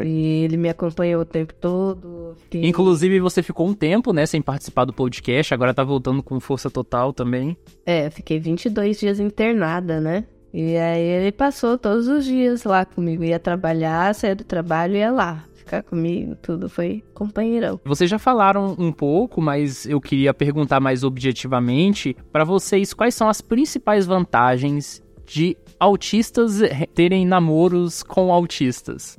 E 0.03 0.43
ele 0.43 0.57
me 0.57 0.69
acompanhou 0.69 1.21
o 1.21 1.25
tempo 1.25 1.53
todo. 1.53 2.35
fiquei- 2.43 2.65
Inclusive, 2.67 3.19
você 3.19 3.41
ficou 3.43 3.67
um 3.67 3.73
tempo, 3.73 4.13
né, 4.13 4.25
sem 4.25 4.41
participar 4.41 4.85
do 4.85 4.93
podcast, 4.93 5.53
agora 5.53 5.73
tá 5.73 5.83
voltando 5.83 6.21
com 6.23 6.39
força 6.39 6.69
total 6.69 7.11
também. 7.13 7.57
É, 7.85 8.09
fiquei 8.09 8.39
22 8.39 8.99
dias 8.99 9.19
internada, 9.19 9.99
né? 9.99 10.25
E 10.53 10.75
aí 10.77 11.01
ele 11.01 11.31
passou 11.31 11.77
todos 11.77 12.07
os 12.07 12.25
dias 12.25 12.63
lá 12.63 12.85
comigo. 12.85 13.23
Ia 13.23 13.39
trabalhar, 13.39 14.13
saía 14.15 14.35
do 14.35 14.43
trabalho 14.43 14.95
e 14.95 14.99
ia 14.99 15.11
lá. 15.11 15.43
Ficar 15.55 15.83
comigo, 15.83 16.33
tudo 16.41 16.69
foi 16.69 17.03
companheirão. 17.13 17.77
Vocês 17.83 18.09
já 18.09 18.17
falaram 18.17 18.73
um 18.79 18.91
pouco, 18.91 19.41
mas 19.41 19.85
eu 19.85 19.99
queria 19.99 20.33
perguntar 20.33 20.79
mais 20.79 21.03
objetivamente 21.03 22.15
pra 22.31 22.45
vocês 22.45 22.93
quais 22.93 23.13
são 23.13 23.27
as 23.27 23.41
principais 23.41 24.05
vantagens 24.05 25.03
de 25.25 25.57
autistas 25.77 26.61
terem 26.93 27.25
namoros 27.25 28.01
com 28.01 28.31
autistas. 28.31 29.17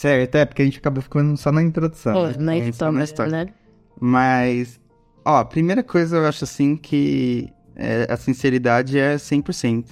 Certo, 0.00 0.34
é, 0.36 0.46
porque 0.46 0.62
a 0.62 0.64
gente 0.64 0.78
acabou 0.78 1.02
ficando 1.02 1.36
só 1.36 1.52
na 1.52 1.62
introdução. 1.62 2.14
Pô, 2.14 2.26
né? 2.28 2.34
na 2.38 2.56
É, 2.56 2.72
só 2.72 2.90
história, 3.02 3.30
né? 3.30 3.52
Mas, 4.00 4.80
ó, 5.22 5.40
a 5.40 5.44
primeira 5.44 5.82
coisa 5.82 6.16
eu 6.16 6.26
acho 6.26 6.42
assim 6.42 6.74
que 6.74 7.50
é, 7.76 8.06
a 8.10 8.16
sinceridade 8.16 8.98
é 8.98 9.16
100%. 9.16 9.84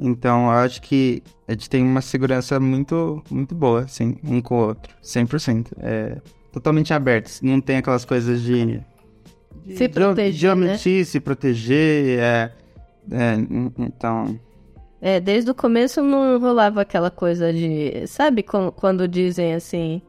Então, 0.00 0.44
eu 0.46 0.52
acho 0.52 0.80
que 0.80 1.22
a 1.46 1.52
gente 1.52 1.68
tem 1.68 1.84
uma 1.84 2.00
segurança 2.00 2.58
muito, 2.58 3.22
muito 3.30 3.54
boa, 3.54 3.82
assim, 3.82 4.16
um 4.24 4.40
com 4.40 4.54
o 4.54 4.66
outro. 4.68 4.96
100%. 5.04 5.66
É 5.80 6.16
totalmente 6.50 6.94
abertos. 6.94 7.42
Não 7.42 7.60
tem 7.60 7.76
aquelas 7.76 8.06
coisas 8.06 8.40
de... 8.40 8.80
de 9.66 9.76
Se 9.76 9.86
proteger, 9.86 10.32
de 10.32 10.46
né? 10.46 10.52
omitir, 10.70 11.04
se 11.04 11.20
proteger, 11.20 12.20
é... 12.20 12.52
é, 13.10 13.34
en- 13.34 13.70
então... 13.80 14.40
É, 15.06 15.20
desde 15.20 15.48
o 15.48 15.54
começo 15.54 16.02
não 16.02 16.36
rolava 16.40 16.80
aquela 16.80 17.12
coisa 17.12 17.52
de. 17.52 18.04
Sabe 18.08 18.42
quan- 18.42 18.72
quando 18.72 19.06
dizem 19.06 19.54
assim. 19.54 20.02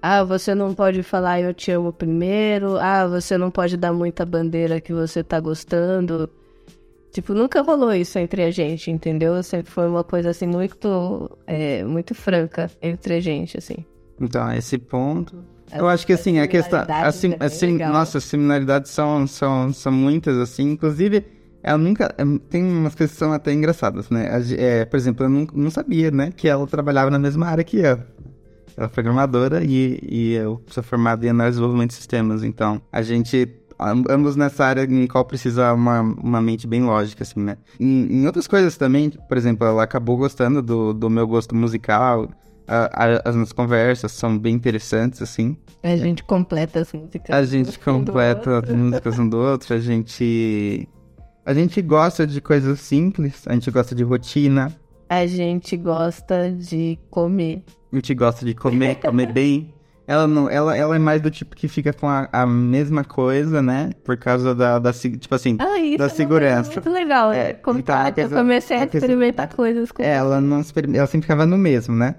Ah, 0.00 0.24
você 0.24 0.54
não 0.54 0.72
pode 0.72 1.02
falar 1.02 1.42
eu 1.42 1.52
te 1.52 1.70
amo 1.70 1.92
primeiro. 1.92 2.78
Ah, 2.78 3.06
você 3.06 3.36
não 3.36 3.50
pode 3.50 3.76
dar 3.76 3.92
muita 3.92 4.24
bandeira 4.24 4.80
que 4.80 4.90
você 4.90 5.22
tá 5.22 5.38
gostando. 5.38 6.30
Tipo, 7.12 7.34
nunca 7.34 7.60
rolou 7.60 7.92
isso 7.92 8.18
entre 8.18 8.42
a 8.42 8.50
gente, 8.50 8.90
entendeu? 8.90 9.42
Sempre 9.42 9.70
foi 9.70 9.86
uma 9.86 10.02
coisa 10.02 10.30
assim 10.30 10.46
muito. 10.46 11.30
é, 11.46 11.84
muito 11.84 12.14
franca 12.14 12.70
entre 12.80 13.16
a 13.16 13.20
gente, 13.20 13.58
assim. 13.58 13.84
Então, 14.18 14.50
esse 14.54 14.78
ponto. 14.78 15.44
Eu 15.70 15.86
acho 15.86 16.06
que 16.06 16.14
assim, 16.14 16.38
a 16.38 16.48
questão. 16.48 16.86
Assim, 16.88 17.34
é 17.38 17.44
assim, 17.44 17.72
legal. 17.72 17.92
nossa, 17.92 18.16
as 18.16 18.24
similaridades 18.24 18.90
são, 18.92 19.26
são, 19.26 19.70
são 19.74 19.92
muitas, 19.92 20.38
assim. 20.38 20.70
Inclusive, 20.70 21.22
ela 21.68 21.78
nunca. 21.78 22.14
é, 22.18 22.24
Tem 22.48 22.62
umas 22.64 22.94
coisas 22.94 23.12
que 23.14 23.18
são 23.18 23.32
até 23.32 23.52
engraçadas, 23.52 24.10
né? 24.10 24.28
É, 24.56 24.84
por 24.84 24.96
exemplo, 24.96 25.24
eu 25.24 25.28
não, 25.30 25.46
não 25.54 25.70
sabia, 25.70 26.10
né, 26.10 26.32
que 26.36 26.48
ela 26.48 26.66
trabalhava 26.66 27.10
na 27.10 27.18
mesma 27.18 27.46
área 27.46 27.64
que 27.64 27.78
eu. 27.78 27.98
Ela 28.76 28.86
é 28.86 28.88
programadora 28.88 29.64
e, 29.64 29.98
e 30.02 30.32
eu 30.34 30.62
sou 30.68 30.82
formado 30.82 31.24
em 31.24 31.28
análise 31.30 31.56
de 31.56 31.60
desenvolvimento 31.60 31.90
de 31.90 31.96
sistemas. 31.96 32.42
Então, 32.44 32.80
a 32.92 33.02
gente. 33.02 33.48
am- 33.78 34.04
Ambos 34.08 34.36
nessa 34.36 34.64
área 34.64 34.84
em 34.84 35.06
qual 35.06 35.24
precisa 35.24 35.72
uma, 35.72 36.00
uma 36.00 36.40
mente 36.40 36.66
bem 36.66 36.82
lógica, 36.84 37.22
assim, 37.24 37.40
né? 37.40 37.56
Em, 37.80 38.06
em 38.20 38.26
outras 38.26 38.46
coisas 38.46 38.76
também, 38.76 39.10
por 39.10 39.36
exemplo, 39.36 39.66
ela 39.66 39.82
acabou 39.82 40.16
gostando 40.16 40.62
do, 40.62 40.92
do 40.94 41.10
meu 41.10 41.26
gosto 41.26 41.54
musical. 41.56 42.28
a- 42.70 42.90
a- 43.04 43.22
as 43.30 43.34
nossas 43.34 43.52
conversas 43.52 44.12
são 44.12 44.38
bem 44.38 44.54
interessantes, 44.54 45.22
assim. 45.22 45.56
A 45.82 45.96
gente 45.96 46.22
completa 46.22 46.80
as 46.80 46.92
músicas. 46.92 47.30
A 47.30 47.42
gente 47.44 47.78
um 47.78 48.04
completa 48.04 48.58
as 48.58 48.68
músicas 48.70 49.18
um 49.18 49.28
do 49.28 49.38
outro, 49.38 49.74
a 49.74 49.78
gente. 49.80 50.86
A 51.48 51.54
gente 51.54 51.80
gosta 51.80 52.26
de 52.26 52.42
coisas 52.42 52.78
simples, 52.78 53.42
a 53.46 53.54
gente 53.54 53.70
gosta 53.70 53.94
de 53.94 54.02
rotina, 54.04 54.70
A 55.08 55.24
gente 55.26 55.78
gosta 55.78 56.52
de 56.52 56.98
comer. 57.10 57.62
a 57.90 57.96
gente 57.96 58.12
gosta 58.14 58.44
de 58.44 58.52
comer, 58.54 58.96
comer 58.96 59.32
bem. 59.32 59.72
Ela 60.06 60.26
não, 60.26 60.48
ela, 60.50 60.76
ela 60.76 60.94
é 60.94 60.98
mais 60.98 61.22
do 61.22 61.30
tipo 61.30 61.56
que 61.56 61.66
fica 61.66 61.90
com 61.94 62.06
a, 62.06 62.28
a 62.30 62.46
mesma 62.46 63.02
coisa, 63.02 63.62
né? 63.62 63.92
Por 64.04 64.18
causa 64.18 64.54
da, 64.54 64.78
da 64.78 64.92
tipo 64.92 65.34
assim, 65.34 65.56
Ah, 65.58 65.78
isso 65.78 65.96
da 65.98 66.04
é 66.04 66.08
segurança. 66.10 66.70
coisa 66.70 66.90
muito 66.90 66.98
legal. 67.02 67.32
É, 67.32 67.44
né? 67.48 67.52
Como 67.54 67.78
então, 67.78 67.94
a 67.96 68.08
eu 68.10 68.14
coisa- 68.14 68.36
comecei 68.36 68.76
a 68.76 68.82
a 68.82 68.86
coisa- 68.86 69.06
experimentar 69.06 69.48
coisas 69.54 69.90
com 69.90 70.02
Ela 70.02 70.42
não 70.42 70.60
experim- 70.60 70.94
ela 70.96 71.06
sempre 71.06 71.22
ficava 71.24 71.46
no 71.46 71.56
mesmo, 71.56 71.94
né? 71.96 72.16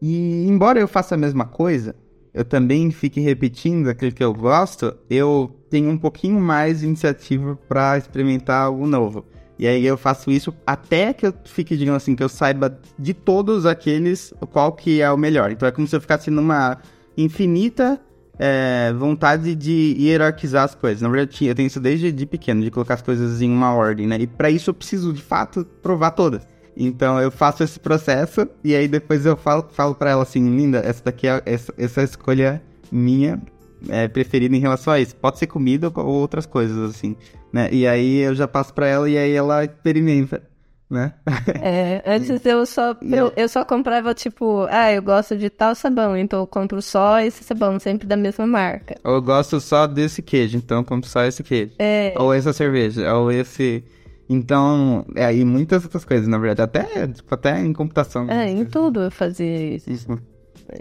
E 0.00 0.46
embora 0.48 0.80
eu 0.80 0.88
faça 0.88 1.14
a 1.14 1.18
mesma 1.18 1.44
coisa, 1.44 1.94
eu 2.34 2.44
também 2.44 2.90
fique 2.90 3.20
repetindo 3.20 3.88
aquilo 3.88 4.10
que 4.10 4.24
eu 4.24 4.34
gosto, 4.34 4.92
eu 5.08 5.54
tenho 5.70 5.88
um 5.88 5.96
pouquinho 5.96 6.40
mais 6.40 6.80
de 6.80 6.86
iniciativa 6.86 7.56
pra 7.68 7.96
experimentar 7.96 8.64
algo 8.64 8.86
novo. 8.86 9.24
E 9.56 9.68
aí 9.68 9.86
eu 9.86 9.96
faço 9.96 10.32
isso 10.32 10.52
até 10.66 11.12
que 11.12 11.26
eu 11.26 11.34
fique, 11.44 11.76
digamos 11.76 12.02
assim, 12.02 12.16
que 12.16 12.22
eu 12.24 12.28
saiba 12.28 12.76
de 12.98 13.14
todos 13.14 13.64
aqueles 13.64 14.34
qual 14.50 14.72
que 14.72 15.00
é 15.00 15.10
o 15.10 15.16
melhor. 15.16 15.52
Então 15.52 15.68
é 15.68 15.70
como 15.70 15.86
se 15.86 15.94
eu 15.94 16.00
ficasse 16.00 16.28
numa 16.28 16.78
infinita 17.16 18.00
é, 18.36 18.92
vontade 18.98 19.54
de 19.54 19.96
hierarquizar 19.96 20.64
as 20.64 20.74
coisas. 20.74 21.00
Na 21.02 21.08
verdade, 21.08 21.46
eu 21.46 21.54
tenho 21.54 21.68
isso 21.68 21.78
desde 21.78 22.10
de 22.10 22.26
pequeno, 22.26 22.62
de 22.62 22.70
colocar 22.70 22.94
as 22.94 23.02
coisas 23.02 23.40
em 23.40 23.48
uma 23.48 23.72
ordem, 23.72 24.08
né? 24.08 24.18
E 24.18 24.26
pra 24.26 24.50
isso 24.50 24.70
eu 24.70 24.74
preciso, 24.74 25.12
de 25.12 25.22
fato, 25.22 25.64
provar 25.80 26.10
todas. 26.10 26.46
Então 26.76 27.20
eu 27.20 27.30
faço 27.30 27.62
esse 27.62 27.78
processo 27.78 28.48
e 28.62 28.74
aí 28.74 28.88
depois 28.88 29.24
eu 29.24 29.36
falo, 29.36 29.66
falo 29.72 29.94
para 29.94 30.10
ela 30.10 30.22
assim, 30.22 30.44
linda, 30.56 30.78
essa 30.78 31.04
daqui 31.04 31.26
é 31.26 31.42
essa, 31.46 31.72
essa 31.78 32.00
é 32.00 32.02
a 32.02 32.04
escolha 32.04 32.62
minha 32.90 33.40
é, 33.88 34.08
preferida 34.08 34.54
em 34.54 34.60
relação 34.60 34.92
a 34.92 35.00
isso. 35.00 35.14
Pode 35.16 35.38
ser 35.38 35.46
comida 35.46 35.90
ou 35.94 36.06
outras 36.06 36.46
coisas 36.46 36.90
assim, 36.90 37.16
né? 37.52 37.68
E 37.72 37.86
aí 37.86 38.18
eu 38.18 38.34
já 38.34 38.48
passo 38.48 38.72
para 38.72 38.86
ela 38.86 39.08
e 39.08 39.16
aí 39.16 39.32
ela 39.32 39.64
experimenta, 39.64 40.42
né? 40.88 41.14
É, 41.60 42.02
antes 42.06 42.44
eu 42.44 42.64
só, 42.66 42.96
eu, 43.02 43.32
eu 43.36 43.48
só 43.48 43.64
comprava, 43.64 44.14
tipo, 44.14 44.66
ah, 44.70 44.92
eu 44.92 45.02
gosto 45.02 45.36
de 45.36 45.50
tal 45.50 45.74
sabão, 45.74 46.16
então 46.16 46.40
eu 46.40 46.46
compro 46.46 46.80
só 46.80 47.20
esse 47.20 47.44
sabão, 47.44 47.78
sempre 47.78 48.06
da 48.06 48.16
mesma 48.16 48.46
marca. 48.46 48.96
Ou 49.04 49.14
eu 49.14 49.22
gosto 49.22 49.60
só 49.60 49.86
desse 49.86 50.22
queijo, 50.22 50.56
então 50.56 50.78
eu 50.78 50.84
compro 50.84 51.08
só 51.08 51.24
esse 51.24 51.42
queijo. 51.42 51.72
É, 51.78 52.14
Ou 52.16 52.32
essa 52.32 52.52
cerveja, 52.52 53.14
ou 53.14 53.30
esse. 53.30 53.84
Então, 54.28 55.04
é 55.14 55.24
aí 55.24 55.44
muitas 55.44 55.84
outras 55.84 56.04
coisas, 56.04 56.26
na 56.26 56.38
verdade. 56.38 56.62
Até, 56.62 57.06
tipo, 57.08 57.34
até 57.34 57.60
em 57.60 57.72
computação. 57.72 58.28
é, 58.30 58.50
em 58.50 58.64
tudo 58.64 59.02
eu 59.02 59.10
fazia 59.10 59.74
isso. 59.74 59.90
Isso. 59.90 60.18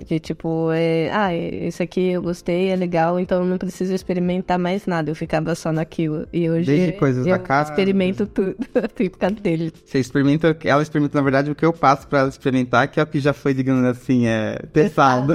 De 0.07 0.17
tipo, 0.19 0.71
é, 0.71 1.09
ah, 1.11 1.33
esse 1.35 1.83
aqui 1.83 2.11
eu 2.11 2.21
gostei, 2.21 2.69
é 2.69 2.75
legal, 2.75 3.19
então 3.19 3.39
eu 3.43 3.45
não 3.45 3.57
preciso 3.57 3.93
experimentar 3.93 4.57
mais 4.57 4.87
nada, 4.87 5.11
eu 5.11 5.15
ficava 5.15 5.53
só 5.55 5.73
naquilo. 5.73 6.25
E 6.31 6.49
hoje 6.49 6.67
Desde 6.67 6.93
coisas 6.93 7.27
eu 7.27 7.33
da 7.33 7.39
casa. 7.39 7.71
experimento 7.71 8.25
tudo, 8.25 8.55
assim, 8.75 9.09
por 9.09 9.19
causa 9.19 9.35
dele. 9.35 9.73
Você 9.85 9.99
experimenta, 9.99 10.57
ela 10.63 10.81
experimenta, 10.81 11.17
na 11.17 11.21
verdade, 11.21 11.51
o 11.51 11.55
que 11.55 11.65
eu 11.65 11.73
passo 11.73 12.07
pra 12.07 12.19
ela 12.19 12.29
experimentar, 12.29 12.87
que 12.87 12.99
é 12.99 13.03
o 13.03 13.07
que 13.07 13.19
já 13.19 13.33
foi, 13.33 13.53
digamos 13.53 13.83
assim, 13.85 14.25
é 14.25 14.57
pesado. 14.71 15.33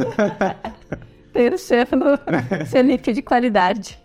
Tem 1.33 1.53
o 1.53 1.59
selo, 1.59 2.18
de 3.14 3.23
qualidade. 3.23 3.99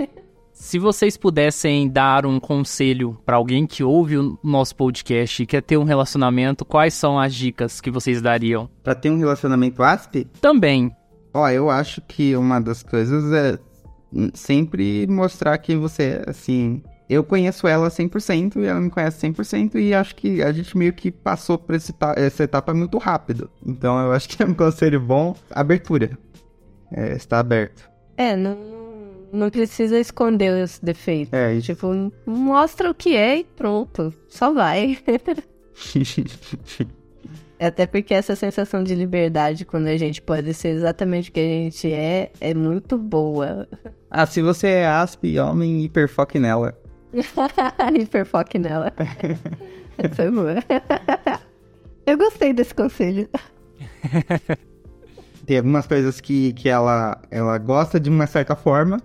Se 0.64 0.80
vocês 0.80 1.18
pudessem 1.18 1.90
dar 1.90 2.26
um 2.26 2.40
conselho 2.40 3.20
pra 3.26 3.36
alguém 3.36 3.68
que 3.68 3.84
ouve 3.84 4.18
o 4.18 4.40
nosso 4.42 4.74
podcast 4.78 5.44
e 5.44 5.46
quer 5.46 5.62
ter 5.62 5.76
um 5.76 5.84
relacionamento, 5.84 6.64
quais 6.64 6.94
são 6.94 7.20
as 7.20 7.36
dicas 7.36 7.82
que 7.82 7.92
vocês 7.92 8.22
dariam? 8.22 8.70
pra 8.82 8.96
ter 8.96 9.10
um 9.10 9.18
relacionamento 9.18 9.84
ASP, 9.84 10.26
Também, 10.40 10.90
ó, 11.34 11.50
eu 11.50 11.70
acho 11.70 12.02
que 12.08 12.34
uma 12.38 12.62
das 12.62 12.82
coisas 12.82 13.34
é 13.34 13.60
sempre 14.34 15.06
mostrar 15.06 15.58
que 15.58 15.76
você, 15.76 16.24
assim... 16.26 16.82
Eu 17.10 17.26
conheço 17.26 17.68
ela 17.68 17.90
100% 17.90 18.56
e 18.56 18.66
ela 18.66 18.80
me 18.80 18.90
conhece 18.90 19.28
100% 19.28 19.76
e 19.76 19.94
acho 19.94 20.16
que 20.16 20.42
a 20.42 20.54
gente 20.54 20.78
meio 20.78 20.94
que 20.94 21.12
passou 21.12 21.58
por 21.58 21.76
essa 21.76 22.44
etapa 22.44 22.74
muito 22.74 22.98
rápido. 22.98 23.52
Então 23.68 24.00
eu 24.00 24.14
acho 24.14 24.30
que 24.30 24.42
é 24.42 24.46
um 24.46 24.54
conselho 24.56 25.02
bom. 25.02 25.36
Abertura. 25.52 26.18
É, 26.90 27.14
está 27.14 27.40
aberto. 27.40 27.92
É, 28.16 28.36
não, 28.36 28.58
não 29.34 29.50
precisa 29.50 30.00
esconder 30.00 30.64
os 30.64 30.80
defeitos. 30.80 31.34
É, 31.34 31.54
isso. 31.54 31.74
Tipo, 31.74 32.12
mostra 32.26 32.90
o 32.90 32.94
que 32.94 33.16
é 33.16 33.40
e 33.40 33.44
pronto. 33.44 34.14
Só 34.28 34.54
vai. 34.54 35.00
Até 37.60 37.86
porque 37.88 38.14
essa 38.14 38.36
sensação 38.36 38.84
de 38.84 38.94
liberdade, 38.94 39.66
quando 39.66 39.88
a 39.88 39.98
gente 39.98 40.22
pode 40.22 40.54
ser 40.54 40.70
exatamente 40.70 41.30
o 41.30 41.34
que 41.34 41.40
a 41.40 41.44
gente 41.44 41.92
é, 41.92 42.32
é 42.40 42.54
muito 42.54 42.98
boa. 42.98 43.68
ah, 44.12 44.26
se 44.26 44.42
você 44.42 44.68
é 44.68 44.88
ASP, 44.88 45.40
homem, 45.40 45.84
hiperfoque 45.84 46.38
nela. 46.40 46.78
Hiperfoque 48.00 48.60
nela. 48.60 48.92
Foi 50.16 50.32
boa. 50.32 50.56
Eu 52.06 52.18
gostei 52.18 52.52
desse 52.54 52.74
conselho. 52.76 53.30
Tem 55.46 55.58
algumas 55.58 55.88
coisas 55.88 56.20
que, 56.20 56.54
que 56.54 56.68
ela, 56.70 57.22
ela 57.30 57.58
gosta 57.58 58.00
de 58.00 58.10
uma 58.10 58.28
certa 58.28 58.56
forma, 58.56 59.02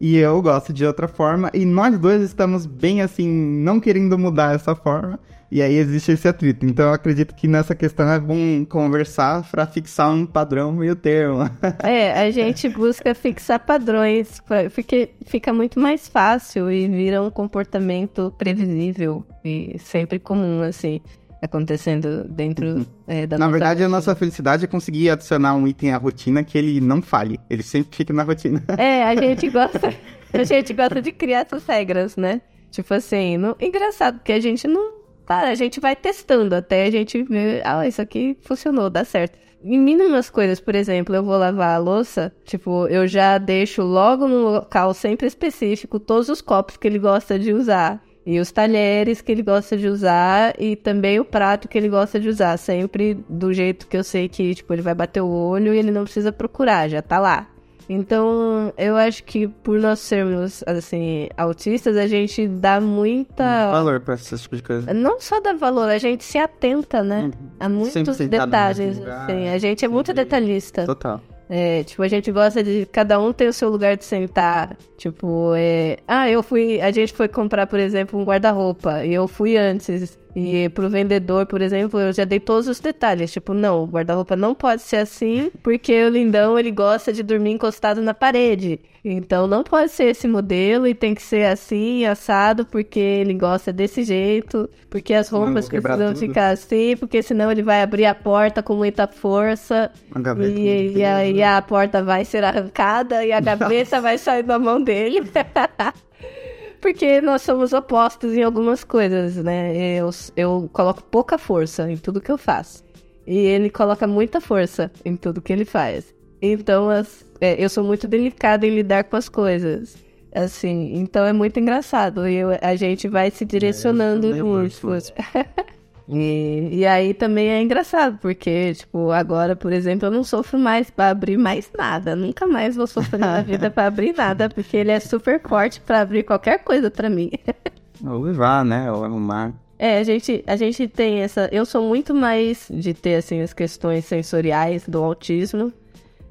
e 0.00 0.16
eu 0.16 0.40
gosto 0.40 0.72
de 0.72 0.84
outra 0.84 1.08
forma, 1.08 1.50
e 1.52 1.64
nós 1.64 1.98
dois 1.98 2.22
estamos 2.22 2.66
bem 2.66 3.02
assim, 3.02 3.28
não 3.28 3.80
querendo 3.80 4.18
mudar 4.18 4.54
essa 4.54 4.74
forma, 4.74 5.18
e 5.50 5.62
aí 5.62 5.76
existe 5.76 6.12
esse 6.12 6.28
atrito. 6.28 6.66
Então 6.66 6.86
eu 6.86 6.92
acredito 6.92 7.34
que 7.34 7.48
nessa 7.48 7.74
questão 7.74 8.08
é 8.10 8.18
bom 8.18 8.64
conversar 8.66 9.48
para 9.50 9.66
fixar 9.66 10.10
um 10.10 10.26
padrão 10.26 10.72
meio 10.72 10.94
termo. 10.94 11.48
É, 11.82 12.12
a 12.20 12.30
gente 12.30 12.68
busca 12.68 13.14
fixar 13.14 13.58
padrões, 13.60 14.40
porque 14.74 15.10
fica 15.26 15.52
muito 15.52 15.80
mais 15.80 16.06
fácil 16.06 16.70
e 16.70 16.86
vira 16.86 17.22
um 17.22 17.30
comportamento 17.30 18.32
previsível 18.36 19.24
e 19.44 19.76
sempre 19.78 20.18
comum, 20.18 20.62
assim 20.62 21.00
acontecendo 21.40 22.24
dentro 22.24 22.66
uhum. 22.66 22.86
é, 23.06 23.26
da 23.26 23.38
Na 23.38 23.46
nossa 23.46 23.58
verdade, 23.58 23.84
a 23.84 23.88
nossa 23.88 24.14
felicidade 24.14 24.64
é 24.64 24.68
conseguir 24.68 25.10
adicionar 25.10 25.54
um 25.54 25.66
item 25.66 25.92
à 25.92 25.96
rotina 25.96 26.42
que 26.42 26.58
ele 26.58 26.80
não 26.80 27.00
falhe. 27.00 27.38
Ele 27.48 27.62
sempre 27.62 27.96
fica 27.96 28.12
na 28.12 28.22
rotina. 28.22 28.62
É, 28.78 29.02
a 29.04 29.14
gente 29.14 29.48
gosta. 29.50 29.92
a 30.32 30.44
gente 30.44 30.72
gosta 30.72 31.02
de 31.02 31.10
criar 31.12 31.40
essas 31.40 31.66
regras, 31.66 32.16
né? 32.16 32.40
Tipo 32.70 32.94
assim, 32.94 33.36
no... 33.36 33.56
engraçado, 33.60 34.18
porque 34.18 34.32
a 34.32 34.40
gente 34.40 34.66
não. 34.68 34.98
Tá, 35.26 35.40
a 35.40 35.54
gente 35.54 35.78
vai 35.78 35.94
testando 35.94 36.54
até 36.54 36.84
a 36.84 36.90
gente 36.90 37.22
ver, 37.22 37.60
ah, 37.66 37.86
isso 37.86 38.00
aqui 38.00 38.38
funcionou, 38.40 38.88
dá 38.88 39.04
certo. 39.04 39.38
Em 39.62 39.78
mínimas 39.78 40.30
coisas, 40.30 40.60
por 40.60 40.74
exemplo, 40.74 41.14
eu 41.14 41.22
vou 41.22 41.36
lavar 41.36 41.74
a 41.74 41.78
louça, 41.78 42.32
tipo, 42.44 42.86
eu 42.86 43.06
já 43.06 43.36
deixo 43.36 43.82
logo 43.82 44.26
no 44.26 44.48
local 44.48 44.94
sempre 44.94 45.26
específico 45.26 46.00
todos 46.00 46.28
os 46.28 46.40
copos 46.40 46.76
que 46.76 46.86
ele 46.86 46.98
gosta 46.98 47.38
de 47.38 47.52
usar. 47.52 48.02
E 48.30 48.38
os 48.38 48.52
talheres 48.52 49.22
que 49.22 49.32
ele 49.32 49.42
gosta 49.42 49.74
de 49.74 49.88
usar 49.88 50.54
e 50.58 50.76
também 50.76 51.18
o 51.18 51.24
prato 51.24 51.66
que 51.66 51.78
ele 51.78 51.88
gosta 51.88 52.20
de 52.20 52.28
usar. 52.28 52.58
Sempre 52.58 53.14
do 53.26 53.54
jeito 53.54 53.86
que 53.86 53.96
eu 53.96 54.04
sei 54.04 54.28
que, 54.28 54.54
tipo, 54.54 54.70
ele 54.74 54.82
vai 54.82 54.94
bater 54.94 55.22
o 55.22 55.28
olho 55.30 55.72
e 55.72 55.78
ele 55.78 55.90
não 55.90 56.04
precisa 56.04 56.30
procurar, 56.30 56.88
já 56.90 57.00
tá 57.00 57.18
lá. 57.18 57.46
Então, 57.88 58.70
eu 58.76 58.96
acho 58.96 59.24
que 59.24 59.48
por 59.48 59.80
nós 59.80 60.00
sermos, 60.00 60.62
assim, 60.66 61.30
autistas, 61.38 61.96
a 61.96 62.06
gente 62.06 62.46
dá 62.46 62.78
muita. 62.82 63.70
Valor 63.70 64.00
pra 64.00 64.12
esse 64.12 64.36
tipo 64.36 64.56
de 64.56 64.62
coisa. 64.62 64.92
Não 64.92 65.18
só 65.18 65.40
dá 65.40 65.54
valor, 65.54 65.88
a 65.88 65.96
gente 65.96 66.22
se 66.22 66.36
atenta, 66.36 67.02
né? 67.02 67.30
Uhum. 67.32 67.48
A 67.58 67.66
muitos 67.66 68.18
detalhes, 68.18 68.98
lugar, 68.98 69.22
assim. 69.22 69.48
A 69.48 69.56
gente 69.56 69.86
é 69.86 69.88
muito 69.88 70.08
sempre- 70.08 70.24
detalhista. 70.24 70.84
Total. 70.84 71.18
É, 71.48 71.82
tipo, 71.84 72.02
a 72.02 72.08
gente 72.08 72.30
gosta 72.30 72.62
de. 72.62 72.86
Cada 72.92 73.18
um 73.18 73.32
tem 73.32 73.48
o 73.48 73.52
seu 73.52 73.70
lugar 73.70 73.96
de 73.96 74.04
sentar. 74.04 74.76
Tipo, 74.96 75.54
é. 75.56 75.96
Ah, 76.06 76.28
eu 76.30 76.42
fui. 76.42 76.80
A 76.80 76.90
gente 76.90 77.12
foi 77.12 77.28
comprar, 77.28 77.66
por 77.66 77.78
exemplo, 77.78 78.20
um 78.20 78.24
guarda-roupa. 78.24 79.04
E 79.04 79.14
eu 79.14 79.26
fui 79.26 79.56
antes. 79.56 80.18
E 80.40 80.68
pro 80.68 80.88
vendedor, 80.88 81.46
por 81.46 81.60
exemplo, 81.60 81.98
eu 81.98 82.12
já 82.12 82.24
dei 82.24 82.38
todos 82.38 82.68
os 82.68 82.78
detalhes. 82.78 83.32
Tipo, 83.32 83.52
não, 83.52 83.82
o 83.82 83.86
guarda-roupa 83.86 84.36
não 84.36 84.54
pode 84.54 84.82
ser 84.82 84.98
assim, 84.98 85.50
porque 85.64 86.04
o 86.04 86.08
lindão 86.08 86.56
ele 86.56 86.70
gosta 86.70 87.12
de 87.12 87.24
dormir 87.24 87.50
encostado 87.50 88.00
na 88.00 88.14
parede. 88.14 88.78
Então 89.04 89.48
não 89.48 89.64
pode 89.64 89.90
ser 89.90 90.04
esse 90.04 90.28
modelo 90.28 90.86
e 90.86 90.94
tem 90.94 91.12
que 91.12 91.22
ser 91.22 91.46
assim, 91.46 92.04
assado, 92.04 92.64
porque 92.64 93.00
ele 93.00 93.34
gosta 93.34 93.72
desse 93.72 94.04
jeito. 94.04 94.70
Porque 94.88 95.12
as 95.12 95.28
roupas 95.28 95.68
quebrar 95.68 95.96
precisam 95.96 96.14
tudo. 96.14 96.28
ficar 96.28 96.50
assim, 96.50 96.96
porque 96.96 97.20
senão 97.20 97.50
ele 97.50 97.62
vai 97.62 97.82
abrir 97.82 98.04
a 98.04 98.14
porta 98.14 98.62
com 98.62 98.76
muita 98.76 99.08
força. 99.08 99.90
Gaveta 100.14 100.48
E, 100.48 100.84
muito 100.84 100.98
e 100.98 101.04
aí 101.04 101.42
a 101.42 101.60
porta 101.60 102.00
vai 102.00 102.24
ser 102.24 102.44
arrancada 102.44 103.24
e 103.24 103.32
a 103.32 103.40
gaveta 103.40 104.00
vai 104.00 104.16
sair 104.18 104.44
da 104.44 104.56
mão 104.58 104.80
dele. 104.80 105.20
Porque 106.80 107.20
nós 107.20 107.42
somos 107.42 107.72
opostos 107.72 108.34
em 108.34 108.42
algumas 108.42 108.84
coisas, 108.84 109.36
né? 109.36 109.74
Eu, 109.98 110.10
eu 110.36 110.70
coloco 110.72 111.02
pouca 111.02 111.36
força 111.38 111.90
em 111.90 111.96
tudo 111.96 112.20
que 112.20 112.30
eu 112.30 112.38
faço. 112.38 112.84
E 113.26 113.36
ele 113.36 113.68
coloca 113.68 114.06
muita 114.06 114.40
força 114.40 114.90
em 115.04 115.16
tudo 115.16 115.42
que 115.42 115.52
ele 115.52 115.64
faz. 115.64 116.14
Então, 116.40 116.88
as- 116.88 117.24
é, 117.40 117.62
eu 117.62 117.68
sou 117.68 117.82
muito 117.84 118.06
delicada 118.08 118.66
em 118.66 118.70
lidar 118.74 119.04
com 119.04 119.16
as 119.16 119.28
coisas. 119.28 119.96
Assim, 120.32 120.92
então 120.94 121.24
é 121.24 121.32
muito 121.32 121.58
engraçado. 121.58 122.28
E 122.28 122.34
eu- 122.36 122.50
a 122.60 122.76
gente 122.76 123.08
vai 123.08 123.30
se 123.30 123.44
direcionando 123.44 124.28
meio 124.28 124.44
nisso. 124.62 125.12
E, 126.08 126.70
e 126.72 126.86
aí 126.86 127.12
também 127.12 127.50
é 127.50 127.60
engraçado, 127.60 128.18
porque, 128.18 128.72
tipo, 128.74 129.10
agora, 129.10 129.54
por 129.54 129.72
exemplo, 129.72 130.06
eu 130.06 130.10
não 130.10 130.24
sofro 130.24 130.58
mais 130.58 130.90
pra 130.90 131.10
abrir 131.10 131.36
mais 131.36 131.70
nada. 131.76 132.16
Nunca 132.16 132.46
mais 132.46 132.76
vou 132.76 132.86
sofrer 132.86 133.18
na 133.20 133.42
vida 133.42 133.70
pra 133.70 133.86
abrir 133.86 134.14
nada, 134.16 134.48
porque 134.48 134.76
ele 134.76 134.90
é 134.90 135.00
super 135.00 135.40
forte 135.40 135.80
pra 135.80 136.00
abrir 136.00 136.22
qualquer 136.22 136.64
coisa 136.64 136.90
pra 136.90 137.10
mim. 137.10 137.30
Ou 138.04 138.20
levar, 138.20 138.64
né? 138.64 138.90
Ou 138.90 139.04
arrumar. 139.04 139.52
É, 139.78 139.98
a 139.98 140.02
gente, 140.02 140.42
a 140.46 140.56
gente 140.56 140.88
tem 140.88 141.20
essa. 141.20 141.48
Eu 141.52 141.64
sou 141.64 141.86
muito 141.86 142.14
mais 142.14 142.66
de 142.70 142.94
ter, 142.94 143.16
assim, 143.16 143.40
as 143.40 143.52
questões 143.52 144.04
sensoriais 144.04 144.88
do 144.88 145.02
autismo 145.02 145.72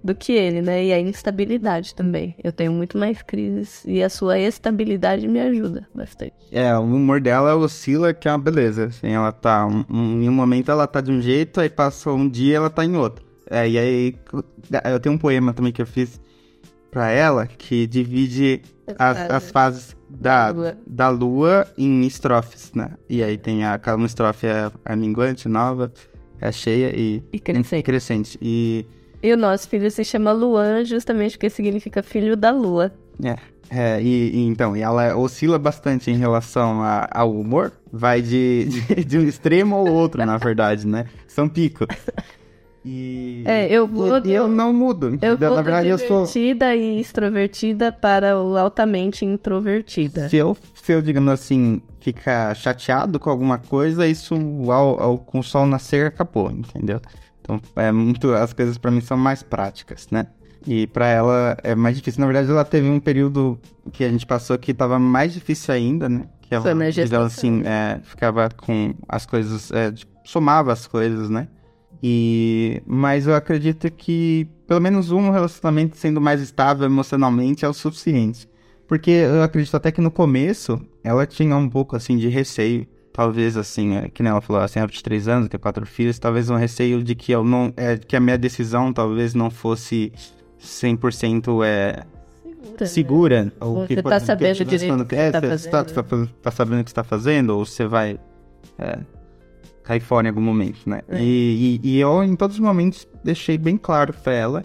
do 0.07 0.15
que 0.15 0.31
ele, 0.31 0.61
né? 0.61 0.85
E 0.85 0.93
a 0.93 0.99
instabilidade 0.99 1.93
também. 1.93 2.35
Eu 2.43 2.51
tenho 2.51 2.71
muito 2.71 2.97
mais 2.97 3.21
crises 3.21 3.83
e 3.85 4.01
a 4.01 4.09
sua 4.09 4.39
estabilidade 4.39 5.27
me 5.27 5.39
ajuda 5.39 5.87
bastante. 5.93 6.33
É, 6.51 6.75
o 6.77 6.81
humor 6.81 7.19
dela 7.21 7.55
oscila, 7.55 8.13
que 8.13 8.27
é 8.27 8.31
uma 8.31 8.37
beleza. 8.39 8.85
Assim, 8.85 9.09
ela 9.09 9.31
tá. 9.31 9.65
Um, 9.67 9.83
um- 9.89 10.21
em 10.23 10.29
um 10.29 10.31
momento 10.33 10.71
ela 10.71 10.87
tá 10.87 11.01
de 11.01 11.11
um 11.11 11.21
jeito, 11.21 11.59
aí 11.59 11.69
passa 11.69 12.11
um 12.11 12.27
dia 12.27 12.57
ela 12.57 12.69
tá 12.69 12.83
em 12.85 12.95
outro. 12.95 13.25
É, 13.49 13.67
e 13.67 13.77
aí. 13.77 14.15
Eu 14.91 14.99
tenho 14.99 15.15
um 15.15 15.17
poema 15.17 15.53
também 15.53 15.71
que 15.71 15.81
eu 15.81 15.85
fiz 15.85 16.19
pra 16.91 17.09
ela 17.11 17.45
que 17.45 17.85
divide 17.85 18.61
as, 18.97 19.17
as 19.29 19.51
fases 19.51 19.95
da, 20.09 20.51
Da 20.51 20.57
lua. 20.57 20.77
da 20.87 21.09
lua 21.09 21.67
em 21.77 22.01
estrofes, 22.07 22.71
né? 22.73 22.91
E 23.09 23.21
aí 23.23 23.37
tem 23.37 23.65
a 23.65 23.77
cada 23.77 23.97
uma 23.97 24.05
estrofe 24.07 24.47
é, 24.47 24.71
é 24.85 24.95
minguante, 24.95 25.47
nova, 25.49 25.91
é 26.39 26.51
cheia 26.51 26.91
e. 26.95 27.21
E 27.31 27.39
crescente. 27.39 27.83
crescente. 27.83 28.37
E. 28.41 28.85
E 29.21 29.33
o 29.33 29.37
nosso 29.37 29.67
filho 29.67 29.89
se 29.89 30.03
chama 30.03 30.31
Luan, 30.31 30.85
justamente 30.85 31.37
porque 31.37 31.49
significa 31.49 32.03
filho 32.03 32.35
da 32.37 32.51
lua. 32.51 32.91
É, 33.23 33.35
é, 33.69 34.01
e, 34.01 34.29
e 34.35 34.45
então, 34.45 34.77
e 34.77 34.81
ela 34.81 35.15
oscila 35.17 35.57
bastante 35.57 36.11
em 36.11 36.17
relação 36.17 36.81
a- 36.83 37.07
ao 37.11 37.31
humor, 37.33 37.71
vai 37.91 38.21
de, 38.21 38.65
de, 38.95 39.03
de 39.03 39.17
um 39.17 39.23
extremo 39.23 39.75
ao 39.75 39.85
outro, 39.87 40.23
na 40.25 40.37
verdade, 40.37 40.85
né? 40.85 41.05
São 41.27 41.49
picos. 41.49 41.87
E, 42.85 43.43
É, 43.45 43.65
eu 43.69 43.89
e 44.23 44.31
eu 44.31 44.47
não 44.47 44.71
mudo. 44.71 45.17
Eu 45.21 45.37
na 45.37 45.61
verdade, 45.61 45.89
eu 45.89 45.97
sou. 45.97 46.25
divertida 46.25 46.73
e 46.75 46.99
extrovertida 47.01 47.91
para 47.91 48.39
o 48.41 48.55
altamente 48.55 49.25
introvertida. 49.25 50.29
Se 50.29 50.37
eu, 50.37 50.55
se 50.73 50.93
eu, 50.93 51.01
digamos 51.01 51.33
assim, 51.33 51.81
ficar 51.99 52.55
chateado 52.55 53.19
com 53.19 53.29
alguma 53.29 53.57
coisa, 53.57 54.07
isso 54.07 54.35
ao, 54.71 55.01
ao- 55.01 55.17
com 55.17 55.39
o 55.39 55.43
sol 55.43 55.65
nascer 55.65 56.05
acabou, 56.07 56.49
entendeu? 56.51 57.01
Então, 57.47 57.61
é 57.77 57.91
muito. 57.91 58.33
As 58.33 58.51
coisas 58.51 58.77
pra 58.77 58.91
mim 58.91 58.99
são 58.99 59.15
mais 59.17 59.41
práticas, 59.41 60.07
né? 60.11 60.27
E 60.65 60.85
pra 60.87 61.07
ela 61.07 61.57
é 61.63 61.73
mais 61.75 61.95
difícil. 61.95 62.19
Na 62.19 62.27
verdade, 62.27 62.51
ela 62.51 62.65
teve 62.65 62.89
um 62.89 62.99
período 62.99 63.57
que 63.93 64.03
a 64.03 64.09
gente 64.09 64.25
passou 64.25 64.57
que 64.57 64.73
tava 64.73 64.99
mais 64.99 65.31
difícil 65.33 65.73
ainda, 65.73 66.09
né? 66.09 66.25
Que 66.41 66.53
ela, 66.53 66.63
Foi 66.63 66.73
na 66.73 66.89
digamos 66.89 67.09
gestação. 67.09 67.25
assim, 67.25 67.61
é, 67.65 67.99
ficava 68.03 68.49
com 68.49 68.93
as 69.07 69.25
coisas. 69.25 69.71
é, 69.71 69.93
somava 70.25 70.73
as 70.73 70.85
coisas, 70.85 71.29
né? 71.29 71.47
E. 72.03 72.81
Mas 72.85 73.27
eu 73.27 73.35
acredito 73.35 73.89
que 73.91 74.47
pelo 74.67 74.81
menos 74.81 75.11
um 75.11 75.29
relacionamento 75.29 75.95
sendo 75.95 76.19
mais 76.19 76.41
estável 76.41 76.85
emocionalmente 76.85 77.63
é 77.63 77.69
o 77.69 77.73
suficiente. 77.73 78.49
Porque 78.87 79.11
eu 79.11 79.41
acredito 79.43 79.75
até 79.75 79.91
que 79.91 80.01
no 80.01 80.11
começo 80.11 80.81
ela 81.03 81.25
tinha 81.25 81.55
um 81.55 81.69
pouco 81.69 81.95
assim 81.95 82.17
de 82.17 82.27
receio. 82.27 82.85
Talvez 83.17 83.57
assim, 83.57 83.95
é, 83.95 84.09
que 84.09 84.21
nem 84.21 84.29
ela 84.29 84.41
falou, 84.41 84.61
assim, 84.61 84.79
de 84.85 85.01
três 85.01 85.27
anos, 85.27 85.49
tem 85.49 85.59
quatro 85.59 85.83
filhos, 85.87 86.19
talvez 86.19 86.51
um 86.51 86.55
receio 86.55 87.03
de 87.03 87.15
que 87.15 87.31
eu 87.31 87.43
não. 87.43 87.73
É, 87.75 87.97
que 87.97 88.15
a 88.15 88.19
minha 88.19 88.37
decisão 88.37 88.93
talvez 88.93 89.33
não 89.33 89.49
fosse 89.49 90.13
100% 90.61 91.63
é, 91.65 92.03
segura. 92.85 93.51
Ou 93.59 93.81
Você 93.87 93.95
que, 93.95 94.03
tá 94.03 94.19
que- 94.19 94.25
sabendo 94.27 94.57
que- 94.57 94.65
direito 94.65 95.05
que 95.05 95.15
é, 95.15 95.31
tá 95.31 95.39
você 95.41 95.67
tá, 95.67 95.83
fazendo. 95.83 95.95
você 95.95 96.27
tá- 96.27 96.33
tá 96.43 96.51
sabendo 96.51 96.81
o 96.81 96.83
que 96.83 96.89
você 96.91 96.95
tá 96.95 97.03
fazendo, 97.03 97.49
ou 97.57 97.65
você 97.65 97.87
vai 97.87 98.19
é, 98.77 98.99
cair 99.83 99.99
fora 99.99 100.27
em 100.27 100.29
algum 100.29 100.41
momento, 100.41 100.87
né? 100.87 101.01
É. 101.09 101.19
E, 101.19 101.79
e- 101.83 101.89
e 101.95 101.99
eu, 101.99 102.23
em 102.23 102.35
todos 102.35 102.57
os 102.57 102.61
momentos, 102.61 103.07
deixei 103.23 103.57
bem 103.57 103.77
claro 103.77 104.13
pra 104.13 104.31
ela 104.33 104.63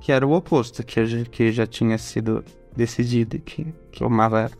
que 0.00 0.10
era 0.10 0.26
o 0.26 0.32
oposto, 0.32 0.82
que, 0.82 1.00
eu 1.00 1.04
já- 1.06 1.24
que 1.24 1.52
já 1.52 1.66
tinha 1.66 1.98
sido 1.98 2.42
decidido, 2.74 3.38
que, 3.40 3.66
que 3.92 4.02
eu 4.02 4.06
amava 4.06 4.40
ela. 4.40 4.50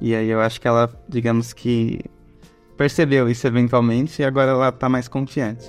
E 0.00 0.14
aí 0.14 0.28
eu 0.30 0.40
acho 0.40 0.58
que 0.58 0.66
ela, 0.66 0.90
digamos 1.06 1.52
que 1.52 2.00
percebeu 2.76 3.28
isso 3.28 3.46
eventualmente 3.46 4.22
e 4.22 4.24
agora 4.24 4.50
ela 4.50 4.72
tá 4.72 4.88
mais 4.88 5.08
confiante. 5.08 5.66